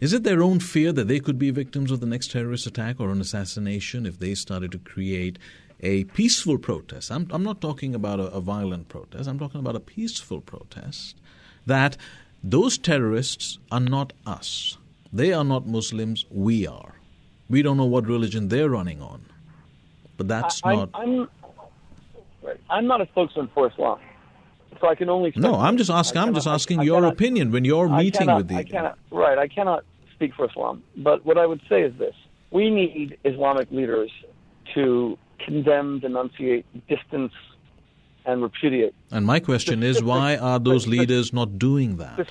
Is 0.00 0.12
it 0.12 0.24
their 0.24 0.42
own 0.42 0.58
fear 0.58 0.90
that 0.92 1.06
they 1.06 1.20
could 1.20 1.38
be 1.38 1.50
victims 1.50 1.90
of 1.90 2.00
the 2.00 2.06
next 2.06 2.32
terrorist 2.32 2.66
attack 2.66 2.98
or 2.98 3.10
an 3.10 3.20
assassination 3.20 4.06
if 4.06 4.18
they 4.18 4.34
started 4.34 4.72
to 4.72 4.78
create 4.78 5.38
a 5.80 6.04
peaceful 6.04 6.58
protest? 6.58 7.12
I'm, 7.12 7.28
I'm 7.30 7.44
not 7.44 7.60
talking 7.60 7.94
about 7.94 8.20
a, 8.20 8.24
a 8.24 8.40
violent 8.40 8.88
protest, 8.88 9.28
I'm 9.28 9.38
talking 9.38 9.60
about 9.60 9.76
a 9.76 9.80
peaceful 9.80 10.40
protest. 10.40 11.16
That 11.66 11.96
those 12.44 12.78
terrorists 12.78 13.58
are 13.72 13.80
not 13.80 14.12
us. 14.26 14.78
They 15.12 15.32
are 15.32 15.44
not 15.44 15.66
Muslims, 15.66 16.26
we 16.30 16.66
are. 16.66 17.00
We 17.48 17.62
don't 17.62 17.76
know 17.76 17.84
what 17.86 18.06
religion 18.06 18.48
they're 18.48 18.70
running 18.70 19.00
on. 19.00 19.24
But 20.16 20.28
that's 20.28 20.60
I, 20.62 20.76
not. 20.76 20.90
I'm, 20.94 21.28
I'm 22.70 22.86
not 22.86 23.00
a 23.00 23.06
spokesman 23.06 23.48
for 23.54 23.68
Islam 23.68 23.98
so 24.84 24.90
I 24.90 24.94
can 24.94 25.08
only. 25.08 25.32
No, 25.36 25.54
I'm 25.54 25.76
just 25.76 25.90
asking. 25.90 26.20
I'm 26.20 26.34
just 26.34 26.46
asking 26.46 26.82
your 26.82 27.00
cannot, 27.00 27.12
opinion 27.14 27.50
when 27.50 27.64
you're 27.64 27.88
meeting 27.88 28.12
cannot, 28.12 28.36
with 28.36 28.48
the. 28.48 28.56
I 28.56 28.64
cannot. 28.64 28.98
Right, 29.10 29.38
I 29.38 29.48
cannot 29.48 29.84
speak 30.14 30.34
for 30.34 30.46
Islam, 30.46 30.82
but 30.96 31.24
what 31.24 31.38
I 31.38 31.46
would 31.46 31.62
say 31.68 31.82
is 31.82 31.96
this: 31.98 32.14
we 32.50 32.70
need 32.70 33.18
Islamic 33.24 33.70
leaders 33.70 34.10
to 34.74 35.18
condemn, 35.44 36.00
denunciate, 36.00 36.64
distance, 36.88 37.32
and 38.24 38.42
repudiate. 38.42 38.94
And 39.10 39.26
my 39.26 39.40
question 39.40 39.80
specific, 39.80 39.96
is, 39.96 40.04
why 40.04 40.36
are 40.36 40.58
those 40.58 40.86
leaders 40.86 41.32
not 41.32 41.58
doing 41.58 41.96
that? 41.96 42.28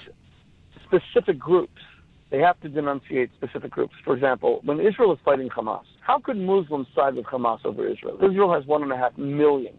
Specific 0.85 1.39
groups. 1.39 1.81
They 2.29 2.39
have 2.39 2.59
to 2.61 2.69
denunciate 2.69 3.29
specific 3.35 3.71
groups. 3.71 3.93
For 4.03 4.15
example, 4.15 4.61
when 4.63 4.79
Israel 4.79 5.13
is 5.13 5.19
fighting 5.23 5.49
Hamas, 5.49 5.83
how 6.01 6.19
could 6.19 6.37
Muslims 6.37 6.87
side 6.95 7.15
with 7.15 7.25
Hamas 7.25 7.63
over 7.63 7.87
Israel? 7.87 8.17
Israel 8.23 8.51
has 8.51 8.65
one 8.65 8.81
and 8.81 8.91
a 8.91 8.97
half 8.97 9.15
million 9.17 9.75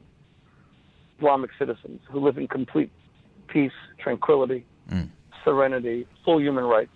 Islamic 1.19 1.51
citizens 1.59 2.01
who 2.11 2.21
live 2.21 2.39
in 2.39 2.47
complete 2.47 2.91
peace, 3.49 3.73
tranquility, 3.99 4.65
mm. 4.91 5.09
serenity, 5.45 6.07
full 6.25 6.41
human 6.41 6.65
rights. 6.65 6.93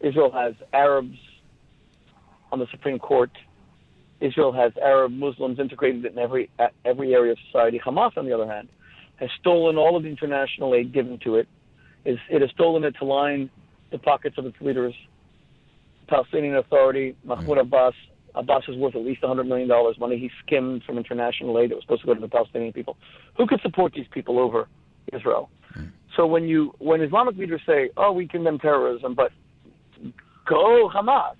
Israel 0.00 0.30
has 0.32 0.54
Arabs 0.72 1.16
on 2.50 2.58
the 2.58 2.66
Supreme 2.70 2.98
Court. 2.98 3.30
Israel 4.22 4.52
has 4.52 4.72
Arab 4.80 5.12
Muslims 5.12 5.58
integrated 5.58 6.04
in 6.04 6.18
every 6.18 6.50
every 6.84 7.14
area 7.14 7.32
of 7.32 7.38
society. 7.46 7.80
Hamas, 7.84 8.16
on 8.16 8.26
the 8.26 8.32
other 8.32 8.46
hand, 8.46 8.68
has 9.16 9.30
stolen 9.40 9.76
all 9.76 9.96
of 9.96 10.04
the 10.04 10.08
international 10.08 10.74
aid 10.74 10.92
given 10.92 11.18
to 11.24 11.36
it. 11.36 11.48
Is 12.04 12.18
it 12.30 12.40
has 12.40 12.50
stolen 12.50 12.84
it 12.84 12.92
to 12.98 13.04
line 13.04 13.50
the 13.92 13.98
pockets 13.98 14.36
of 14.38 14.46
its 14.46 14.56
leaders. 14.60 14.94
Palestinian 16.08 16.56
Authority, 16.56 17.14
Mahmoud. 17.24 17.58
Abbas, 17.58 17.94
Abbas 18.34 18.64
is 18.68 18.76
worth 18.76 18.96
at 18.96 19.02
least 19.02 19.22
$100 19.22 19.46
million 19.46 19.68
money. 20.00 20.18
He 20.18 20.30
skimmed 20.44 20.82
from 20.84 20.98
international 20.98 21.58
aid 21.58 21.70
that 21.70 21.76
was 21.76 21.84
supposed 21.84 22.00
to 22.00 22.06
go 22.06 22.14
to 22.14 22.20
the 22.20 22.28
Palestinian 22.28 22.72
people. 22.72 22.96
Who 23.36 23.46
could 23.46 23.60
support 23.60 23.92
these 23.94 24.06
people 24.10 24.38
over 24.38 24.68
Israel? 25.12 25.50
Mm. 25.78 25.92
So 26.16 26.26
when 26.26 26.44
you 26.44 26.74
when 26.78 27.00
Islamic 27.00 27.36
leaders 27.36 27.62
say, 27.66 27.90
"Oh, 27.96 28.12
we 28.12 28.26
condemn 28.26 28.58
terrorism," 28.58 29.14
but 29.14 29.32
go 30.46 30.90
Hamas, 30.94 31.36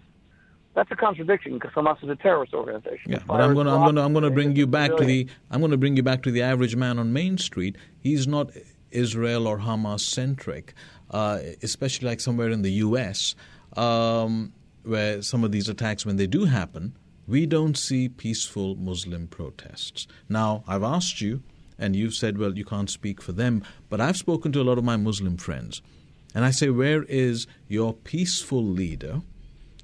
that's 0.75 0.91
a 0.91 0.97
contradiction 0.97 1.55
because 1.55 1.73
Hamas 1.73 2.03
is 2.03 2.09
a 2.09 2.17
terrorist 2.17 2.55
organization. 2.55 3.13
Yeah, 3.13 3.19
but 3.27 3.41
I'm 3.41 3.55
going 3.55 3.67
to 3.67 3.73
I'm 3.73 3.83
going 3.83 3.97
to 3.97 4.03
I'm 4.03 4.13
going 4.13 4.25
to 4.25 4.31
bring 4.31 4.57
you 4.57 4.67
back 4.67 4.97
to 4.97 5.05
the 5.05 5.29
I'm 5.51 5.61
going 5.61 5.71
to 5.73 5.77
bring 5.77 5.97
you 5.97 6.03
back 6.03 6.23
to 6.23 6.31
the 6.31 6.43
average 6.43 6.77
man 6.77 6.99
on 6.99 7.13
Main 7.13 7.39
Street. 7.39 7.77
He's 8.01 8.27
not 8.27 8.51
Israel 8.91 9.47
or 9.47 9.59
Hamas 9.59 10.01
centric, 10.01 10.75
uh, 11.11 11.39
especially 11.63 12.09
like 12.09 12.21
somewhere 12.21 12.51
in 12.51 12.63
the 12.63 12.73
U.S. 12.73 13.35
Um, 13.77 14.53
where 14.85 15.23
some 15.23 15.45
of 15.45 15.53
these 15.53 15.69
attacks, 15.69 16.05
when 16.05 16.17
they 16.17 16.27
do 16.27 16.45
happen, 16.45 16.97
we 17.27 17.47
don't 17.47 17.77
see 17.77 18.09
peaceful 18.09 18.75
Muslim 18.77 19.29
protests. 19.29 20.07
Now, 20.29 20.65
I've 20.67 20.83
asked 20.83 21.21
you, 21.21 21.43
and 21.79 21.95
you've 21.95 22.15
said, 22.15 22.37
well, 22.37 22.57
you 22.57 22.65
can't 22.65 22.91
speak 22.91 23.23
for 23.23 23.33
them, 23.33 23.63
but 23.89 24.01
I've 24.01 24.17
spoken 24.17 24.53
to 24.53 24.61
a 24.61 24.65
lot 24.65 24.79
of 24.79 24.85
my 24.85 24.97
Muslim 24.97 25.37
friends. 25.37 25.83
And 26.35 26.45
I 26.45 26.51
say, 26.51 26.71
where 26.71 27.05
is 27.05 27.47
your 27.69 27.93
peaceful 27.93 28.65
leader, 28.65 29.23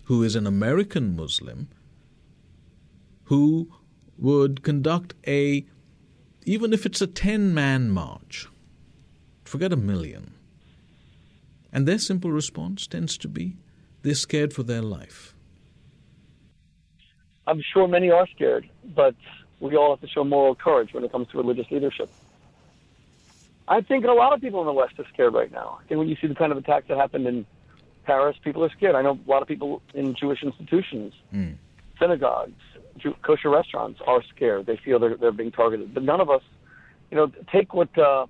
who 0.08 0.22
is 0.22 0.34
an 0.34 0.46
American 0.46 1.14
Muslim, 1.14 1.68
who 3.24 3.70
would 4.16 4.62
conduct 4.62 5.12
a, 5.26 5.66
even 6.46 6.72
if 6.72 6.86
it's 6.86 7.02
a 7.02 7.06
10 7.06 7.52
man 7.52 7.90
march, 7.90 8.48
forget 9.44 9.70
a 9.70 9.76
million. 9.76 10.32
And 11.70 11.86
their 11.86 11.98
simple 11.98 12.32
response 12.32 12.86
tends 12.86 13.18
to 13.18 13.28
be, 13.28 13.58
they're 14.00 14.14
scared 14.14 14.54
for 14.54 14.62
their 14.62 14.80
life. 14.80 15.34
I'm 17.46 17.60
sure 17.74 17.86
many 17.86 18.10
are 18.10 18.26
scared, 18.34 18.66
but 18.96 19.14
we 19.60 19.76
all 19.76 19.90
have 19.90 20.00
to 20.00 20.08
show 20.08 20.24
moral 20.24 20.54
courage 20.54 20.94
when 20.94 21.04
it 21.04 21.12
comes 21.12 21.28
to 21.32 21.36
religious 21.36 21.70
leadership. 21.70 22.08
I 23.68 23.82
think 23.82 24.06
a 24.06 24.12
lot 24.12 24.32
of 24.32 24.40
people 24.40 24.60
in 24.60 24.66
the 24.66 24.72
West 24.72 24.98
are 24.98 25.06
scared 25.12 25.34
right 25.34 25.52
now. 25.52 25.80
I 25.82 25.86
think 25.86 25.98
when 25.98 26.08
you 26.08 26.16
see 26.18 26.28
the 26.28 26.34
kind 26.34 26.50
of 26.50 26.56
attacks 26.56 26.88
that 26.88 26.96
happened 26.96 27.26
in 27.26 27.44
Paris, 28.08 28.38
people 28.42 28.64
are 28.64 28.70
scared. 28.70 28.94
I 28.94 29.02
know 29.02 29.18
a 29.24 29.30
lot 29.30 29.42
of 29.42 29.48
people 29.48 29.82
in 29.92 30.14
Jewish 30.14 30.42
institutions, 30.42 31.12
mm. 31.32 31.56
synagogues, 32.00 32.62
Jew- 32.96 33.14
kosher 33.20 33.50
restaurants 33.50 34.00
are 34.06 34.22
scared. 34.34 34.64
They 34.64 34.78
feel 34.82 34.98
they're, 34.98 35.18
they're 35.18 35.30
being 35.30 35.52
targeted. 35.52 35.92
But 35.92 36.04
none 36.04 36.18
of 36.18 36.30
us, 36.30 36.40
you 37.10 37.18
know, 37.18 37.30
take 37.52 37.74
what 37.74 37.96
uh, 37.98 38.24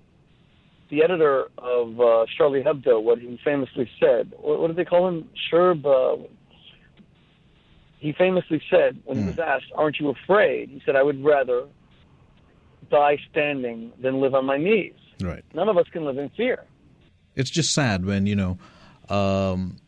the 0.90 1.04
editor 1.04 1.46
of 1.58 2.00
uh, 2.00 2.26
Charlie 2.36 2.64
Hebdo, 2.64 3.00
what 3.00 3.20
he 3.20 3.38
famously 3.44 3.88
said. 4.00 4.32
What, 4.36 4.58
what 4.60 4.66
did 4.66 4.76
they 4.76 4.84
call 4.84 5.06
him? 5.06 5.30
Charb. 5.48 5.86
Uh, 5.86 6.26
he 8.00 8.12
famously 8.12 8.60
said 8.68 9.00
when 9.04 9.18
mm. 9.18 9.20
he 9.20 9.26
was 9.28 9.36
hmm. 9.36 9.42
asked, 9.42 9.66
"Aren't 9.76 10.00
you 10.00 10.08
afraid?" 10.08 10.70
He 10.70 10.82
said, 10.84 10.96
"I 10.96 11.04
would 11.04 11.24
rather 11.24 11.66
die 12.90 13.18
standing 13.30 13.92
than 14.02 14.20
live 14.20 14.34
on 14.34 14.44
my 14.44 14.56
knees." 14.56 14.94
Right. 15.20 15.44
None 15.54 15.68
of 15.68 15.78
us 15.78 15.86
can 15.92 16.04
live 16.04 16.18
in 16.18 16.30
fear. 16.30 16.64
It's 17.36 17.50
just 17.50 17.72
sad 17.72 18.04
when 18.04 18.26
you 18.26 18.34
know. 18.34 18.58
Um, 19.08 19.78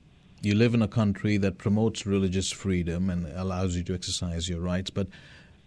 You 0.43 0.55
live 0.55 0.73
in 0.73 0.81
a 0.81 0.89
country 0.89 1.37
that 1.37 1.59
promotes 1.59 2.07
religious 2.07 2.51
freedom 2.51 3.11
and 3.11 3.27
allows 3.37 3.77
you 3.77 3.83
to 3.85 3.95
exercise 3.95 4.49
your 4.49 4.61
rights, 4.61 4.89
but 4.89 5.07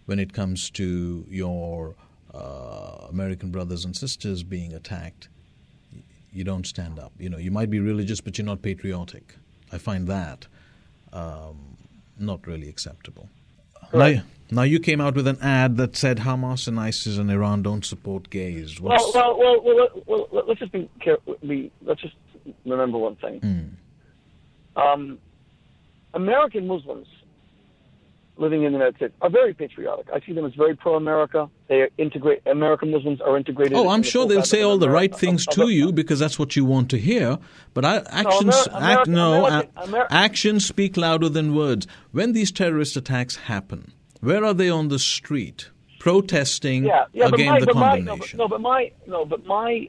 when 0.06 0.18
it 0.18 0.32
comes 0.32 0.68
to 0.70 1.24
your 1.28 1.94
uh, 2.34 3.06
American 3.08 3.50
brothers 3.50 3.84
and 3.84 3.96
sisters 3.96 4.42
being 4.42 4.72
attacked, 4.72 5.28
you 6.32 6.42
don't 6.42 6.66
stand 6.66 6.98
up. 6.98 7.12
You 7.18 7.28
know, 7.30 7.38
you 7.38 7.52
might 7.52 7.70
be 7.70 7.78
religious, 7.78 8.20
but 8.20 8.36
you're 8.36 8.44
not 8.44 8.62
patriotic. 8.62 9.36
I 9.70 9.78
find 9.78 10.08
that 10.08 10.48
um, 11.12 11.76
not 12.18 12.44
really 12.46 12.68
acceptable. 12.68 13.28
Now, 13.92 14.22
now, 14.50 14.62
you 14.62 14.80
came 14.80 15.00
out 15.00 15.14
with 15.14 15.28
an 15.28 15.38
ad 15.40 15.76
that 15.76 15.96
said 15.96 16.18
Hamas 16.18 16.66
and 16.66 16.80
ISIS 16.80 17.16
and 17.16 17.30
Iran 17.30 17.62
don't 17.62 17.84
support 17.84 18.28
gays. 18.28 18.80
Well, 18.80 19.12
well, 19.14 19.38
well, 19.38 19.60
well, 19.64 20.28
well, 20.32 20.44
let's 20.48 20.58
just 20.58 20.72
be 20.72 20.88
careful. 21.00 21.36
Be, 21.46 21.70
let's 21.82 22.00
just 22.00 22.14
remember 22.64 22.98
one 22.98 23.16
thing. 23.16 23.40
Mm. 23.40 24.82
Um, 24.82 25.18
American 26.12 26.66
Muslims 26.66 27.06
living 28.36 28.64
in 28.64 28.72
the 28.72 28.78
United 28.78 28.96
States 28.96 29.14
are 29.20 29.30
very 29.30 29.54
patriotic. 29.54 30.08
I 30.12 30.20
see 30.26 30.32
them 30.32 30.44
as 30.44 30.54
very 30.54 30.74
pro-America. 30.74 31.48
They 31.68 31.88
integrate. 31.98 32.42
American 32.46 32.90
Muslims 32.90 33.20
are 33.20 33.36
integrated. 33.36 33.74
Oh, 33.74 33.88
I'm 33.88 34.02
sure 34.02 34.26
they'll 34.26 34.42
say 34.42 34.62
all 34.62 34.78
the 34.78 34.90
right 34.90 35.14
things 35.14 35.46
to 35.46 35.68
you 35.68 35.92
because 35.92 36.18
that's 36.18 36.38
what 36.38 36.56
you 36.56 36.64
want 36.64 36.90
to 36.90 36.98
hear. 36.98 37.38
But 37.74 37.84
I, 37.84 37.98
actions, 38.10 38.66
no, 38.66 38.72
Ameri- 38.72 38.82
act, 38.82 39.08
no, 39.08 39.46
American, 39.46 39.94
uh, 39.94 40.06
actions 40.10 40.66
speak 40.66 40.96
louder 40.96 41.28
than 41.28 41.54
words. 41.54 41.86
When 42.12 42.32
these 42.32 42.50
terrorist 42.50 42.96
attacks 42.96 43.36
happen, 43.36 43.92
where 44.20 44.44
are 44.44 44.54
they 44.54 44.70
on 44.70 44.88
the 44.88 44.98
street 44.98 45.70
protesting 46.00 46.84
yeah, 46.84 47.04
yeah, 47.12 47.28
against 47.28 47.46
my, 47.46 47.60
the 47.60 47.72
condemnation? 47.72 48.38
no, 48.38 48.48
but, 48.48 48.60
no, 48.60 48.60
but 48.60 48.60
my 48.60 48.92
no, 49.06 49.24
but 49.24 49.46
my 49.46 49.88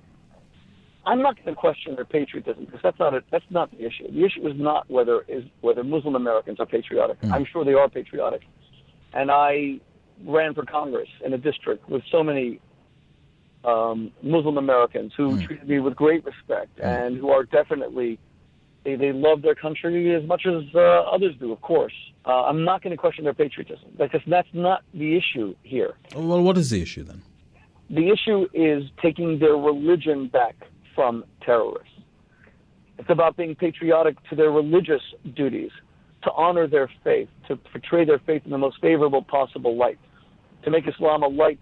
I'm 1.06 1.22
not 1.22 1.36
going 1.36 1.54
to 1.54 1.56
question 1.56 1.96
their 1.96 2.06
patriotism 2.06 2.66
because 2.66 2.82
that's 2.82 3.00
not 3.00 3.14
a, 3.14 3.24
that's 3.32 3.46
not 3.50 3.72
the 3.72 3.86
issue. 3.86 4.12
The 4.12 4.26
issue 4.26 4.48
is 4.48 4.54
not 4.56 4.90
whether 4.90 5.22
is 5.28 5.44
whether 5.62 5.84
Muslim 5.84 6.16
Americans 6.16 6.60
are 6.60 6.66
patriotic. 6.66 7.22
Mm. 7.22 7.32
I'm 7.32 7.46
sure 7.46 7.64
they 7.64 7.74
are 7.74 7.90
patriotic, 7.90 8.42
and 9.14 9.30
I 9.30 9.80
ran 10.26 10.54
for 10.54 10.64
Congress 10.64 11.10
in 11.24 11.34
a 11.34 11.38
district 11.38 11.88
with 11.90 12.02
so 12.12 12.24
many 12.24 12.60
um, 13.64 14.12
Muslim 14.24 14.58
Americans 14.58 15.14
who 15.16 15.36
mm. 15.36 15.46
treated 15.46 15.68
me 15.68 15.80
with 15.80 15.96
great 15.96 16.26
respect 16.26 16.78
mm. 16.78 16.84
and 16.86 17.18
who 17.18 17.30
are 17.30 17.44
definitely 17.44 18.20
they, 18.84 18.96
they 18.96 19.12
love 19.12 19.42
their 19.42 19.56
country 19.56 20.16
as 20.16 20.24
much 20.28 20.46
as 20.46 20.64
uh, 20.74 20.80
others 20.80 21.36
do. 21.40 21.52
Of 21.52 21.62
course, 21.62 21.94
uh, 22.26 22.46
I'm 22.46 22.64
not 22.64 22.82
going 22.82 22.92
to 22.92 22.98
question 22.98 23.26
their 23.26 23.34
patriotism 23.34 23.90
because 23.98 24.22
that's 24.28 24.48
not 24.54 24.84
the 24.94 25.18
issue 25.18 25.56
here. 25.64 25.94
Well, 26.16 26.42
what 26.42 26.58
is 26.58 26.70
the 26.70 26.82
issue 26.82 27.04
then? 27.04 27.22
The 27.90 28.10
issue 28.10 28.48
is 28.54 28.84
taking 29.02 29.38
their 29.38 29.56
religion 29.56 30.28
back 30.28 30.56
from 30.96 31.24
terrorists. 31.46 31.90
It's 32.98 33.10
about 33.10 33.36
being 33.38 33.56
patriotic 33.56 34.16
to 34.30 34.36
their 34.36 34.52
religious 34.52 35.02
duties, 35.36 35.72
to 36.24 36.32
honor 36.32 36.68
their 36.68 36.90
faith, 37.04 37.28
to 37.48 37.58
portray 37.58 38.06
their 38.06 38.20
faith 38.20 38.44
in 38.46 38.52
the 38.52 38.58
most 38.58 38.78
favorable 38.82 39.22
possible 39.22 39.76
light, 39.76 40.00
to 40.64 40.72
make 40.72 40.88
Islam 40.88 41.22
a 41.22 41.28
light 41.28 41.60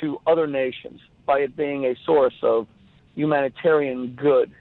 to 0.00 0.18
other 0.26 0.46
nations 0.46 1.00
by 1.26 1.40
it 1.40 1.56
being 1.56 1.84
a 1.84 1.94
source 2.06 2.34
of 2.42 2.66
humanitarian 3.14 4.14
good 4.14 4.52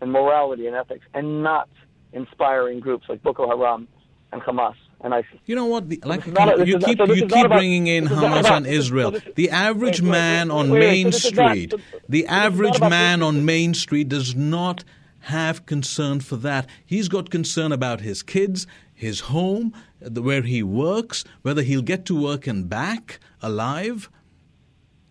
and 0.00 0.10
morality 0.10 0.66
and 0.66 0.74
ethics, 0.74 1.04
and 1.14 1.42
not 1.42 1.68
inspiring 2.12 2.80
groups 2.80 3.06
like 3.08 3.22
Boko 3.22 3.46
Haram 3.48 3.86
and 4.32 4.42
Hamas 4.42 4.74
and 5.00 5.14
ISIS. 5.14 5.38
You 5.46 5.54
know 5.54 5.66
what? 5.66 5.88
The, 5.88 6.00
like 6.04 6.26
a, 6.26 6.66
you 6.66 6.78
keep 6.78 6.98
you 6.98 7.26
keep 7.26 7.46
about, 7.46 7.50
bringing 7.50 7.86
in 7.86 8.06
Hamas 8.06 8.40
about, 8.40 8.56
and 8.58 8.66
Israel. 8.66 9.12
So 9.12 9.20
the 9.36 9.50
average 9.50 10.00
wait, 10.00 10.10
man 10.10 10.48
wait, 10.48 10.54
wait, 10.54 10.60
on 10.60 10.78
Main 10.78 11.12
so 11.12 11.28
Street, 11.28 11.72
not, 11.72 11.80
the 12.08 12.26
average 12.26 12.80
man 12.80 13.22
on 13.22 13.44
Main 13.44 13.74
Street 13.74 14.08
does 14.08 14.34
not 14.34 14.84
have 15.20 15.66
concern 15.66 16.20
for 16.20 16.36
that. 16.36 16.68
He's 16.84 17.08
got 17.08 17.30
concern 17.30 17.72
about 17.72 18.00
his 18.00 18.22
kids, 18.22 18.66
his 18.94 19.20
home, 19.20 19.72
where 20.00 20.42
he 20.42 20.62
works, 20.62 21.24
whether 21.42 21.62
he'll 21.62 21.82
get 21.82 22.04
to 22.06 22.20
work 22.20 22.46
and 22.46 22.68
back 22.68 23.20
alive. 23.42 24.08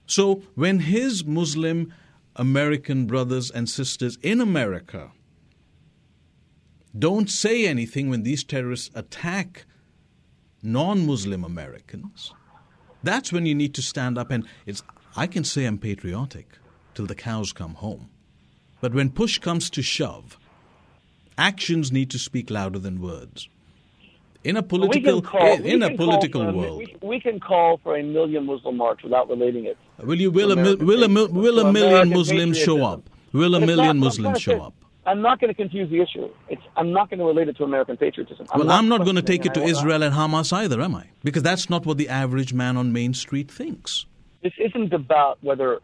So 0.06 0.44
when 0.56 0.80
his 0.80 1.26
Muslim 1.26 1.94
American 2.36 3.06
brothers 3.06 3.50
and 3.52 3.70
sisters 3.70 4.18
in 4.22 4.40
America 4.40 5.12
don't 6.98 7.30
say 7.30 7.68
anything 7.68 8.10
when 8.10 8.24
these 8.24 8.44
terrorists 8.44 8.90
attack 8.96 9.66
non 10.62 11.06
Muslim 11.06 11.44
Americans, 11.44 12.34
that's 13.04 13.32
when 13.32 13.46
you 13.46 13.56
need 13.56 13.74
to 13.76 13.82
stand 13.82 14.18
up 14.18 14.32
and 14.32 14.46
it's 14.66 14.84
I 15.16 15.28
can 15.28 15.44
say 15.44 15.66
I'm 15.66 15.78
patriotic 15.78 16.48
till 16.94 17.06
the 17.06 17.16
cows 17.16 17.52
come 17.54 17.76
home. 17.76 18.10
But 18.82 18.94
when 18.94 19.10
push 19.10 19.40
comes 19.40 19.70
to 19.72 19.82
shove, 19.82 20.38
actions 21.38 21.92
need 21.92 22.12
to 22.12 22.20
speak 22.20 22.50
louder 22.50 22.80
than 22.80 23.02
words. 23.02 23.50
In 24.44 24.56
a 24.56 24.64
political 24.64 25.22
call, 25.22 25.62
in 25.64 25.82
a 25.82 25.96
political 25.96 26.54
world, 26.54 26.78
we, 26.78 26.96
we, 27.02 27.20
can 27.20 27.40
call 27.40 27.80
for 27.84 27.98
a 27.98 28.04
million 28.04 28.46
Muslim 28.46 28.78
march 28.78 29.02
without 29.04 29.28
relating 29.30 29.66
it. 29.66 29.78
Will 30.00 30.22
you? 30.22 30.32
Will 30.32 30.52
a, 30.52 30.76
will 30.78 31.04
a, 31.04 31.28
will 31.28 31.60
a 31.60 31.74
million 31.74 32.10
Muslims 32.10 32.58
show 32.58 32.86
up? 32.86 33.10
Will 33.34 33.56
a 33.56 33.60
million 33.60 33.98
Muslims 33.98 34.40
show 34.40 34.62
up? 34.62 34.74
I'm 35.08 35.22
not 35.22 35.40
going 35.40 35.48
to 35.48 35.54
confuse 35.54 35.90
the 35.90 36.02
issue. 36.02 36.30
It's, 36.50 36.62
I'm 36.76 36.92
not 36.92 37.10
going 37.10 37.20
to 37.20 37.26
relate 37.26 37.48
it 37.48 37.56
to 37.58 37.64
American 37.64 37.96
patriotism. 37.96 38.46
I'm 38.52 38.60
well, 38.60 38.68
not 38.68 38.78
I'm 38.78 38.90
not 38.90 39.04
going 39.06 39.16
to 39.16 39.22
take 39.22 39.46
it 39.46 39.54
to 39.54 39.64
Israel 39.64 40.04
and 40.04 40.14
Hamas 40.14 40.52
either, 40.52 40.82
am 40.82 40.96
I? 40.96 41.06
Because 41.24 41.44
that's 41.44 41.70
not 41.70 41.86
what 41.86 41.98
the 41.98 42.10
average 42.10 42.54
man 42.54 42.76
on 42.76 42.92
Main 42.92 43.14
Street 43.14 43.50
thinks. 43.50 44.06
This 44.44 44.54
isn't 44.60 44.94
about 44.94 45.38
whether 45.42 45.80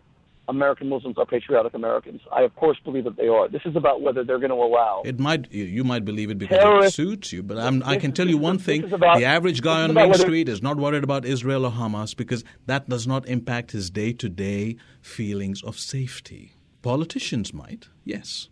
American 0.49 0.89
Muslims 0.89 1.17
are 1.17 1.25
patriotic 1.25 1.73
Americans. 1.73 2.19
I, 2.31 2.41
of 2.41 2.53
course, 2.55 2.77
believe 2.83 3.05
that 3.05 3.15
they 3.15 3.29
are. 3.29 3.47
This 3.47 3.61
is 3.63 3.77
about 3.77 4.01
whether 4.01 4.25
they're 4.25 4.39
going 4.39 4.49
to 4.49 4.55
allow. 4.55 5.03
It 5.05 5.19
might 5.19 5.51
you 5.51 5.85
might 5.85 6.03
believe 6.03 6.29
it 6.29 6.37
because 6.37 6.87
it 6.87 6.91
suits 6.91 7.31
you, 7.31 7.43
but 7.43 7.57
I'm, 7.57 7.81
i 7.83 7.95
can 7.97 8.11
tell 8.11 8.27
you 8.27 8.37
one 8.37 8.59
thing: 8.59 8.91
about, 8.91 9.17
the 9.17 9.25
average 9.25 9.61
guy 9.61 9.83
on 9.83 9.93
Main 9.93 10.09
whether, 10.09 10.23
Street 10.23 10.49
is 10.49 10.61
not 10.61 10.77
worried 10.77 11.03
about 11.03 11.23
Israel 11.23 11.65
or 11.65 11.71
Hamas 11.71 12.15
because 12.15 12.43
that 12.65 12.89
does 12.89 13.07
not 13.07 13.25
impact 13.27 13.71
his 13.71 13.89
day-to-day 13.89 14.75
feelings 15.01 15.63
of 15.63 15.79
safety. 15.79 16.53
Politicians 16.81 17.53
might, 17.53 17.87
yes. 18.03 18.49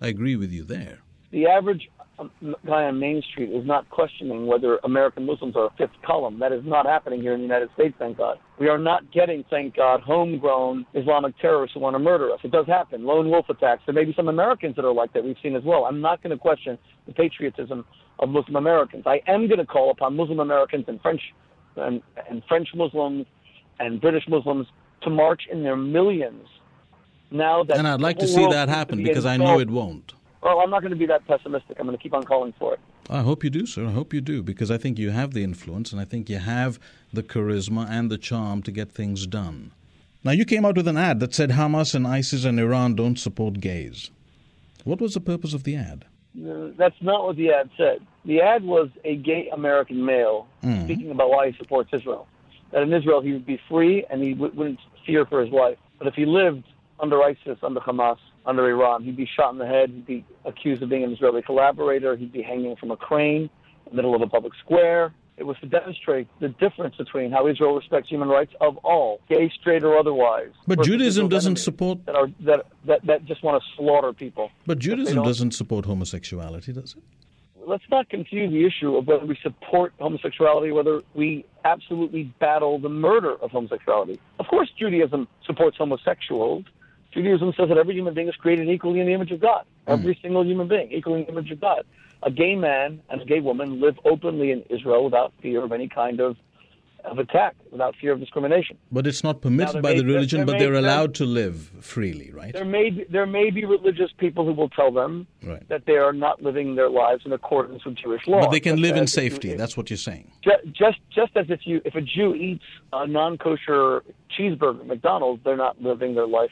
I 0.00 0.08
agree 0.08 0.36
with 0.36 0.50
you 0.50 0.64
there. 0.64 0.98
The 1.32 1.46
average 1.46 1.88
um, 2.18 2.30
guy 2.66 2.84
on 2.84 2.98
Main 2.98 3.22
Street 3.30 3.50
is 3.50 3.66
not 3.66 3.88
questioning 3.90 4.46
whether 4.46 4.78
American 4.84 5.26
Muslims 5.26 5.56
are 5.56 5.66
a 5.66 5.70
fifth 5.76 6.00
column. 6.04 6.38
That 6.38 6.52
is 6.52 6.62
not 6.64 6.86
happening 6.86 7.20
here 7.20 7.32
in 7.32 7.40
the 7.40 7.44
United 7.44 7.68
States, 7.74 7.94
thank 7.98 8.16
God. 8.16 8.38
We 8.58 8.68
are 8.68 8.78
not 8.78 9.10
getting, 9.12 9.44
thank 9.50 9.76
God, 9.76 10.00
homegrown 10.00 10.86
Islamic 10.94 11.38
terrorists 11.38 11.74
who 11.74 11.80
want 11.80 11.94
to 11.94 11.98
murder 11.98 12.32
us. 12.32 12.40
It 12.42 12.52
does 12.52 12.66
happen. 12.66 13.04
Lone 13.04 13.30
wolf 13.30 13.46
attacks. 13.48 13.82
There 13.86 13.94
may 13.94 14.04
be 14.04 14.14
some 14.14 14.28
Americans 14.28 14.76
that 14.76 14.84
are 14.84 14.94
like 14.94 15.12
that 15.12 15.24
we've 15.24 15.36
seen 15.42 15.56
as 15.56 15.62
well. 15.64 15.84
I'm 15.84 16.00
not 16.00 16.22
going 16.22 16.30
to 16.30 16.38
question 16.38 16.78
the 17.06 17.12
patriotism 17.12 17.84
of 18.18 18.28
Muslim 18.28 18.56
Americans. 18.56 19.04
I 19.06 19.20
am 19.26 19.46
going 19.46 19.58
to 19.58 19.66
call 19.66 19.90
upon 19.90 20.16
Muslim 20.16 20.40
Americans 20.40 20.84
and 20.88 21.00
French 21.02 21.20
and, 21.76 22.02
and 22.30 22.42
French 22.48 22.68
Muslims 22.74 23.26
and 23.78 24.00
British 24.00 24.24
Muslims 24.28 24.66
to 25.02 25.10
march 25.10 25.42
in 25.50 25.62
their 25.62 25.76
millions 25.76 26.46
now 27.30 27.64
that 27.64 27.76
and 27.76 27.88
I'd 27.88 28.00
like 28.00 28.18
to 28.18 28.28
see 28.28 28.46
that 28.46 28.68
happen 28.68 29.02
because 29.02 29.26
I 29.26 29.36
know 29.36 29.58
it 29.58 29.70
won't. 29.70 30.14
Well, 30.42 30.60
I'm 30.60 30.70
not 30.70 30.80
going 30.80 30.92
to 30.92 30.96
be 30.96 31.06
that 31.06 31.26
pessimistic. 31.26 31.76
I'm 31.80 31.86
going 31.86 31.96
to 31.96 32.02
keep 32.02 32.14
on 32.14 32.22
calling 32.22 32.54
for 32.58 32.74
it. 32.74 32.80
I 33.10 33.22
hope 33.22 33.42
you 33.42 33.50
do, 33.50 33.66
sir. 33.66 33.86
I 33.86 33.90
hope 33.90 34.12
you 34.12 34.20
do 34.20 34.42
because 34.42 34.70
I 34.70 34.78
think 34.78 34.98
you 34.98 35.10
have 35.10 35.32
the 35.32 35.42
influence 35.42 35.92
and 35.92 36.00
I 36.00 36.04
think 36.04 36.28
you 36.28 36.38
have 36.38 36.78
the 37.12 37.22
charisma 37.22 37.88
and 37.88 38.10
the 38.10 38.18
charm 38.18 38.62
to 38.62 38.70
get 38.70 38.92
things 38.92 39.26
done. 39.26 39.72
Now, 40.24 40.32
you 40.32 40.44
came 40.44 40.64
out 40.64 40.76
with 40.76 40.88
an 40.88 40.96
ad 40.96 41.20
that 41.20 41.34
said 41.34 41.50
Hamas 41.50 41.94
and 41.94 42.06
ISIS 42.06 42.44
and 42.44 42.58
Iran 42.58 42.94
don't 42.94 43.18
support 43.18 43.60
gays. 43.60 44.10
What 44.84 45.00
was 45.00 45.14
the 45.14 45.20
purpose 45.20 45.54
of 45.54 45.64
the 45.64 45.76
ad? 45.76 46.04
Uh, 46.36 46.68
that's 46.76 47.00
not 47.00 47.24
what 47.24 47.36
the 47.36 47.50
ad 47.50 47.70
said. 47.76 47.98
The 48.24 48.40
ad 48.40 48.64
was 48.64 48.88
a 49.04 49.16
gay 49.16 49.48
American 49.52 50.04
male 50.04 50.48
mm. 50.62 50.84
speaking 50.84 51.10
about 51.10 51.30
why 51.30 51.50
he 51.50 51.56
supports 51.56 51.90
Israel. 51.92 52.26
That 52.72 52.82
in 52.82 52.92
Israel 52.92 53.20
he 53.20 53.32
would 53.32 53.46
be 53.46 53.60
free 53.68 54.04
and 54.10 54.22
he 54.22 54.34
w- 54.34 54.52
wouldn't 54.54 54.80
fear 55.06 55.24
for 55.26 55.40
his 55.40 55.52
life. 55.52 55.78
But 55.98 56.08
if 56.08 56.14
he 56.14 56.26
lived 56.26 56.64
under 57.00 57.22
ISIS, 57.22 57.58
under 57.62 57.80
Hamas, 57.80 58.18
under 58.44 58.68
Iran. 58.68 59.04
He'd 59.04 59.16
be 59.16 59.28
shot 59.36 59.52
in 59.52 59.58
the 59.58 59.66
head. 59.66 59.90
He'd 59.90 60.06
be 60.06 60.24
accused 60.44 60.82
of 60.82 60.88
being 60.88 61.04
an 61.04 61.12
Israeli 61.12 61.42
collaborator. 61.42 62.16
He'd 62.16 62.32
be 62.32 62.42
hanging 62.42 62.76
from 62.76 62.90
a 62.90 62.96
crane 62.96 63.42
in 63.42 63.90
the 63.90 63.96
middle 63.96 64.14
of 64.14 64.22
a 64.22 64.26
public 64.26 64.52
square. 64.64 65.12
It 65.36 65.44
was 65.44 65.58
to 65.60 65.66
demonstrate 65.66 66.28
the 66.40 66.48
difference 66.48 66.96
between 66.96 67.30
how 67.30 67.46
Israel 67.46 67.74
respects 67.74 68.08
human 68.08 68.28
rights 68.28 68.54
of 68.60 68.78
all, 68.78 69.20
gay, 69.28 69.50
straight, 69.60 69.84
or 69.84 69.98
otherwise. 69.98 70.52
But 70.66 70.82
Judaism 70.82 71.28
doesn't 71.28 71.56
support 71.56 72.06
that, 72.06 72.14
are, 72.14 72.28
that, 72.40 72.66
that 72.86 73.04
that 73.04 73.24
just 73.26 73.42
want 73.44 73.62
to 73.62 73.68
slaughter 73.76 74.14
people. 74.14 74.50
But 74.66 74.78
Judaism 74.78 75.22
doesn't 75.22 75.52
support 75.52 75.84
homosexuality, 75.84 76.72
does 76.72 76.94
it? 76.96 77.02
Let's 77.66 77.84
not 77.90 78.08
confuse 78.08 78.50
the 78.50 78.64
issue 78.64 78.96
of 78.96 79.08
whether 79.08 79.26
we 79.26 79.36
support 79.42 79.92
homosexuality, 79.98 80.72
whether 80.72 81.02
we 81.14 81.44
absolutely 81.64 82.32
battle 82.38 82.78
the 82.78 82.88
murder 82.88 83.34
of 83.42 83.50
homosexuality. 83.50 84.18
Of 84.38 84.46
course, 84.46 84.70
Judaism 84.78 85.26
supports 85.44 85.76
homosexuals 85.76 86.64
Judaism 87.16 87.52
says 87.56 87.68
that 87.68 87.78
every 87.78 87.94
human 87.94 88.14
being 88.14 88.28
is 88.28 88.34
created 88.36 88.68
equally 88.68 89.00
in 89.00 89.06
the 89.06 89.14
image 89.14 89.30
of 89.32 89.40
God. 89.40 89.64
Hmm. 89.86 89.92
Every 89.94 90.14
mm. 90.14 90.22
single 90.22 90.44
human 90.44 90.68
being, 90.68 90.92
equally 90.92 91.20
in 91.20 91.26
the 91.26 91.32
image 91.32 91.50
of 91.50 91.60
God. 91.60 91.82
A 92.22 92.30
gay 92.30 92.54
man 92.56 93.00
and 93.10 93.22
a 93.22 93.24
gay 93.24 93.40
woman 93.40 93.80
live 93.80 93.98
openly 94.04 94.50
in 94.50 94.62
Israel 94.70 95.04
without 95.04 95.32
fear 95.42 95.64
of 95.64 95.72
any 95.72 95.88
kind 95.88 96.20
of 96.20 96.36
of 97.04 97.20
attack, 97.20 97.54
without 97.70 97.94
fear 98.00 98.10
of 98.10 98.18
discrimination. 98.18 98.76
But 98.90 99.06
it's 99.06 99.22
not 99.22 99.40
permitted 99.40 99.80
by 99.80 99.92
may- 99.92 100.00
the 100.00 100.04
religion, 100.04 100.38
there 100.38 100.46
but 100.46 100.52
may- 100.54 100.58
they're 100.58 100.72
there- 100.72 100.80
allowed 100.80 101.14
to 101.16 101.24
live 101.24 101.70
freely, 101.80 102.32
right? 102.32 102.52
There 102.52 102.64
may 102.64 102.90
be, 102.90 103.04
there 103.08 103.26
may 103.26 103.50
be 103.50 103.64
religious 103.64 104.10
people 104.18 104.44
who 104.44 104.52
will 104.52 104.68
tell 104.70 104.90
them 104.90 105.28
Right. 105.44 105.62
that 105.68 105.86
they 105.86 105.98
are 105.98 106.12
not 106.12 106.42
living 106.42 106.74
their 106.74 106.90
lives 106.90 107.24
in 107.24 107.32
accordance 107.32 107.84
with 107.84 107.94
Jewish 107.94 108.26
law. 108.26 108.40
But 108.40 108.50
they 108.50 108.58
can 108.58 108.80
live 108.82 108.96
in 108.96 109.02
you- 109.04 109.06
safety. 109.06 109.54
That's 109.54 109.76
what 109.76 109.88
you're 109.88 109.98
saying. 109.98 110.32
Ju- 110.42 110.50
just 110.72 110.98
just 111.10 111.36
as 111.36 111.46
if 111.48 111.64
you 111.64 111.80
if 111.84 111.94
a 111.94 112.00
Jew 112.00 112.34
eats 112.34 112.64
a 112.92 113.06
non-kosher 113.06 114.02
cheeseburger 114.36 114.80
at 114.80 114.86
McDonald's, 114.88 115.44
they're 115.44 115.56
not 115.56 115.80
living 115.80 116.16
their 116.16 116.26
life 116.26 116.50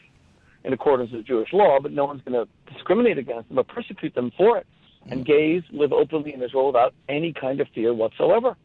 in 0.65 0.73
accordance 0.73 1.13
with 1.13 1.27
Jewish 1.27 1.53
law, 1.53 1.79
but 1.81 1.93
no 1.93 2.05
one's 2.07 2.23
going 2.23 2.47
to 2.47 2.73
discriminate 2.73 3.19
against 3.19 3.49
them 3.49 3.59
or 3.59 3.65
persecute 3.65 4.15
them 4.15 4.33
for 4.37 4.59
it. 4.59 4.67
And 5.11 5.21
mm. 5.21 5.27
gays 5.27 5.63
live 5.71 5.93
openly 5.93 6.33
in 6.33 6.43
Israel 6.43 6.69
without 6.69 6.95
any 7.09 7.33
kind 7.33 7.61
of 7.61 7.69
fear 7.75 7.93
whatsoever. 7.93 8.57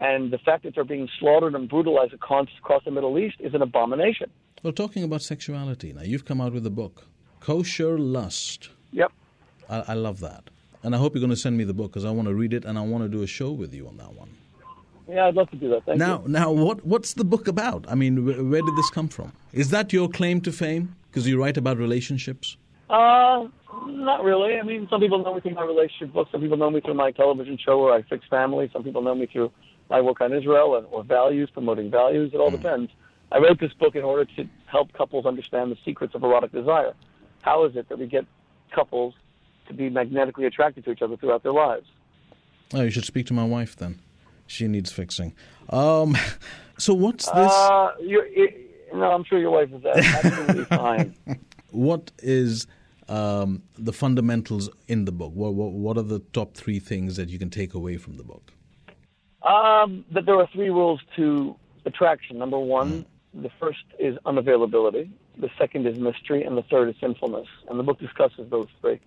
And 0.00 0.32
the 0.32 0.38
fact 0.38 0.64
that 0.64 0.74
they're 0.74 0.84
being 0.84 1.08
slaughtered 1.18 1.54
and 1.54 1.68
brutalized 1.68 2.12
across, 2.12 2.46
across 2.58 2.84
the 2.84 2.90
Middle 2.90 3.18
East 3.18 3.36
is 3.40 3.54
an 3.54 3.62
abomination. 3.62 4.30
Well, 4.62 4.72
talking 4.72 5.02
about 5.02 5.22
sexuality, 5.22 5.92
now 5.92 6.02
you've 6.02 6.24
come 6.24 6.40
out 6.40 6.52
with 6.52 6.66
a 6.66 6.70
book, 6.70 7.06
Kosher 7.40 7.98
Lust. 7.98 8.70
Yep. 8.92 9.12
I, 9.68 9.80
I 9.88 9.94
love 9.94 10.20
that. 10.20 10.44
And 10.82 10.94
I 10.94 10.98
hope 10.98 11.14
you're 11.14 11.20
going 11.20 11.30
to 11.30 11.36
send 11.36 11.56
me 11.56 11.64
the 11.64 11.74
book 11.74 11.92
because 11.92 12.04
I 12.04 12.10
want 12.10 12.28
to 12.28 12.34
read 12.34 12.52
it 12.52 12.64
and 12.64 12.78
I 12.78 12.82
want 12.82 13.04
to 13.04 13.08
do 13.08 13.22
a 13.22 13.26
show 13.26 13.50
with 13.50 13.72
you 13.72 13.88
on 13.88 13.96
that 13.96 14.14
one. 14.14 14.36
Yeah, 15.08 15.26
I'd 15.26 15.34
love 15.34 15.50
to 15.50 15.56
do 15.56 15.68
that. 15.70 15.84
Thank 15.84 15.98
now, 15.98 16.22
you. 16.22 16.28
now, 16.28 16.50
what 16.50 16.84
what's 16.84 17.14
the 17.14 17.24
book 17.24 17.46
about? 17.46 17.84
I 17.88 17.94
mean, 17.94 18.16
wh- 18.16 18.50
where 18.50 18.62
did 18.62 18.76
this 18.76 18.90
come 18.90 19.08
from? 19.08 19.32
Is 19.52 19.70
that 19.70 19.92
your 19.92 20.08
claim 20.08 20.40
to 20.42 20.52
fame? 20.52 20.96
Because 21.10 21.28
you 21.28 21.40
write 21.40 21.56
about 21.56 21.76
relationships. 21.78 22.56
Uh, 22.90 23.46
not 23.86 24.24
really. 24.24 24.58
I 24.58 24.62
mean, 24.62 24.86
some 24.90 25.00
people 25.00 25.22
know 25.22 25.34
me 25.34 25.40
through 25.40 25.54
my 25.54 25.64
relationship 25.64 26.12
books. 26.12 26.32
Some 26.32 26.40
people 26.40 26.56
know 26.56 26.70
me 26.70 26.80
through 26.80 26.94
my 26.94 27.10
television 27.10 27.58
show 27.58 27.82
where 27.82 27.94
I 27.94 28.02
fix 28.02 28.26
families. 28.28 28.70
Some 28.72 28.82
people 28.82 29.02
know 29.02 29.14
me 29.14 29.26
through 29.26 29.52
my 29.90 30.00
work 30.00 30.20
on 30.20 30.32
Israel 30.32 30.76
and, 30.76 30.86
or 30.90 31.04
values, 31.04 31.50
promoting 31.50 31.90
values. 31.90 32.32
It 32.32 32.38
all 32.38 32.50
depends. 32.50 32.90
I 33.30 33.38
wrote 33.38 33.60
this 33.60 33.72
book 33.74 33.94
in 33.94 34.04
order 34.04 34.24
to 34.36 34.48
help 34.66 34.92
couples 34.92 35.26
understand 35.26 35.70
the 35.70 35.78
secrets 35.84 36.14
of 36.14 36.22
erotic 36.22 36.52
desire. 36.52 36.94
How 37.42 37.64
is 37.64 37.76
it 37.76 37.88
that 37.88 37.98
we 37.98 38.06
get 38.06 38.26
couples 38.74 39.14
to 39.68 39.74
be 39.74 39.90
magnetically 39.90 40.46
attracted 40.46 40.84
to 40.84 40.92
each 40.92 41.02
other 41.02 41.16
throughout 41.16 41.42
their 41.42 41.52
lives? 41.52 41.86
Oh, 42.72 42.82
you 42.82 42.90
should 42.90 43.04
speak 43.04 43.26
to 43.26 43.34
my 43.34 43.44
wife 43.44 43.76
then. 43.76 44.00
She 44.46 44.68
needs 44.68 44.92
fixing. 44.92 45.34
Um, 45.70 46.16
so 46.78 46.94
what's 46.94 47.26
this? 47.26 47.52
Uh, 47.52 47.92
it, 48.00 48.94
no, 48.94 49.10
I'm 49.10 49.24
sure 49.24 49.38
your 49.38 49.50
wife 49.50 49.70
is 49.72 49.84
absolutely 49.84 50.64
fine. 50.76 51.14
what 51.70 52.12
is 52.18 52.66
um, 53.08 53.62
the 53.76 53.92
fundamentals 53.92 54.70
in 54.88 55.04
the 55.04 55.12
book? 55.12 55.32
What, 55.34 55.54
what 55.54 55.72
what 55.72 55.98
are 55.98 56.02
the 56.02 56.20
top 56.32 56.54
three 56.54 56.78
things 56.78 57.16
that 57.16 57.28
you 57.28 57.38
can 57.38 57.50
take 57.50 57.74
away 57.74 57.96
from 57.96 58.16
the 58.16 58.24
book? 58.24 58.52
Um, 59.42 60.04
that 60.12 60.24
there 60.24 60.36
are 60.36 60.48
three 60.52 60.70
rules 60.70 61.00
to 61.16 61.56
attraction. 61.84 62.38
Number 62.38 62.58
one, 62.58 63.04
the 63.34 63.50
first 63.60 63.84
is 63.98 64.16
unavailability. 64.24 65.10
The 65.38 65.50
second 65.58 65.86
is 65.86 65.98
mystery, 65.98 66.44
and 66.44 66.56
the 66.56 66.62
third 66.62 66.88
is 66.88 66.94
sinfulness. 67.00 67.48
And 67.68 67.78
the 67.78 67.82
book 67.82 67.98
discusses 67.98 68.48
those 68.50 68.68
three. 68.80 69.00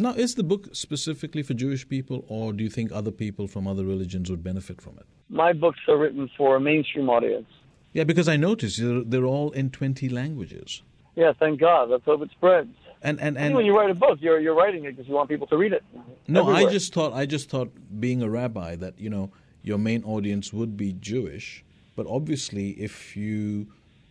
Now, 0.00 0.14
is 0.14 0.34
the 0.34 0.42
book 0.42 0.68
specifically 0.72 1.42
for 1.42 1.52
Jewish 1.52 1.86
people, 1.86 2.24
or 2.26 2.54
do 2.54 2.64
you 2.64 2.70
think 2.70 2.90
other 2.90 3.10
people 3.10 3.46
from 3.46 3.66
other 3.66 3.84
religions 3.84 4.30
would 4.30 4.42
benefit 4.42 4.80
from 4.80 4.94
it? 4.98 5.04
My 5.28 5.52
books 5.52 5.80
are 5.88 5.98
written 5.98 6.30
for 6.38 6.56
a 6.56 6.60
mainstream 6.60 7.10
audience. 7.10 7.46
Yeah, 7.92 8.04
because 8.04 8.26
I 8.26 8.36
noticed 8.36 8.80
they're, 8.80 9.02
they're 9.04 9.26
all 9.26 9.50
in 9.50 9.68
20 9.68 10.08
languages. 10.08 10.82
Yeah, 11.16 11.32
thank 11.38 11.60
God. 11.60 11.90
Let's 11.90 12.04
hope 12.06 12.22
it 12.22 12.30
spreads. 12.30 12.74
And 13.02 13.20
and 13.20 13.36
And 13.36 13.46
and 13.46 13.54
when 13.54 13.66
you 13.66 13.76
write 13.76 13.90
a 13.90 13.94
book, 13.94 14.18
you're 14.20 14.40
you're 14.40 14.54
writing 14.54 14.84
it 14.84 14.96
because 14.96 15.08
you 15.08 15.14
want 15.14 15.28
people 15.28 15.46
to 15.48 15.56
read 15.56 15.72
it. 15.72 15.82
no, 16.28 16.48
I 16.48 16.70
just 16.70 16.92
thought 16.94 17.12
I 17.12 17.24
just 17.26 17.48
thought 17.48 17.70
being 17.98 18.22
a 18.22 18.28
rabbi 18.28 18.76
that 18.76 18.98
you 18.98 19.10
know 19.10 19.30
your 19.62 19.78
main 19.78 20.04
audience 20.04 20.52
would 20.52 20.76
be 20.76 20.92
Jewish, 20.92 21.64
but 21.96 22.06
obviously 22.06 22.70
if 22.72 23.16
you 23.16 23.68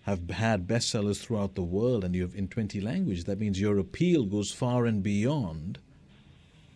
have 0.09 0.29
had 0.29 0.67
bestsellers 0.67 1.19
throughout 1.21 1.55
the 1.55 1.63
world 1.63 2.03
and 2.03 2.15
you 2.15 2.21
have 2.21 2.35
in 2.35 2.47
20 2.47 2.81
languages, 2.81 3.25
that 3.25 3.39
means 3.39 3.59
your 3.59 3.77
appeal 3.77 4.25
goes 4.25 4.51
far 4.51 4.85
and 4.85 5.03
beyond 5.03 5.79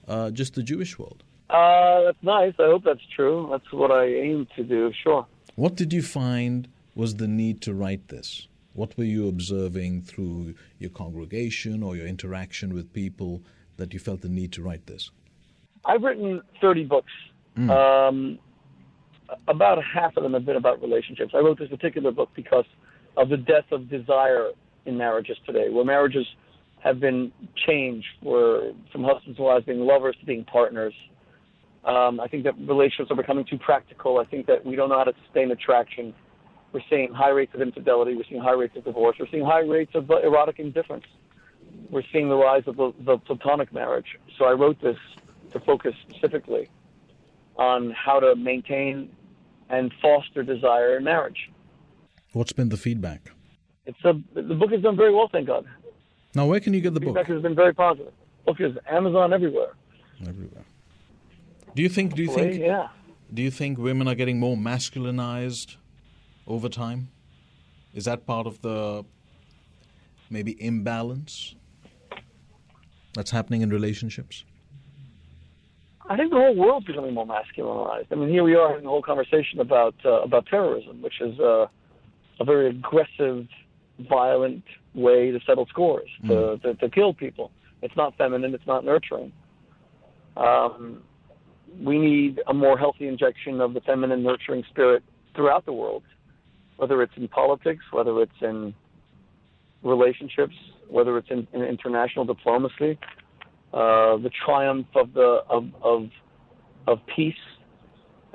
uh, 0.08 0.32
just 0.32 0.56
the 0.56 0.64
Jewish 0.64 0.98
world. 0.98 1.24
Uh, 1.50 2.02
that's 2.04 2.24
nice. 2.24 2.54
I 2.60 2.64
hope 2.64 2.84
that's 2.84 3.06
true. 3.16 3.48
That's 3.52 3.72
what 3.72 3.92
I 3.92 4.06
aim 4.06 4.48
to 4.56 4.64
do. 4.64 4.92
Sure. 5.04 5.26
What 5.56 5.76
did 5.76 5.94
you 5.94 6.02
find 6.02 6.68
was 6.96 7.16
the 7.16 7.28
need 7.28 7.62
to 7.62 7.74
write 7.74 8.08
this? 8.08 8.48
What 8.74 8.98
were 8.98 9.04
you 9.04 9.28
observing 9.28 10.02
through 10.02 10.56
your 10.80 10.90
congregation 10.90 11.84
or 11.84 11.96
your 11.96 12.08
interaction 12.08 12.74
with 12.74 12.92
people 12.92 13.44
that 13.78 13.94
you 13.94 14.00
felt 14.00 14.22
the 14.22 14.30
need 14.30 14.52
to 14.54 14.64
write 14.64 14.88
this? 14.88 15.12
I've 15.86 16.02
written 16.02 16.42
30 16.60 16.86
books. 16.86 17.12
Um, 17.56 18.40
about 19.48 19.84
half 19.84 20.18
of 20.18 20.24
them 20.24 20.34
have 20.34 20.46
been 20.46 20.56
about 20.56 20.82
relationships. 20.82 21.34
I 21.36 21.40
wrote 21.40 21.60
this 21.60 21.70
particular 21.70 22.12
book 22.12 22.30
because 22.36 22.66
of 23.18 23.30
the 23.30 23.38
death 23.38 23.72
of 23.72 23.90
desire 23.90 24.50
in 24.86 24.98
marriages 24.98 25.38
today, 25.46 25.70
where 25.70 25.86
marriages 25.86 26.26
have 26.84 27.00
been 27.00 27.32
changed 27.68 28.08
where 28.22 28.74
from 28.92 29.04
husbands 29.04 29.38
and 29.38 29.46
wives 29.46 29.66
being 29.66 29.80
lovers 29.80 30.16
to 30.20 30.26
being 30.26 30.44
partners. 30.44 30.94
Um, 31.86 32.20
I 32.20 32.28
think 32.28 32.44
that 32.44 32.56
relationships 32.60 33.12
are 33.12 33.16
becoming 33.16 33.46
too 33.46 33.58
practical. 33.58 34.20
I 34.20 34.26
think 34.26 34.48
that 34.48 34.66
we 34.66 34.76
don't 34.76 34.90
know 34.90 34.98
how 34.98 35.04
to 35.06 35.14
sustain 35.26 35.52
attraction. 35.52 36.14
We're 36.72 36.82
seeing 36.90 37.14
high 37.14 37.30
rates 37.30 37.54
of 37.54 37.62
infidelity. 37.62 38.16
We're 38.16 38.24
seeing 38.30 38.42
high 38.42 38.54
rates 38.54 38.76
of 38.76 38.84
divorce. 38.84 39.18
We're 39.20 39.28
seeing 39.32 39.46
high 39.46 39.62
rates 39.62 39.92
of 39.96 40.10
erotic 40.10 40.60
indifference. 40.60 41.06
We're 41.90 42.04
seeing 42.12 42.30
the 42.30 42.36
rise 42.36 42.64
of 42.68 42.78
the, 42.78 42.94
the 43.06 43.18
platonic 43.18 43.74
marriage. 43.74 44.18
So 44.38 44.46
I 44.46 44.52
wrote 44.52 44.82
this 44.82 44.98
to 45.52 45.60
focus 45.60 45.94
specifically 46.10 46.70
on 47.58 47.92
how 47.92 48.20
to 48.20 48.36
maintain 48.36 49.10
and 49.70 49.94
foster 50.02 50.44
desire 50.44 50.98
in 50.98 51.04
marriage. 51.04 51.52
What's 52.34 52.52
been 52.52 52.70
the 52.70 52.78
feedback? 52.78 53.32
It's 53.86 53.98
a 54.04 54.14
the 54.34 54.56
book 54.56 54.72
has 54.72 54.82
done 54.82 54.98
very 54.98 55.14
well, 55.14 55.30
thank 55.32 55.48
God. 55.48 55.66
Now, 56.36 56.48
where 56.48 56.60
can 56.60 56.74
you 56.74 56.82
get 56.82 56.94
the 56.94 57.00
book? 57.00 57.10
Feedback 57.10 57.28
has 57.28 57.42
been 57.42 57.56
very 57.56 57.74
positive. 57.74 58.14
Book 58.46 58.60
is 58.60 58.76
Amazon 58.90 59.34
everywhere. 59.34 59.74
Everywhere. 60.22 60.66
Do 61.76 61.82
you 61.84 61.90
think? 61.90 62.16
Do 62.16 62.24
you 62.24 62.34
think? 62.34 62.60
yeah. 62.60 62.88
Do 63.34 63.42
you 63.42 63.52
think 63.52 63.78
women 63.78 64.08
are 64.08 64.16
getting 64.16 64.40
more 64.40 64.56
masculinized 64.56 65.78
over 66.48 66.70
time? 66.70 67.10
Is 67.94 68.06
that 68.06 68.26
part 68.26 68.48
of 68.48 68.62
the 68.62 69.06
maybe 70.30 70.56
imbalance 70.64 71.56
that's 73.14 73.32
happening 73.32 73.62
in 73.62 73.70
relationships? 73.70 74.44
I 76.10 76.18
think 76.18 76.32
the 76.32 76.38
whole 76.38 76.56
world's 76.56 76.86
becoming 76.86 77.14
more 77.14 77.26
masculinized. 77.26 78.08
I 78.12 78.16
mean, 78.16 78.30
here 78.30 78.44
we 78.44 78.56
are 78.56 78.70
having 78.70 78.86
a 78.86 78.90
whole 78.90 79.02
conversation 79.02 79.60
about 79.60 79.96
uh, 80.04 80.22
about 80.22 80.48
terrorism, 80.48 81.02
which 81.02 81.22
is 81.22 81.40
uh, 81.40 81.68
a 82.44 82.46
very 82.46 82.68
aggressive, 82.70 83.48
violent 84.10 84.64
way 84.94 85.32
to 85.32 85.40
settle 85.48 85.66
scores, 85.68 86.10
to, 86.28 86.58
to, 86.64 86.76
to 86.76 86.90
kill 86.90 87.14
people. 87.14 87.52
It's 87.82 87.96
not 87.96 88.16
feminine. 88.18 88.54
It's 88.54 88.68
not 88.68 88.86
nurturing. 88.86 89.32
Um, 90.38 91.04
we 91.82 91.98
need 91.98 92.42
a 92.48 92.54
more 92.54 92.78
healthy 92.78 93.08
injection 93.08 93.62
of 93.62 93.74
the 93.74 93.82
feminine, 93.82 94.22
nurturing 94.24 94.64
spirit 94.70 95.04
throughout 95.36 95.66
the 95.66 95.74
world, 95.74 96.04
whether 96.78 97.02
it's 97.02 97.14
in 97.18 97.28
politics, 97.28 97.84
whether 97.92 98.22
it's 98.22 98.42
in 98.42 98.74
relationships, 99.84 100.56
whether 100.90 101.18
it's 101.18 101.32
in, 101.32 101.48
in 101.54 101.62
international 101.64 102.26
diplomacy 102.26 102.98
uh, 103.74 104.18
the 104.18 104.30
triumph 104.46 104.88
of 104.96 105.14
the 105.14 105.42
of, 105.50 105.66
of 105.82 106.10
of 106.88 107.00
peace. 107.16 107.34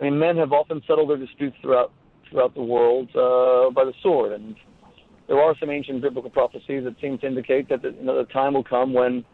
I 0.00 0.04
mean, 0.04 0.18
men 0.18 0.36
have 0.36 0.52
often 0.52 0.82
settled 0.86 1.10
their 1.10 1.16
disputes 1.16 1.56
throughout 1.62 1.92
throughout 2.30 2.54
the 2.54 2.62
world 2.62 3.08
uh, 3.14 3.70
by 3.70 3.84
the 3.84 3.94
sword, 4.02 4.32
and 4.32 4.56
there 5.26 5.40
are 5.40 5.54
some 5.58 5.70
ancient 5.70 6.00
biblical 6.02 6.30
prophecies 6.30 6.84
that 6.84 6.94
seem 7.00 7.18
to 7.18 7.26
indicate 7.26 7.68
that 7.68 7.82
the, 7.82 7.90
you 7.90 8.04
know, 8.04 8.16
the 8.16 8.24
time 8.32 8.54
will 8.54 8.64
come 8.64 8.92
when 8.92 9.24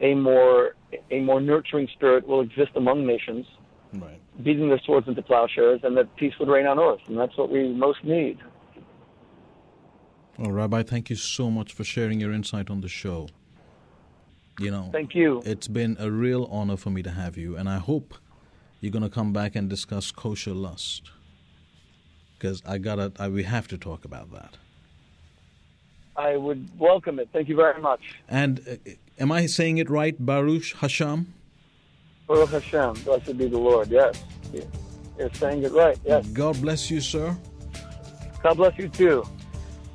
a 0.00 0.14
more 0.14 0.74
a 1.10 1.20
more 1.20 1.40
nurturing 1.40 1.88
spirit 1.94 2.26
will 2.26 2.40
exist 2.40 2.70
among 2.76 3.06
nations, 3.06 3.46
Right. 3.92 4.20
beating 4.42 4.68
their 4.68 4.80
swords 4.84 5.06
into 5.08 5.22
plowshares, 5.22 5.80
and 5.82 5.96
that 5.96 6.14
peace 6.16 6.32
would 6.38 6.48
reign 6.48 6.66
on 6.66 6.78
earth, 6.78 7.00
and 7.06 7.18
that's 7.18 7.36
what 7.36 7.50
we 7.50 7.68
most 7.72 8.02
need. 8.04 8.38
Well, 10.38 10.50
Rabbi, 10.50 10.82
thank 10.82 11.10
you 11.10 11.16
so 11.16 11.50
much 11.50 11.72
for 11.72 11.84
sharing 11.84 12.20
your 12.20 12.32
insight 12.32 12.68
on 12.68 12.80
the 12.80 12.88
show. 12.88 13.28
You 14.58 14.70
know, 14.70 14.88
Thank 14.92 15.14
you. 15.14 15.42
it's 15.44 15.68
been 15.68 15.96
a 15.98 16.10
real 16.10 16.48
honor 16.50 16.76
for 16.76 16.90
me 16.90 17.02
to 17.02 17.10
have 17.10 17.36
you, 17.36 17.56
and 17.56 17.68
I 17.68 17.78
hope 17.78 18.14
you're 18.80 18.92
going 18.92 19.02
to 19.02 19.10
come 19.10 19.32
back 19.32 19.56
and 19.56 19.68
discuss 19.68 20.10
kosher 20.10 20.54
lust. 20.54 21.10
Because 22.44 22.62
I 22.66 22.76
gotta, 22.76 23.10
I, 23.18 23.28
we 23.28 23.42
have 23.44 23.68
to 23.68 23.78
talk 23.78 24.04
about 24.04 24.30
that. 24.32 24.58
I 26.14 26.36
would 26.36 26.68
welcome 26.78 27.18
it. 27.18 27.30
Thank 27.32 27.48
you 27.48 27.56
very 27.56 27.80
much. 27.80 28.02
And 28.28 28.60
uh, 28.68 28.90
am 29.18 29.32
I 29.32 29.46
saying 29.46 29.78
it 29.78 29.88
right, 29.88 30.14
Baruch 30.18 30.72
Hashem? 30.76 31.32
Baruch 32.28 32.50
Hashem, 32.50 32.92
blessed 33.02 33.38
be 33.38 33.48
the 33.48 33.56
Lord. 33.56 33.88
Yes, 33.90 34.22
you're 35.18 35.32
saying 35.32 35.62
it 35.62 35.72
right. 35.72 35.98
Yes. 36.04 36.26
God 36.26 36.60
bless 36.60 36.90
you, 36.90 37.00
sir. 37.00 37.34
God 38.42 38.58
bless 38.58 38.76
you 38.76 38.90
too. 38.90 39.24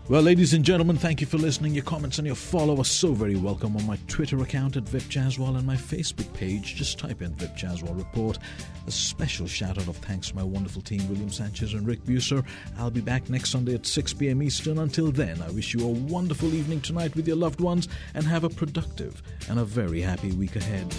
Well, 0.09 0.23
ladies 0.23 0.55
and 0.55 0.65
gentlemen, 0.65 0.97
thank 0.97 1.21
you 1.21 1.27
for 1.27 1.37
listening. 1.37 1.75
Your 1.75 1.83
comments 1.83 2.17
and 2.17 2.25
your 2.25 2.35
follow 2.35 2.79
are 2.79 2.83
so 2.83 3.13
very 3.13 3.35
welcome 3.35 3.77
on 3.77 3.85
my 3.85 3.99
Twitter 4.07 4.41
account 4.41 4.75
at 4.75 4.89
Vip 4.89 5.03
Jaswal 5.03 5.55
and 5.55 5.67
my 5.67 5.75
Facebook 5.75 6.33
page. 6.33 6.73
Just 6.73 6.97
type 6.97 7.21
in 7.21 7.35
Vip 7.35 7.55
Jaswal 7.55 7.95
Report. 7.95 8.39
A 8.87 8.91
special 8.91 9.45
shout 9.45 9.77
out 9.77 9.87
of 9.87 9.97
thanks 9.97 10.29
to 10.29 10.35
my 10.35 10.41
wonderful 10.41 10.81
team, 10.81 11.07
William 11.09 11.29
Sanchez 11.29 11.75
and 11.75 11.85
Rick 11.85 12.05
Buser. 12.05 12.43
I'll 12.79 12.89
be 12.89 13.01
back 13.01 13.29
next 13.29 13.51
Sunday 13.51 13.75
at 13.75 13.85
6 13.85 14.13
p.m. 14.13 14.41
Eastern. 14.41 14.79
Until 14.79 15.11
then, 15.11 15.43
I 15.43 15.51
wish 15.51 15.75
you 15.75 15.85
a 15.85 15.91
wonderful 15.91 16.55
evening 16.55 16.81
tonight 16.81 17.15
with 17.15 17.27
your 17.27 17.37
loved 17.37 17.61
ones 17.61 17.87
and 18.15 18.25
have 18.25 18.43
a 18.43 18.49
productive 18.49 19.21
and 19.47 19.59
a 19.59 19.63
very 19.63 20.01
happy 20.01 20.31
week 20.31 20.55
ahead. 20.55 20.91